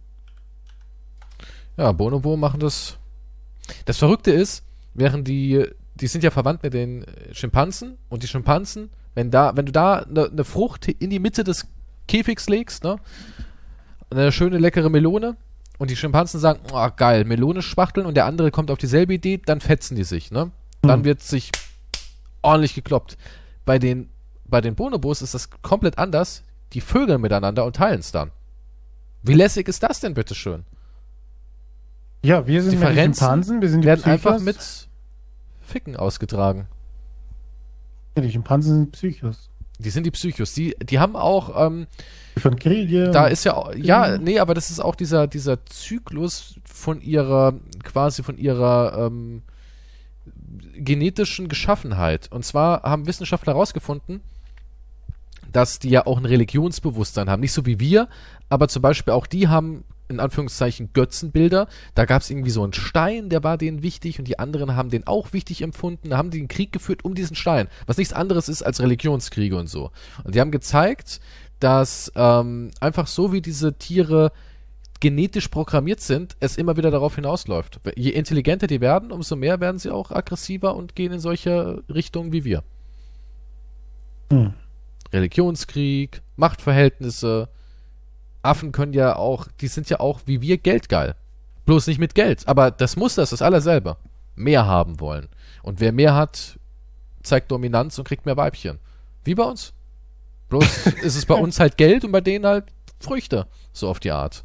[1.77, 2.99] Ja, Bonobo machen das.
[3.85, 4.65] Das Verrückte ist,
[4.95, 5.65] während die,
[5.95, 9.99] die sind ja verwandt mit den Schimpansen und die Schimpansen, wenn da, wenn du da
[10.01, 11.67] eine ne Frucht in die Mitte des
[12.09, 12.97] Käfigs legst, ne,
[14.11, 15.37] eine schöne leckere Melone
[15.79, 19.41] und die Schimpansen sagen, oh, geil, Melone spachteln und der andere kommt auf dieselbe Idee,
[19.45, 20.51] dann fetzen die sich, ne?
[20.83, 21.05] Dann hm.
[21.05, 21.51] wird sich
[22.43, 23.17] ordentlich gekloppt.
[23.65, 24.10] Bei den,
[24.51, 26.43] bei den Bonobos ist das komplett anders.
[26.73, 28.31] Die vögeln miteinander und teilen es dann.
[29.23, 30.65] Wie lässig ist das denn, bitteschön?
[32.23, 34.13] Ja, wir sind die Schimpansen, wir sind die werden Psychos.
[34.13, 34.89] einfach mit
[35.61, 36.69] Ficken ausgetragen.
[38.17, 39.49] Ja, die Schimpansen sind Psychos.
[39.79, 40.53] Die sind die Psychos.
[40.55, 41.67] Die, die haben auch.
[41.67, 41.87] Ähm,
[42.37, 43.11] von Kriege.
[43.11, 43.73] Da ist ja.
[43.75, 47.55] Ja, nee, aber das ist auch dieser, dieser Zyklus von ihrer.
[47.83, 49.07] quasi von ihrer.
[49.07, 49.43] Ähm,
[50.77, 52.29] genetischen Geschaffenheit.
[52.31, 54.21] Und zwar haben Wissenschaftler herausgefunden,
[55.53, 57.41] dass die ja auch ein Religionsbewusstsein haben.
[57.41, 58.09] Nicht so wie wir,
[58.49, 61.69] aber zum Beispiel auch die haben in Anführungszeichen Götzenbilder.
[61.95, 64.91] Da gab es irgendwie so einen Stein, der war denen wichtig und die anderen haben
[64.91, 66.11] den auch wichtig empfunden.
[66.11, 69.69] Da haben einen Krieg geführt um diesen Stein, was nichts anderes ist als Religionskriege und
[69.69, 69.93] so.
[70.25, 71.21] Und die haben gezeigt,
[71.61, 74.33] dass ähm, einfach so wie diese Tiere
[74.99, 77.81] genetisch programmiert sind, es immer wieder darauf hinausläuft.
[77.97, 82.33] Je intelligenter die werden, umso mehr werden sie auch aggressiver und gehen in solche Richtungen
[82.33, 82.63] wie wir.
[84.31, 84.53] Hm.
[85.13, 87.49] Religionskrieg, Machtverhältnisse.
[88.43, 91.15] Affen können ja auch, die sind ja auch wie wir geldgeil.
[91.67, 92.49] Bloß nicht mit Geld.
[92.49, 93.99] Aber das Muster ist das aller selber.
[94.35, 95.29] Mehr haben wollen.
[95.63, 96.59] Und wer mehr hat,
[97.23, 98.79] zeigt Dominanz und kriegt mehr Weibchen.
[99.25, 99.73] Wie bei uns.
[100.49, 102.65] Bloß ist es bei uns halt Geld und bei denen halt
[102.99, 103.47] Früchte.
[103.73, 104.45] So auf die Art.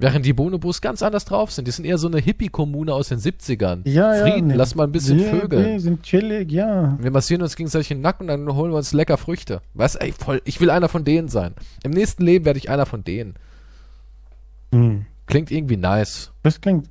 [0.00, 1.66] Während die Bonobos ganz anders drauf sind.
[1.66, 3.80] Die sind eher so eine Hippie-Kommune aus den 70ern.
[3.88, 5.62] Ja, Frieden, ja, lass mal ein bisschen nee, vögeln.
[5.64, 6.96] Nee, sind chillig, ja.
[7.00, 9.60] Wir massieren uns gegenseitig den Nacken, dann holen wir uns lecker Früchte.
[9.74, 11.54] Was, ey, voll, ich will einer von denen sein.
[11.82, 13.34] Im nächsten Leben werde ich einer von denen.
[14.72, 15.06] Hm.
[15.26, 16.30] Klingt irgendwie nice.
[16.44, 16.88] Das klingt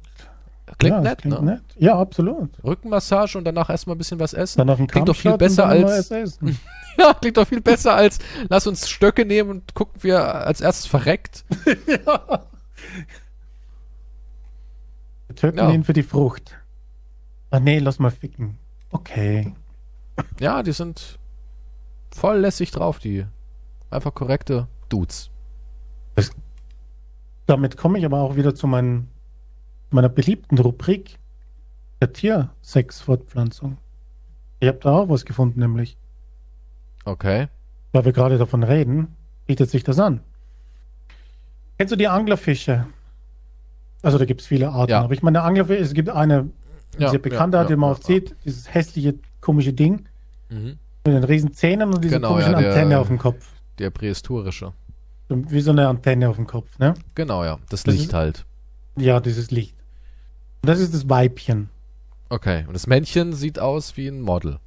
[0.79, 1.51] Klingt ja, nett, klingt ne?
[1.53, 1.63] nett.
[1.77, 2.49] Ja, absolut.
[2.63, 4.57] Rückenmassage und danach erstmal ein bisschen was essen.
[4.57, 6.09] Danach ein klingt doch viel besser als.
[6.99, 8.19] ja, klingt doch viel besser als
[8.49, 11.45] lass uns Stöcke nehmen und gucken, wer als erstes verreckt.
[11.87, 12.43] ja.
[15.27, 15.71] Wir töten ja.
[15.71, 16.57] ihn für die Frucht.
[17.49, 18.57] Ah nee, lass mal ficken.
[18.91, 19.53] Okay.
[20.39, 21.19] Ja, die sind
[22.11, 23.25] voll lässig drauf, die
[23.89, 25.29] einfach korrekte Dudes.
[26.15, 26.31] Das,
[27.45, 29.09] damit komme ich aber auch wieder zu meinen,
[29.91, 31.19] meiner beliebten Rubrik
[32.01, 33.77] der Tiersexfortpflanzung.
[34.59, 35.97] Ich habe da auch was gefunden, nämlich.
[37.05, 37.47] Okay.
[37.91, 40.21] Weil wir gerade davon reden, bietet sich das an.
[41.77, 42.87] Kennst du die Anglerfische?
[44.01, 44.91] Also da gibt es viele Arten.
[44.91, 45.01] Ja.
[45.01, 46.49] Aber ich meine, Anglerfisch, es gibt eine
[46.97, 50.05] ja, sehr bekannte, ja, die man oft sieht, dieses hässliche, komische Ding.
[50.49, 50.77] Mhm.
[51.05, 53.47] Mit den riesen Zähnen und dieser genau, komischen der, Antenne auf dem Kopf.
[53.79, 54.73] Der prähistorische.
[55.29, 56.93] Wie so eine Antenne auf dem Kopf, ne?
[57.15, 57.59] Genau, ja.
[57.69, 58.45] Das, das Licht ist, halt.
[58.95, 59.75] Ja, dieses Licht.
[60.63, 61.69] Und das ist das Weibchen.
[62.29, 62.65] Okay.
[62.67, 64.59] Und das Männchen sieht aus wie ein Model.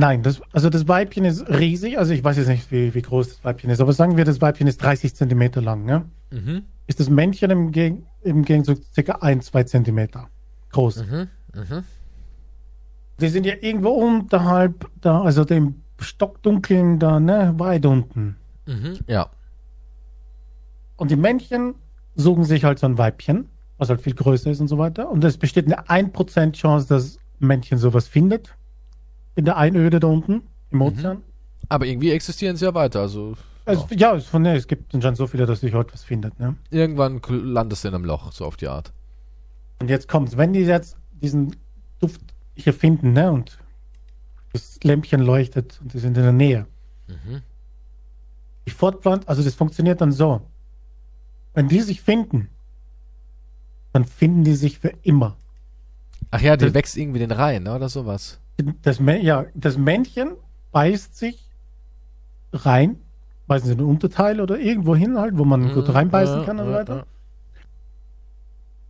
[0.00, 1.98] Nein, das, also das Weibchen ist riesig.
[1.98, 4.40] Also ich weiß jetzt nicht, wie, wie groß das Weibchen ist, aber sagen wir, das
[4.40, 6.04] Weibchen ist 30 Zentimeter lang, ne?
[6.30, 10.28] Mhm ist das Männchen im, Geg im Gegenzug circa 1, 2 Zentimeter
[10.70, 11.04] groß.
[11.06, 11.84] Mhm, mh.
[13.20, 18.36] Die sind ja irgendwo unterhalb da, also dem Stockdunkeln da, ne, weit unten.
[18.66, 19.30] Mhm, ja.
[20.96, 21.76] Und die Männchen
[22.16, 23.48] suchen sich halt so ein Weibchen,
[23.78, 25.10] was halt viel größer ist und so weiter.
[25.10, 28.56] Und es besteht eine 1% Chance, dass Männchen sowas findet.
[29.34, 30.82] In der Einöde da unten im mhm.
[30.82, 31.16] Ozean.
[31.18, 31.22] Mhm.
[31.68, 33.36] Aber irgendwie existieren sie ja weiter, also
[33.70, 36.38] also, ja, es, von, ne, es gibt anscheinend so viele, dass sich heute was findet.
[36.40, 36.56] Ne?
[36.70, 38.92] Irgendwann landest du in einem Loch, so auf die Art.
[39.80, 40.36] Und jetzt kommt's.
[40.36, 41.56] Wenn die jetzt diesen
[42.00, 42.20] Duft
[42.54, 43.58] hier finden, ne, und
[44.52, 46.66] das Lämpchen leuchtet und die sind in der Nähe.
[47.06, 47.42] Mhm.
[48.66, 50.42] Die Fortpflanzung, also das funktioniert dann so.
[51.54, 52.48] Wenn die sich finden,
[53.92, 55.36] dann finden die sich für immer.
[56.30, 58.40] Ach ja, die das, wächst irgendwie den Reihen, ne, oder sowas.
[58.82, 60.32] Das, ja, das Männchen
[60.72, 61.50] beißt sich
[62.52, 62.98] rein
[63.50, 66.66] weiß nicht, ein Unterteil oder irgendwo hin halt, wo man mhm, gut reinbeißen kann und
[66.66, 67.06] so weiter.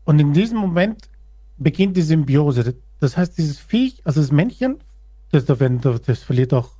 [0.05, 1.09] Und in diesem Moment
[1.57, 2.75] beginnt die Symbiose.
[3.01, 4.77] Das heißt, dieses Viech, also das Männchen,
[5.33, 5.59] das, das,
[6.03, 6.73] das verliert auch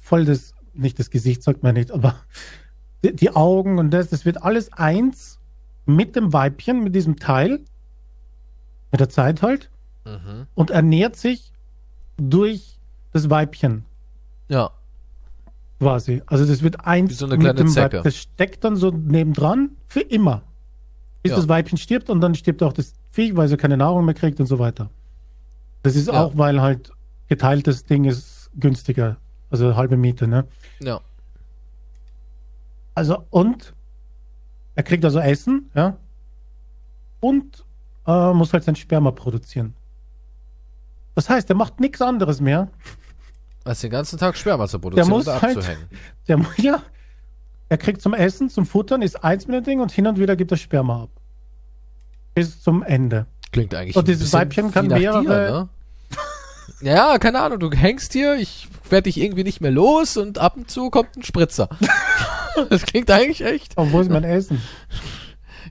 [0.00, 2.14] voll das, nicht das Gesicht, sagt man nicht, aber
[3.02, 5.40] die, die Augen und das, das wird alles eins
[5.86, 7.60] mit dem Weibchen, mit diesem Teil,
[8.92, 9.70] mit der Zeit halt,
[10.08, 10.46] mhm.
[10.54, 11.52] und ernährt sich
[12.16, 12.78] durch
[13.12, 13.84] das Weibchen.
[14.48, 14.70] Ja.
[15.78, 16.22] Quasi.
[16.26, 18.02] Also das wird eins Wie so eine kleine Zecke.
[18.02, 20.42] Das steckt dann so nebendran für immer.
[21.22, 21.36] Bis ja.
[21.36, 24.40] das Weibchen stirbt und dann stirbt auch das Viech, weil sie keine Nahrung mehr kriegt
[24.40, 24.90] und so weiter.
[25.82, 26.14] Das ist ja.
[26.14, 26.90] auch, weil halt
[27.28, 29.16] geteiltes Ding ist günstiger.
[29.50, 30.46] Also halbe Miete, ne?
[30.80, 31.00] Ja.
[32.94, 33.74] Also, und
[34.74, 35.96] er kriegt also Essen, ja.
[37.20, 37.64] Und
[38.06, 39.74] äh, muss halt sein Sperma produzieren.
[41.18, 42.68] Das heißt, er macht nichts anderes mehr.
[43.64, 45.88] Als den ganzen Tag Sperma zu produzieren der muss oder halt, abzuhängen.
[46.28, 46.80] Der, ja,
[47.68, 50.36] er kriegt zum Essen, zum Futtern, ist eins mit dem Ding und hin und wieder
[50.36, 51.10] gibt er Sperma ab.
[52.36, 53.26] Bis zum Ende.
[53.50, 55.22] Klingt eigentlich Und dieses Weibchen kann mehrere.
[55.24, 55.68] Dir,
[56.86, 56.88] ne?
[56.88, 60.56] Ja, keine Ahnung, du hängst hier, ich werde dich irgendwie nicht mehr los und ab
[60.56, 61.68] und zu kommt ein Spritzer.
[62.70, 63.76] das klingt eigentlich echt.
[63.76, 64.62] Und wo ist mein Essen?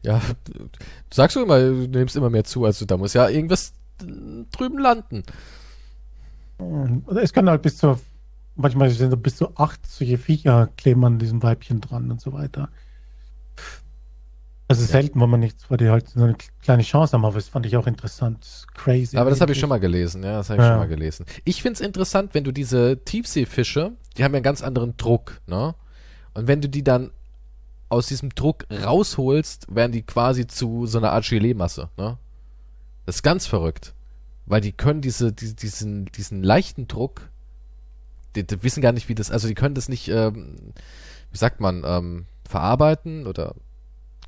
[0.02, 0.68] Ja, du
[1.10, 3.72] sagst du immer, du nimmst immer mehr zu, also da muss ja irgendwas
[4.52, 5.24] drüben landen.
[7.22, 8.00] Es kann halt bis zu,
[8.56, 12.70] manchmal sind bis zu acht solche Viecher kleben an diesem Weibchen dran und so weiter.
[14.70, 14.88] Also ja.
[14.88, 17.66] selten, wenn man nichts, weil die halt so eine kleine Chance haben, aber das fand
[17.66, 18.66] ich auch interessant.
[18.74, 19.16] Crazy.
[19.16, 20.72] Aber das habe ich schon mal gelesen, ja, das habe ich ja.
[20.72, 21.26] schon mal gelesen.
[21.46, 25.40] Ich finde es interessant, wenn du diese Tiefseefische, die haben ja einen ganz anderen Druck,
[25.48, 25.74] ne?
[26.34, 27.12] Und wenn du die dann
[27.90, 32.18] aus diesem Druck rausholst, werden die quasi zu so einer Art Gelee-Masse, ne?
[33.08, 33.94] Das ist ganz verrückt.
[34.46, 37.30] Weil die können diese, die, diesen, diesen leichten Druck,
[38.36, 40.58] die, die, wissen gar nicht, wie das, also die können das nicht, ähm,
[41.32, 43.56] wie sagt man, ähm, verarbeiten oder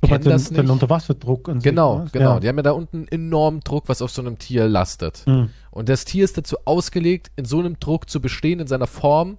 [0.02, 0.62] kennen den, das nicht.
[0.62, 2.34] Den Unterwasserdruck an Genau, sich, genau.
[2.34, 2.40] Ja.
[2.40, 5.26] Die haben ja da unten enormen Druck, was auf so einem Tier lastet.
[5.26, 5.50] Mhm.
[5.70, 9.36] Und das Tier ist dazu ausgelegt, in so einem Druck zu bestehen, in seiner Form,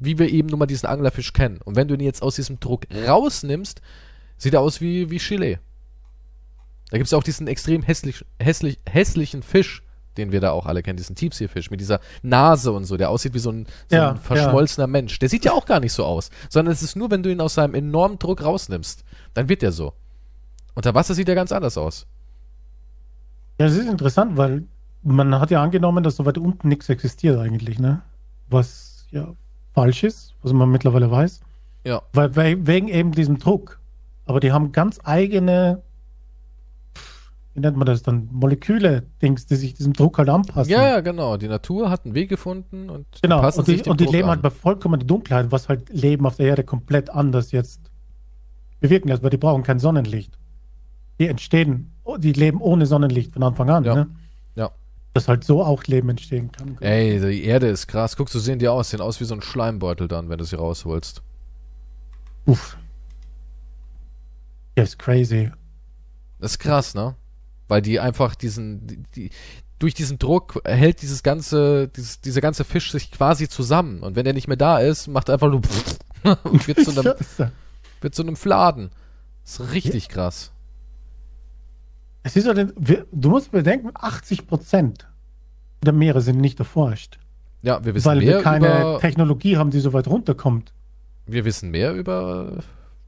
[0.00, 1.60] wie wir eben nun mal diesen Anglerfisch kennen.
[1.64, 3.80] Und wenn du ihn jetzt aus diesem Druck rausnimmst,
[4.36, 5.60] sieht er aus wie, wie Chile.
[6.90, 9.82] Da gibt es auch diesen extrem hässlich, hässlich, hässlichen Fisch,
[10.16, 13.34] den wir da auch alle kennen, diesen Tiefseefisch mit dieser Nase und so, der aussieht
[13.34, 14.90] wie so ein, so ja, ein verschmolzener ja.
[14.90, 15.18] Mensch.
[15.18, 17.40] Der sieht ja auch gar nicht so aus, sondern es ist nur, wenn du ihn
[17.40, 19.04] aus seinem enormen Druck rausnimmst,
[19.34, 19.94] dann wird der so.
[20.74, 22.06] Unter Wasser sieht er ganz anders aus.
[23.58, 24.64] Ja, das ist interessant, weil
[25.02, 28.02] man hat ja angenommen, dass so weit unten nichts existiert eigentlich, ne?
[28.48, 29.34] Was ja
[29.74, 31.40] falsch ist, was man mittlerweile weiß.
[31.84, 32.02] Ja.
[32.12, 33.78] Weil, weil wegen eben diesem Druck.
[34.26, 35.82] Aber die haben ganz eigene
[37.60, 40.72] wie nennt man das dann, Moleküle, Dings, die sich diesem Druck halt anpassen.
[40.72, 41.36] Ja, genau.
[41.36, 43.46] Die Natur hat einen Weg gefunden und genau.
[43.46, 44.30] und die, und die leben an.
[44.30, 47.82] halt bei vollkommener Dunkelheit, was halt Leben auf der Erde komplett anders jetzt
[48.80, 50.38] bewirken lässt, weil die brauchen kein Sonnenlicht.
[51.18, 53.84] Die entstehen, die leben ohne Sonnenlicht von Anfang an.
[53.84, 53.94] Ja.
[53.94, 54.10] Ne?
[54.54, 54.70] ja.
[55.12, 56.78] Dass halt so auch Leben entstehen kann.
[56.80, 58.16] Ey, die Erde ist krass.
[58.16, 58.88] Guck, so sehen die aus.
[58.88, 61.22] Sehen aus wie so ein Schleimbeutel dann, wenn du sie rausholst.
[62.46, 62.78] Uff.
[64.78, 65.50] Ja, ist crazy.
[66.38, 67.16] Das ist krass, ne?
[67.70, 69.30] Weil die einfach diesen, die, die,
[69.78, 74.02] durch diesen Druck hält dieses ganze, dieses, dieser ganze Fisch sich quasi zusammen.
[74.02, 75.62] Und wenn er nicht mehr da ist, macht er einfach nur
[76.44, 77.14] und wird zu einem,
[78.00, 78.90] wird zu einem Fladen.
[79.44, 80.52] Das ist richtig krass.
[82.22, 85.08] Es ist halt, du musst bedenken, 80 Prozent
[85.82, 87.18] der Meere sind nicht erforscht.
[87.62, 90.72] Ja, wir wissen weil mehr wir keine über, Technologie haben, die so weit runterkommt.
[91.26, 92.58] Wir wissen mehr über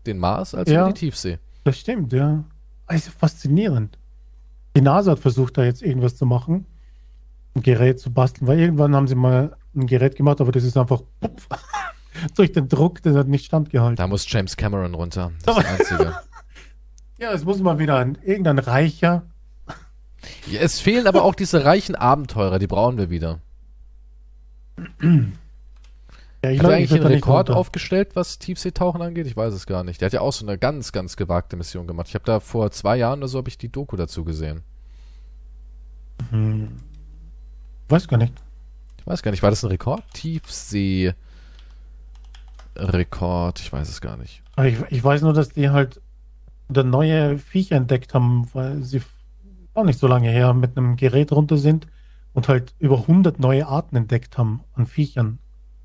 [0.06, 1.39] den Mars als ja, über die Tiefsee.
[1.64, 2.44] Das stimmt, ja.
[2.86, 3.98] Also faszinierend.
[4.77, 6.66] Die NASA hat versucht, da jetzt irgendwas zu machen,
[7.55, 10.77] ein Gerät zu basteln, weil irgendwann haben sie mal ein Gerät gemacht, aber das ist
[10.77, 11.49] einfach pupf,
[12.36, 13.97] durch den Druck, das hat nicht standgehalten.
[13.97, 15.32] Da muss James Cameron runter.
[15.44, 16.16] Das ist das Einzige.
[17.19, 19.23] ja, es muss mal wieder ein, irgendein reicher.
[20.47, 23.40] Ja, es fehlen aber auch diese reichen Abenteurer, die brauchen wir wieder.
[26.44, 29.27] Ja, ich hat er eigentlich einen Rekord aufgestellt, was Tiefseetauchen angeht?
[29.27, 30.01] Ich weiß es gar nicht.
[30.01, 32.09] Der hat ja auch so eine ganz, ganz gewagte Mission gemacht.
[32.09, 34.62] Ich habe da vor zwei Jahren oder so habe ich die Doku dazu gesehen.
[36.31, 36.69] Hm.
[37.89, 38.32] Weiß gar nicht.
[38.98, 39.43] Ich weiß gar nicht.
[39.43, 40.02] War das ein Rekord?
[40.14, 41.14] Tiefsee
[42.77, 43.60] Rekord.
[43.60, 44.43] Ich weiß es gar nicht.
[44.64, 46.01] Ich, ich weiß nur, dass die halt
[46.69, 49.02] da neue Viecher entdeckt haben, weil sie
[49.74, 51.86] auch nicht so lange her mit einem Gerät runter sind
[52.32, 55.39] und halt über 100 neue Arten entdeckt haben an Viechern.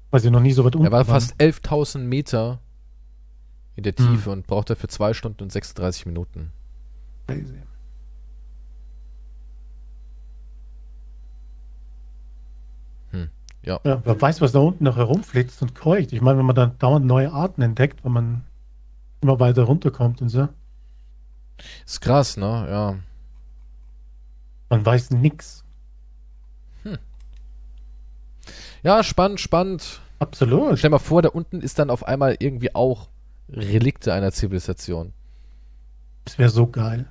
[0.09, 2.59] Weil sie noch nie so weit unten Er war fast 11.000 Meter
[3.75, 4.33] in der Tiefe hm.
[4.33, 6.51] und braucht dafür 2 Stunden und 36 Minuten.
[7.27, 7.61] Crazy.
[13.11, 13.29] Hm.
[13.63, 13.79] Ja.
[13.83, 14.01] ja.
[14.03, 16.13] Wer weiß, was da unten noch herumflitzt und keucht.
[16.13, 18.45] Ich meine, wenn man dann dauernd neue Arten entdeckt, wenn man
[19.21, 20.47] immer weiter runterkommt und so.
[21.85, 22.67] Ist krass, ne?
[22.69, 22.95] Ja.
[24.69, 25.63] Man weiß nix.
[26.83, 26.97] Hm.
[28.83, 30.01] Ja, spannend, spannend.
[30.19, 30.79] Absolut.
[30.79, 33.09] Stell mal vor, da unten ist dann auf einmal irgendwie auch
[33.49, 35.13] Relikte einer Zivilisation.
[36.25, 37.07] Das wäre so geil.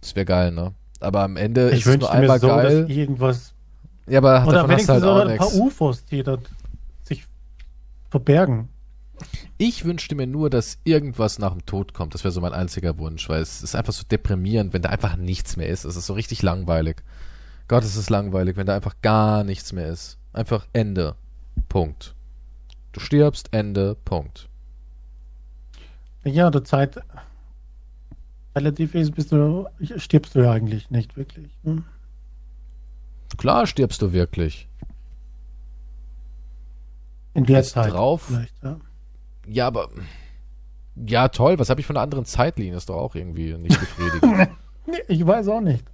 [0.00, 0.74] Das wäre geil, ne?
[1.00, 2.82] Aber am Ende ich ist es nur einmal so, geil.
[2.82, 3.54] Dass irgendwas.
[4.06, 6.48] Ja, aber Oder wenigstens halt ein paar UFOs, die dort
[7.02, 7.26] sich
[8.10, 8.68] verbergen.
[9.58, 12.14] Ich wünschte mir nur, dass irgendwas nach dem Tod kommt.
[12.14, 15.16] Das wäre so mein einziger Wunsch, weil es ist einfach so deprimierend, wenn da einfach
[15.16, 15.84] nichts mehr ist.
[15.84, 17.02] Es ist so richtig langweilig.
[17.66, 20.18] Gott, es ist langweilig, wenn da einfach gar nichts mehr ist.
[20.38, 21.16] Einfach Ende.
[21.68, 22.14] Punkt.
[22.92, 24.48] Du stirbst, Ende, Punkt.
[26.22, 27.02] Ja, der Zeit
[28.54, 29.66] relativ ist, bist du,
[29.96, 31.50] stirbst du ja eigentlich nicht wirklich.
[31.64, 31.82] Hm?
[33.36, 34.68] Klar stirbst du wirklich.
[37.34, 38.30] In der Zeit drauf.
[38.62, 38.76] Ja.
[39.44, 39.88] ja, aber
[40.94, 41.58] ja, toll.
[41.58, 42.76] Was habe ich von einer anderen Zeitlinie?
[42.76, 44.50] Ist doch auch irgendwie nicht befriedigend.
[44.86, 45.84] nee, ich weiß auch nicht.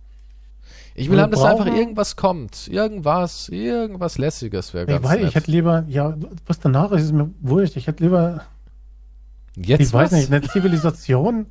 [0.94, 2.68] Ich will haben, dass einfach irgendwas kommt.
[2.68, 5.28] Irgendwas, irgendwas Lässiges wäre ganz ich weiß, nett.
[5.28, 6.16] Ich hätte lieber, ja,
[6.46, 7.76] was danach ist, ist mir wurscht.
[7.76, 8.42] Ich hätte lieber,
[9.56, 10.12] Jetzt ich was?
[10.12, 11.46] weiß nicht, eine Zivilisation.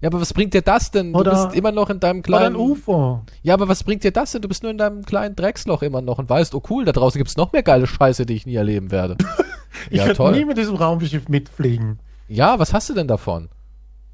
[0.00, 1.14] Ja, aber was bringt dir das denn?
[1.14, 2.56] Oder, du bist immer noch in deinem kleinen.
[2.56, 3.22] Oder ein UFO.
[3.42, 4.40] Ja, aber was bringt dir das denn?
[4.40, 7.18] Du bist nur in deinem kleinen Drecksloch immer noch und weißt, oh cool, da draußen
[7.18, 9.16] gibt's noch mehr geile Scheiße, die ich nie erleben werde.
[9.90, 11.98] ich ja, werde nie mit diesem Raumschiff mitfliegen.
[12.28, 13.48] Ja, was hast du denn davon?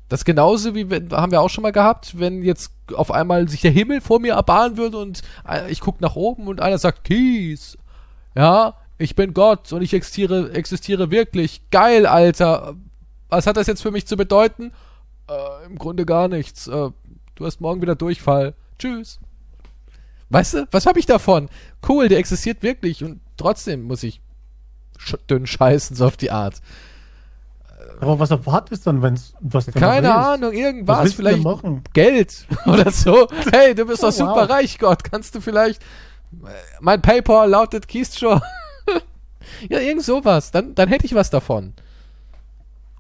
[0.08, 3.60] Das genauso wie wenn, haben wir auch schon mal gehabt, wenn jetzt auf einmal sich
[3.60, 7.04] der Himmel vor mir erbahnen würde und äh, ich gucke nach oben und einer sagt,
[7.04, 7.76] Kies,
[8.36, 11.62] ja, ich bin Gott und ich existiere, existiere wirklich.
[11.70, 12.76] Geil, Alter.
[13.28, 14.72] Was hat das jetzt für mich zu bedeuten?
[15.28, 16.68] Äh, Im Grunde gar nichts.
[16.68, 16.90] Äh,
[17.34, 18.54] du hast morgen wieder Durchfall.
[18.78, 19.18] Tschüss.
[20.30, 21.48] Weißt du, was habe ich davon?
[21.88, 24.20] Cool, der existiert wirklich und trotzdem muss ich
[24.98, 26.60] sch dünn scheißen, so auf die Art.
[28.00, 31.44] Aber was erwartest du dann, wenn's was Keine Ahnung, irgendwas, vielleicht
[31.92, 33.28] Geld oder so.
[33.52, 34.50] Hey, du bist doch oh, super wow.
[34.50, 35.04] reich, Gott.
[35.04, 35.82] Kannst du vielleicht
[36.80, 38.40] mein PayPal lautet Keystrow.
[39.68, 40.50] ja, irgend sowas.
[40.50, 41.74] Dann, dann hätte ich was davon.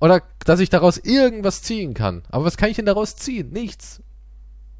[0.00, 2.22] Oder dass ich daraus irgendwas ziehen kann.
[2.30, 3.50] Aber was kann ich denn daraus ziehen?
[3.50, 4.02] Nichts.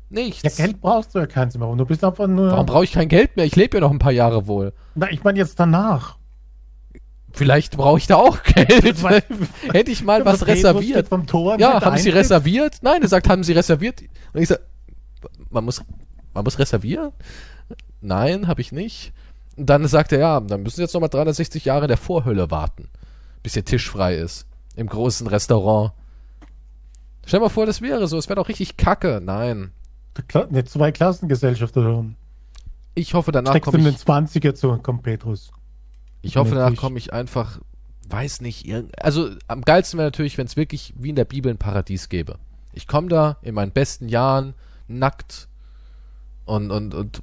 [0.09, 0.43] Nichts.
[0.43, 1.69] Ja, Geld brauchst du ja keins mehr.
[1.69, 2.51] Und du bist einfach nur.
[2.51, 3.45] Warum brauche ich kein Geld mehr?
[3.45, 4.73] Ich lebe ja noch ein paar Jahre wohl.
[4.95, 6.19] Na, ich meine jetzt danach.
[7.37, 8.97] Vielleicht brauche ich da auch Geld.
[9.71, 11.09] Hätte ich mal was reserviert.
[11.09, 12.79] Vom Tor ja, haben Sie reserviert?
[12.81, 14.01] Nein, er sagt, haben Sie reserviert?
[14.33, 14.63] Und ich sage,
[15.51, 15.85] man muss,
[16.33, 17.13] man muss reservieren?
[18.01, 19.13] Nein, habe ich nicht.
[19.55, 22.51] Und dann sagt er, ja, dann müssen Sie jetzt nochmal 360 Jahre in der Vorhölle
[22.51, 22.89] warten,
[23.43, 24.47] bis Ihr Tisch frei ist.
[24.75, 25.93] Im großen Restaurant.
[27.27, 28.17] Stell dir mal vor, das wäre so.
[28.17, 29.21] Es wäre doch richtig kacke.
[29.23, 29.73] Nein.
[30.33, 32.07] Eine Zwei-Klassengesellschaft oder?
[32.95, 33.85] Ich hoffe, danach komme ich...
[33.85, 35.53] in den 20er zu und kommt Petrus.
[36.23, 37.61] Ich hoffe, danach komme ich einfach,
[38.09, 41.59] weiß nicht, also am geilsten wäre natürlich, wenn es wirklich wie in der Bibel ein
[41.59, 42.39] Paradies gäbe.
[42.73, 44.55] Ich komme da in meinen besten Jahren,
[44.89, 45.49] nackt
[46.45, 47.21] und, und, und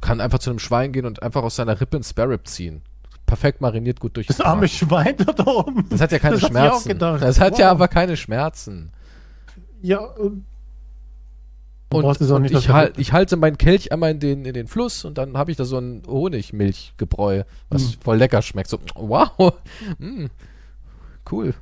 [0.00, 2.82] kann einfach zu einem Schwein gehen und einfach aus seiner Rippe ein Spare ziehen.
[3.26, 4.26] Perfekt mariniert, gut durch.
[4.26, 5.86] Das arme Schwein da oben.
[5.90, 6.98] Das hat ja keine das Schmerzen.
[6.98, 7.58] Das hat wow.
[7.58, 8.90] ja aber keine Schmerzen.
[9.82, 10.00] Ja,
[11.90, 15.06] und und, und ich, halt, ich, halte meinen Kelch einmal in den, in den Fluss
[15.06, 18.00] und dann habe ich da so ein Honigmilchgebräu, was mm.
[18.00, 18.68] voll lecker schmeckt.
[18.68, 19.54] So, wow,
[19.98, 20.26] mm,
[21.30, 21.54] cool.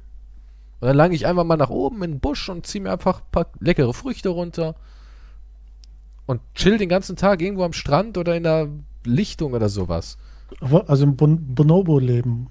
[0.80, 3.20] Und dann lange ich einfach mal nach oben in den Busch und ziehe mir einfach
[3.20, 4.74] ein paar leckere Früchte runter
[6.26, 8.68] und chill den ganzen Tag irgendwo am Strand oder in der
[9.04, 10.18] Lichtung oder sowas.
[10.60, 12.48] Also im bon Bonobo-Leben.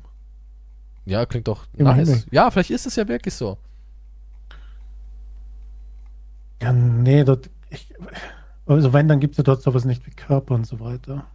[1.05, 2.07] Ja, klingt doch Im nice.
[2.07, 2.23] Himmel.
[2.31, 3.57] Ja, vielleicht ist es ja wirklich so.
[6.61, 7.93] Ja, nee, dort ich,
[8.65, 11.25] also wenn, dann gibt es ja dort sowas nicht wie Körper und so weiter.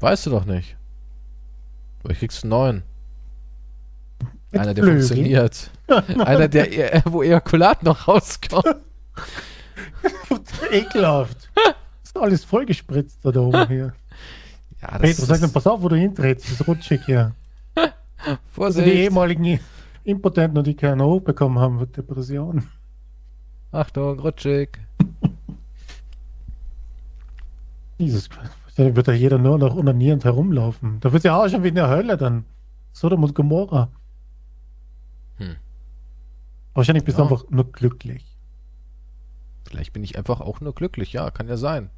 [0.00, 0.76] Weißt du doch nicht.
[2.00, 2.82] Vielleicht kriegst einen neuen.
[4.52, 5.02] Mit Einer, der Flügel.
[5.02, 5.70] funktioniert.
[6.24, 8.76] Einer, der, e- wo Ejakulat noch rauskommt.
[10.70, 11.50] Ekelhaft.
[12.02, 13.92] ist alles vollgespritzt da oben hier.
[14.82, 16.44] Ja, das Peter, sag mir, pass auf, wo du hintrittst.
[16.44, 17.32] Das ist rutschig hier.
[18.52, 18.82] Vorsicht.
[18.82, 19.58] Also die ehemaligen
[20.04, 22.68] Impotenten, die keinen hochbekommen haben, wird Depression.
[23.72, 24.78] Achtung, rutschig.
[27.98, 28.52] Jesus Christ.
[28.76, 31.00] Dann wird da jeder nur noch unanierend herumlaufen.
[31.00, 32.44] Da wird ja auch schon wie in der Hölle dann.
[32.92, 33.90] Sodom und Gomorra.
[35.36, 35.56] Hm.
[36.74, 37.24] Wahrscheinlich bist ja.
[37.24, 38.36] du einfach nur glücklich.
[39.66, 41.90] Vielleicht bin ich einfach auch nur glücklich, ja, kann ja sein.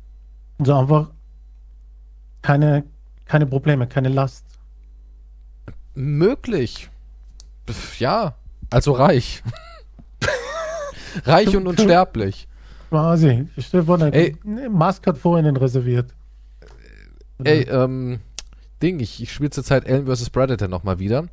[0.58, 1.10] Also einfach
[2.42, 2.84] keine,
[3.24, 4.44] keine Probleme, keine Last.
[5.94, 6.90] Möglich.
[7.98, 8.36] Ja,
[8.70, 9.42] also reich.
[11.24, 12.47] reich und unsterblich.
[12.88, 13.46] Quasi.
[13.56, 14.34] Ich stelle vor, eine
[14.70, 16.14] Musk hat vorhin reserviert.
[17.42, 18.20] Ey, ähm,
[18.82, 20.30] Ding, ich, ich spiele zurzeit Alien vs.
[20.30, 21.28] Predator nochmal wieder.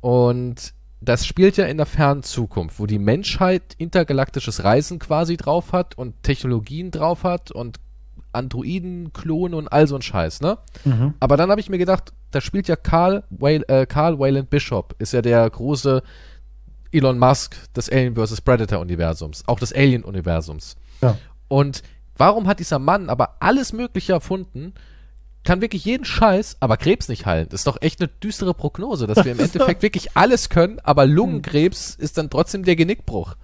[0.00, 5.72] Und das spielt ja in der fernen Zukunft, wo die Menschheit intergalaktisches Reisen quasi drauf
[5.72, 7.80] hat und Technologien drauf hat und
[8.32, 10.58] Androiden, Klone und all so ein Scheiß, ne?
[10.84, 11.14] Mhm.
[11.18, 14.94] Aber dann habe ich mir gedacht, da spielt ja Carl, Whale, äh, Carl Wayland Bishop,
[14.98, 16.02] ist ja der große
[16.92, 18.40] Elon Musk des Alien vs.
[18.40, 20.76] Predator Universums, auch des Alien Universums.
[21.00, 21.16] Ja.
[21.48, 21.82] Und
[22.16, 24.74] warum hat dieser Mann aber alles Mögliche erfunden,
[25.42, 27.48] kann wirklich jeden Scheiß, aber Krebs nicht heilen.
[27.48, 31.06] Das ist doch echt eine düstere Prognose, dass wir im Endeffekt wirklich alles können, aber
[31.06, 33.36] Lungenkrebs ist dann trotzdem der Genickbruch.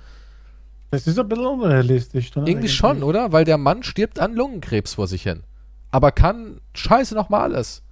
[0.91, 2.37] Das ist ein bisschen unrealistisch.
[2.37, 2.47] Oder?
[2.47, 3.33] Irgendwie schon, oder?
[3.33, 5.43] Weil der Mann stirbt an Lungenkrebs vor sich hin.
[5.91, 7.83] Aber kann Scheiße nochmal alles.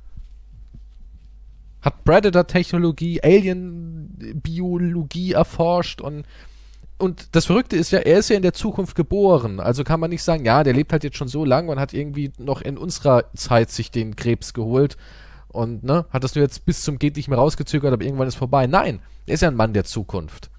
[1.81, 6.24] Hat Predator-Technologie, Alien-Biologie erforscht und
[7.05, 9.60] und das Verrückte ist ja, er ist ja in der Zukunft geboren.
[9.60, 11.93] Also kann man nicht sagen, ja, der lebt halt jetzt schon so lang und hat
[11.93, 14.97] irgendwie noch in unserer Zeit sich den Krebs geholt
[15.48, 18.35] und ne, hat das nur jetzt bis zum geht nicht mehr rausgezögert, aber irgendwann ist
[18.35, 18.66] vorbei.
[18.66, 20.51] Nein, er ist ja ein Mann der Zukunft.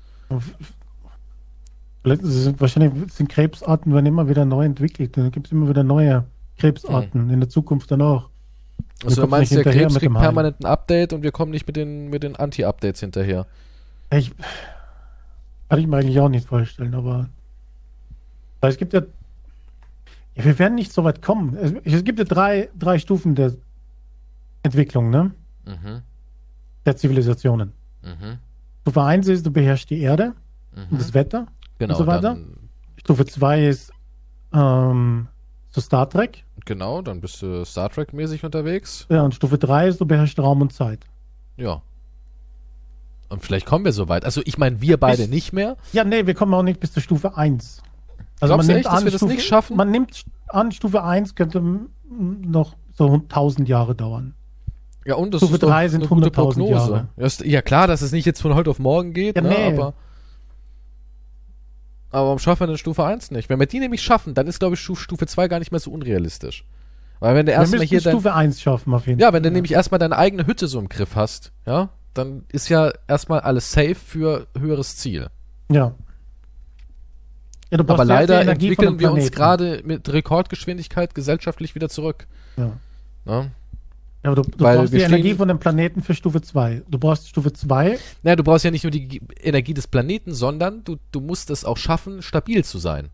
[2.04, 5.18] Sind, wahrscheinlich sind Krebsarten werden immer wieder neu entwickelt.
[5.18, 6.26] Dann gibt es immer wieder neue
[6.60, 7.30] Krebsarten hm.
[7.32, 8.30] in der Zukunft dann auch.
[9.04, 12.10] Also du meinst, der Krebs kriegt permanent ein Update und wir kommen nicht mit den,
[12.10, 13.46] mit den Anti-Updates hinterher.
[14.12, 14.32] Ich,
[15.70, 17.30] kann ich mir eigentlich auch nicht vorstellen, aber
[18.62, 19.02] es gibt ja,
[20.36, 21.56] ja, wir werden nicht so weit kommen.
[21.56, 23.54] Es, es gibt ja drei, drei Stufen der
[24.64, 25.32] Entwicklung, ne?
[25.66, 26.02] Mhm.
[26.86, 27.72] Der Zivilisationen.
[28.04, 28.40] Mhm.
[28.82, 30.34] Stufe 1 ist, du beherrschst die Erde
[30.76, 30.86] mhm.
[30.92, 31.48] und das Wetter
[31.80, 32.38] genau, und so weiter.
[32.98, 33.92] Stufe 2 ist
[34.54, 35.28] ähm,
[35.70, 36.44] so Star Trek.
[36.66, 39.06] Genau, dann bist du Star Trek-mäßig unterwegs.
[39.10, 41.06] Ja, und Stufe 3 ist, du beherrschst Raum und Zeit.
[41.58, 41.82] Ja.
[43.30, 44.26] Und vielleicht kommen wir so weit.
[44.26, 45.78] Also ich meine, wir beide bis, nicht mehr.
[45.94, 47.82] Ja, nee, wir kommen auch nicht bis zur Stufe 1.
[48.40, 49.78] Also Glaubst man nimmt echt, an, dass wir das Stufe, nicht schaffen?
[49.78, 51.62] Man nimmt an, Stufe 1 könnte
[52.10, 54.36] noch so 1000 Jahre dauern.
[55.06, 57.08] Ja, und das Stufe ist 3 sind 100.000 Jahre.
[57.44, 59.74] Ja, klar, dass es nicht jetzt von heute auf morgen geht, ja, ne, nee.
[59.74, 59.94] aber
[62.16, 63.50] aber warum schaffen wir denn Stufe 1 nicht?
[63.50, 65.92] Wenn wir die nämlich schaffen, dann ist, glaube ich, Stufe 2 gar nicht mehr so
[65.92, 66.64] unrealistisch.
[67.20, 69.28] Weil wenn du erstmal hier Stufe dein, 1 schaffen auf jeden Fall.
[69.28, 72.70] Ja, wenn du nämlich erstmal deine eigene Hütte so im Griff hast, ja, dann ist
[72.70, 75.28] ja erstmal alles safe für höheres Ziel.
[75.72, 75.94] Ja.
[77.70, 82.28] ja Aber leider entwickeln wir uns gerade mit Rekordgeschwindigkeit gesellschaftlich wieder zurück.
[82.58, 82.72] Ja.
[83.26, 83.52] Na?
[84.26, 86.82] Ja, aber du, du brauchst die Energie von dem Planeten für Stufe 2.
[86.90, 88.00] Du brauchst Stufe 2.
[88.24, 91.64] Naja, du brauchst ja nicht nur die Energie des Planeten, sondern du, du musst es
[91.64, 93.10] auch schaffen, stabil zu sein.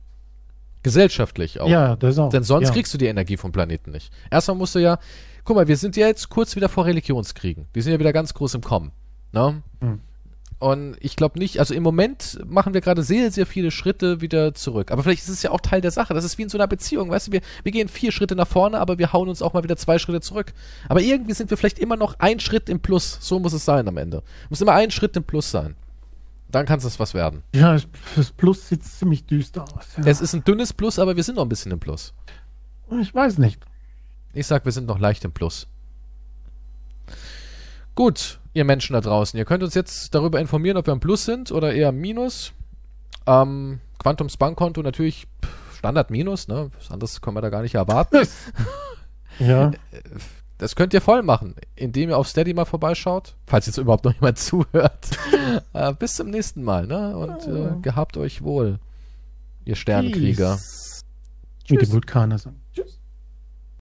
[0.84, 1.68] Gesellschaftlich auch.
[1.68, 2.30] Ja, das auch.
[2.30, 2.74] Denn sonst ja.
[2.74, 4.12] kriegst du die Energie vom Planeten nicht.
[4.32, 5.00] Erstmal musst du ja,
[5.44, 7.68] guck mal, wir sind ja jetzt kurz wieder vor Religionskriegen.
[7.76, 8.92] Die sind ja wieder ganz groß im Kommen.
[9.32, 9.62] Ne?
[9.80, 10.00] Hm.
[10.62, 14.54] Und ich glaube nicht, also im Moment machen wir gerade sehr, sehr viele Schritte wieder
[14.54, 14.92] zurück.
[14.92, 16.14] Aber vielleicht ist es ja auch Teil der Sache.
[16.14, 18.48] Das ist wie in so einer Beziehung, weißt du, wir, wir gehen vier Schritte nach
[18.48, 20.54] vorne, aber wir hauen uns auch mal wieder zwei Schritte zurück.
[20.88, 23.18] Aber irgendwie sind wir vielleicht immer noch ein Schritt im Plus.
[23.22, 24.22] So muss es sein am Ende.
[24.52, 25.76] Muss immer ein Schritt im Plus sein.
[26.52, 27.42] Dann kann es was werden.
[27.56, 27.76] Ja,
[28.16, 29.88] das Plus sieht ziemlich düster aus.
[29.98, 30.04] Ja.
[30.06, 32.14] Es ist ein dünnes Plus, aber wir sind noch ein bisschen im Plus.
[33.00, 33.60] Ich weiß nicht.
[34.34, 35.68] Ich sag, wir sind noch leicht im Plus.
[37.96, 41.26] Gut, ihr Menschen da draußen, ihr könnt uns jetzt darüber informieren, ob wir im Plus
[41.26, 42.54] sind oder eher im Minus.
[43.28, 45.28] Ähm, Quantums Bankkonto natürlich
[45.78, 46.72] Standard Minus, ne?
[46.78, 48.28] Was anderes können wir da gar nicht erwarten.
[49.40, 49.72] ja.
[50.58, 54.14] Das könnt ihr voll machen, indem ihr auf Steady mal vorbeischaut, falls jetzt überhaupt noch
[54.14, 55.10] jemand zuhört.
[55.74, 57.18] äh, bis zum nächsten Mal, ne?
[57.18, 58.80] Und äh, gehabt euch wohl,
[59.66, 60.60] ihr Sternenkrieger.
[61.68, 62.62] Wie die Vulkaner sagen.
[62.74, 63.01] Tschüss.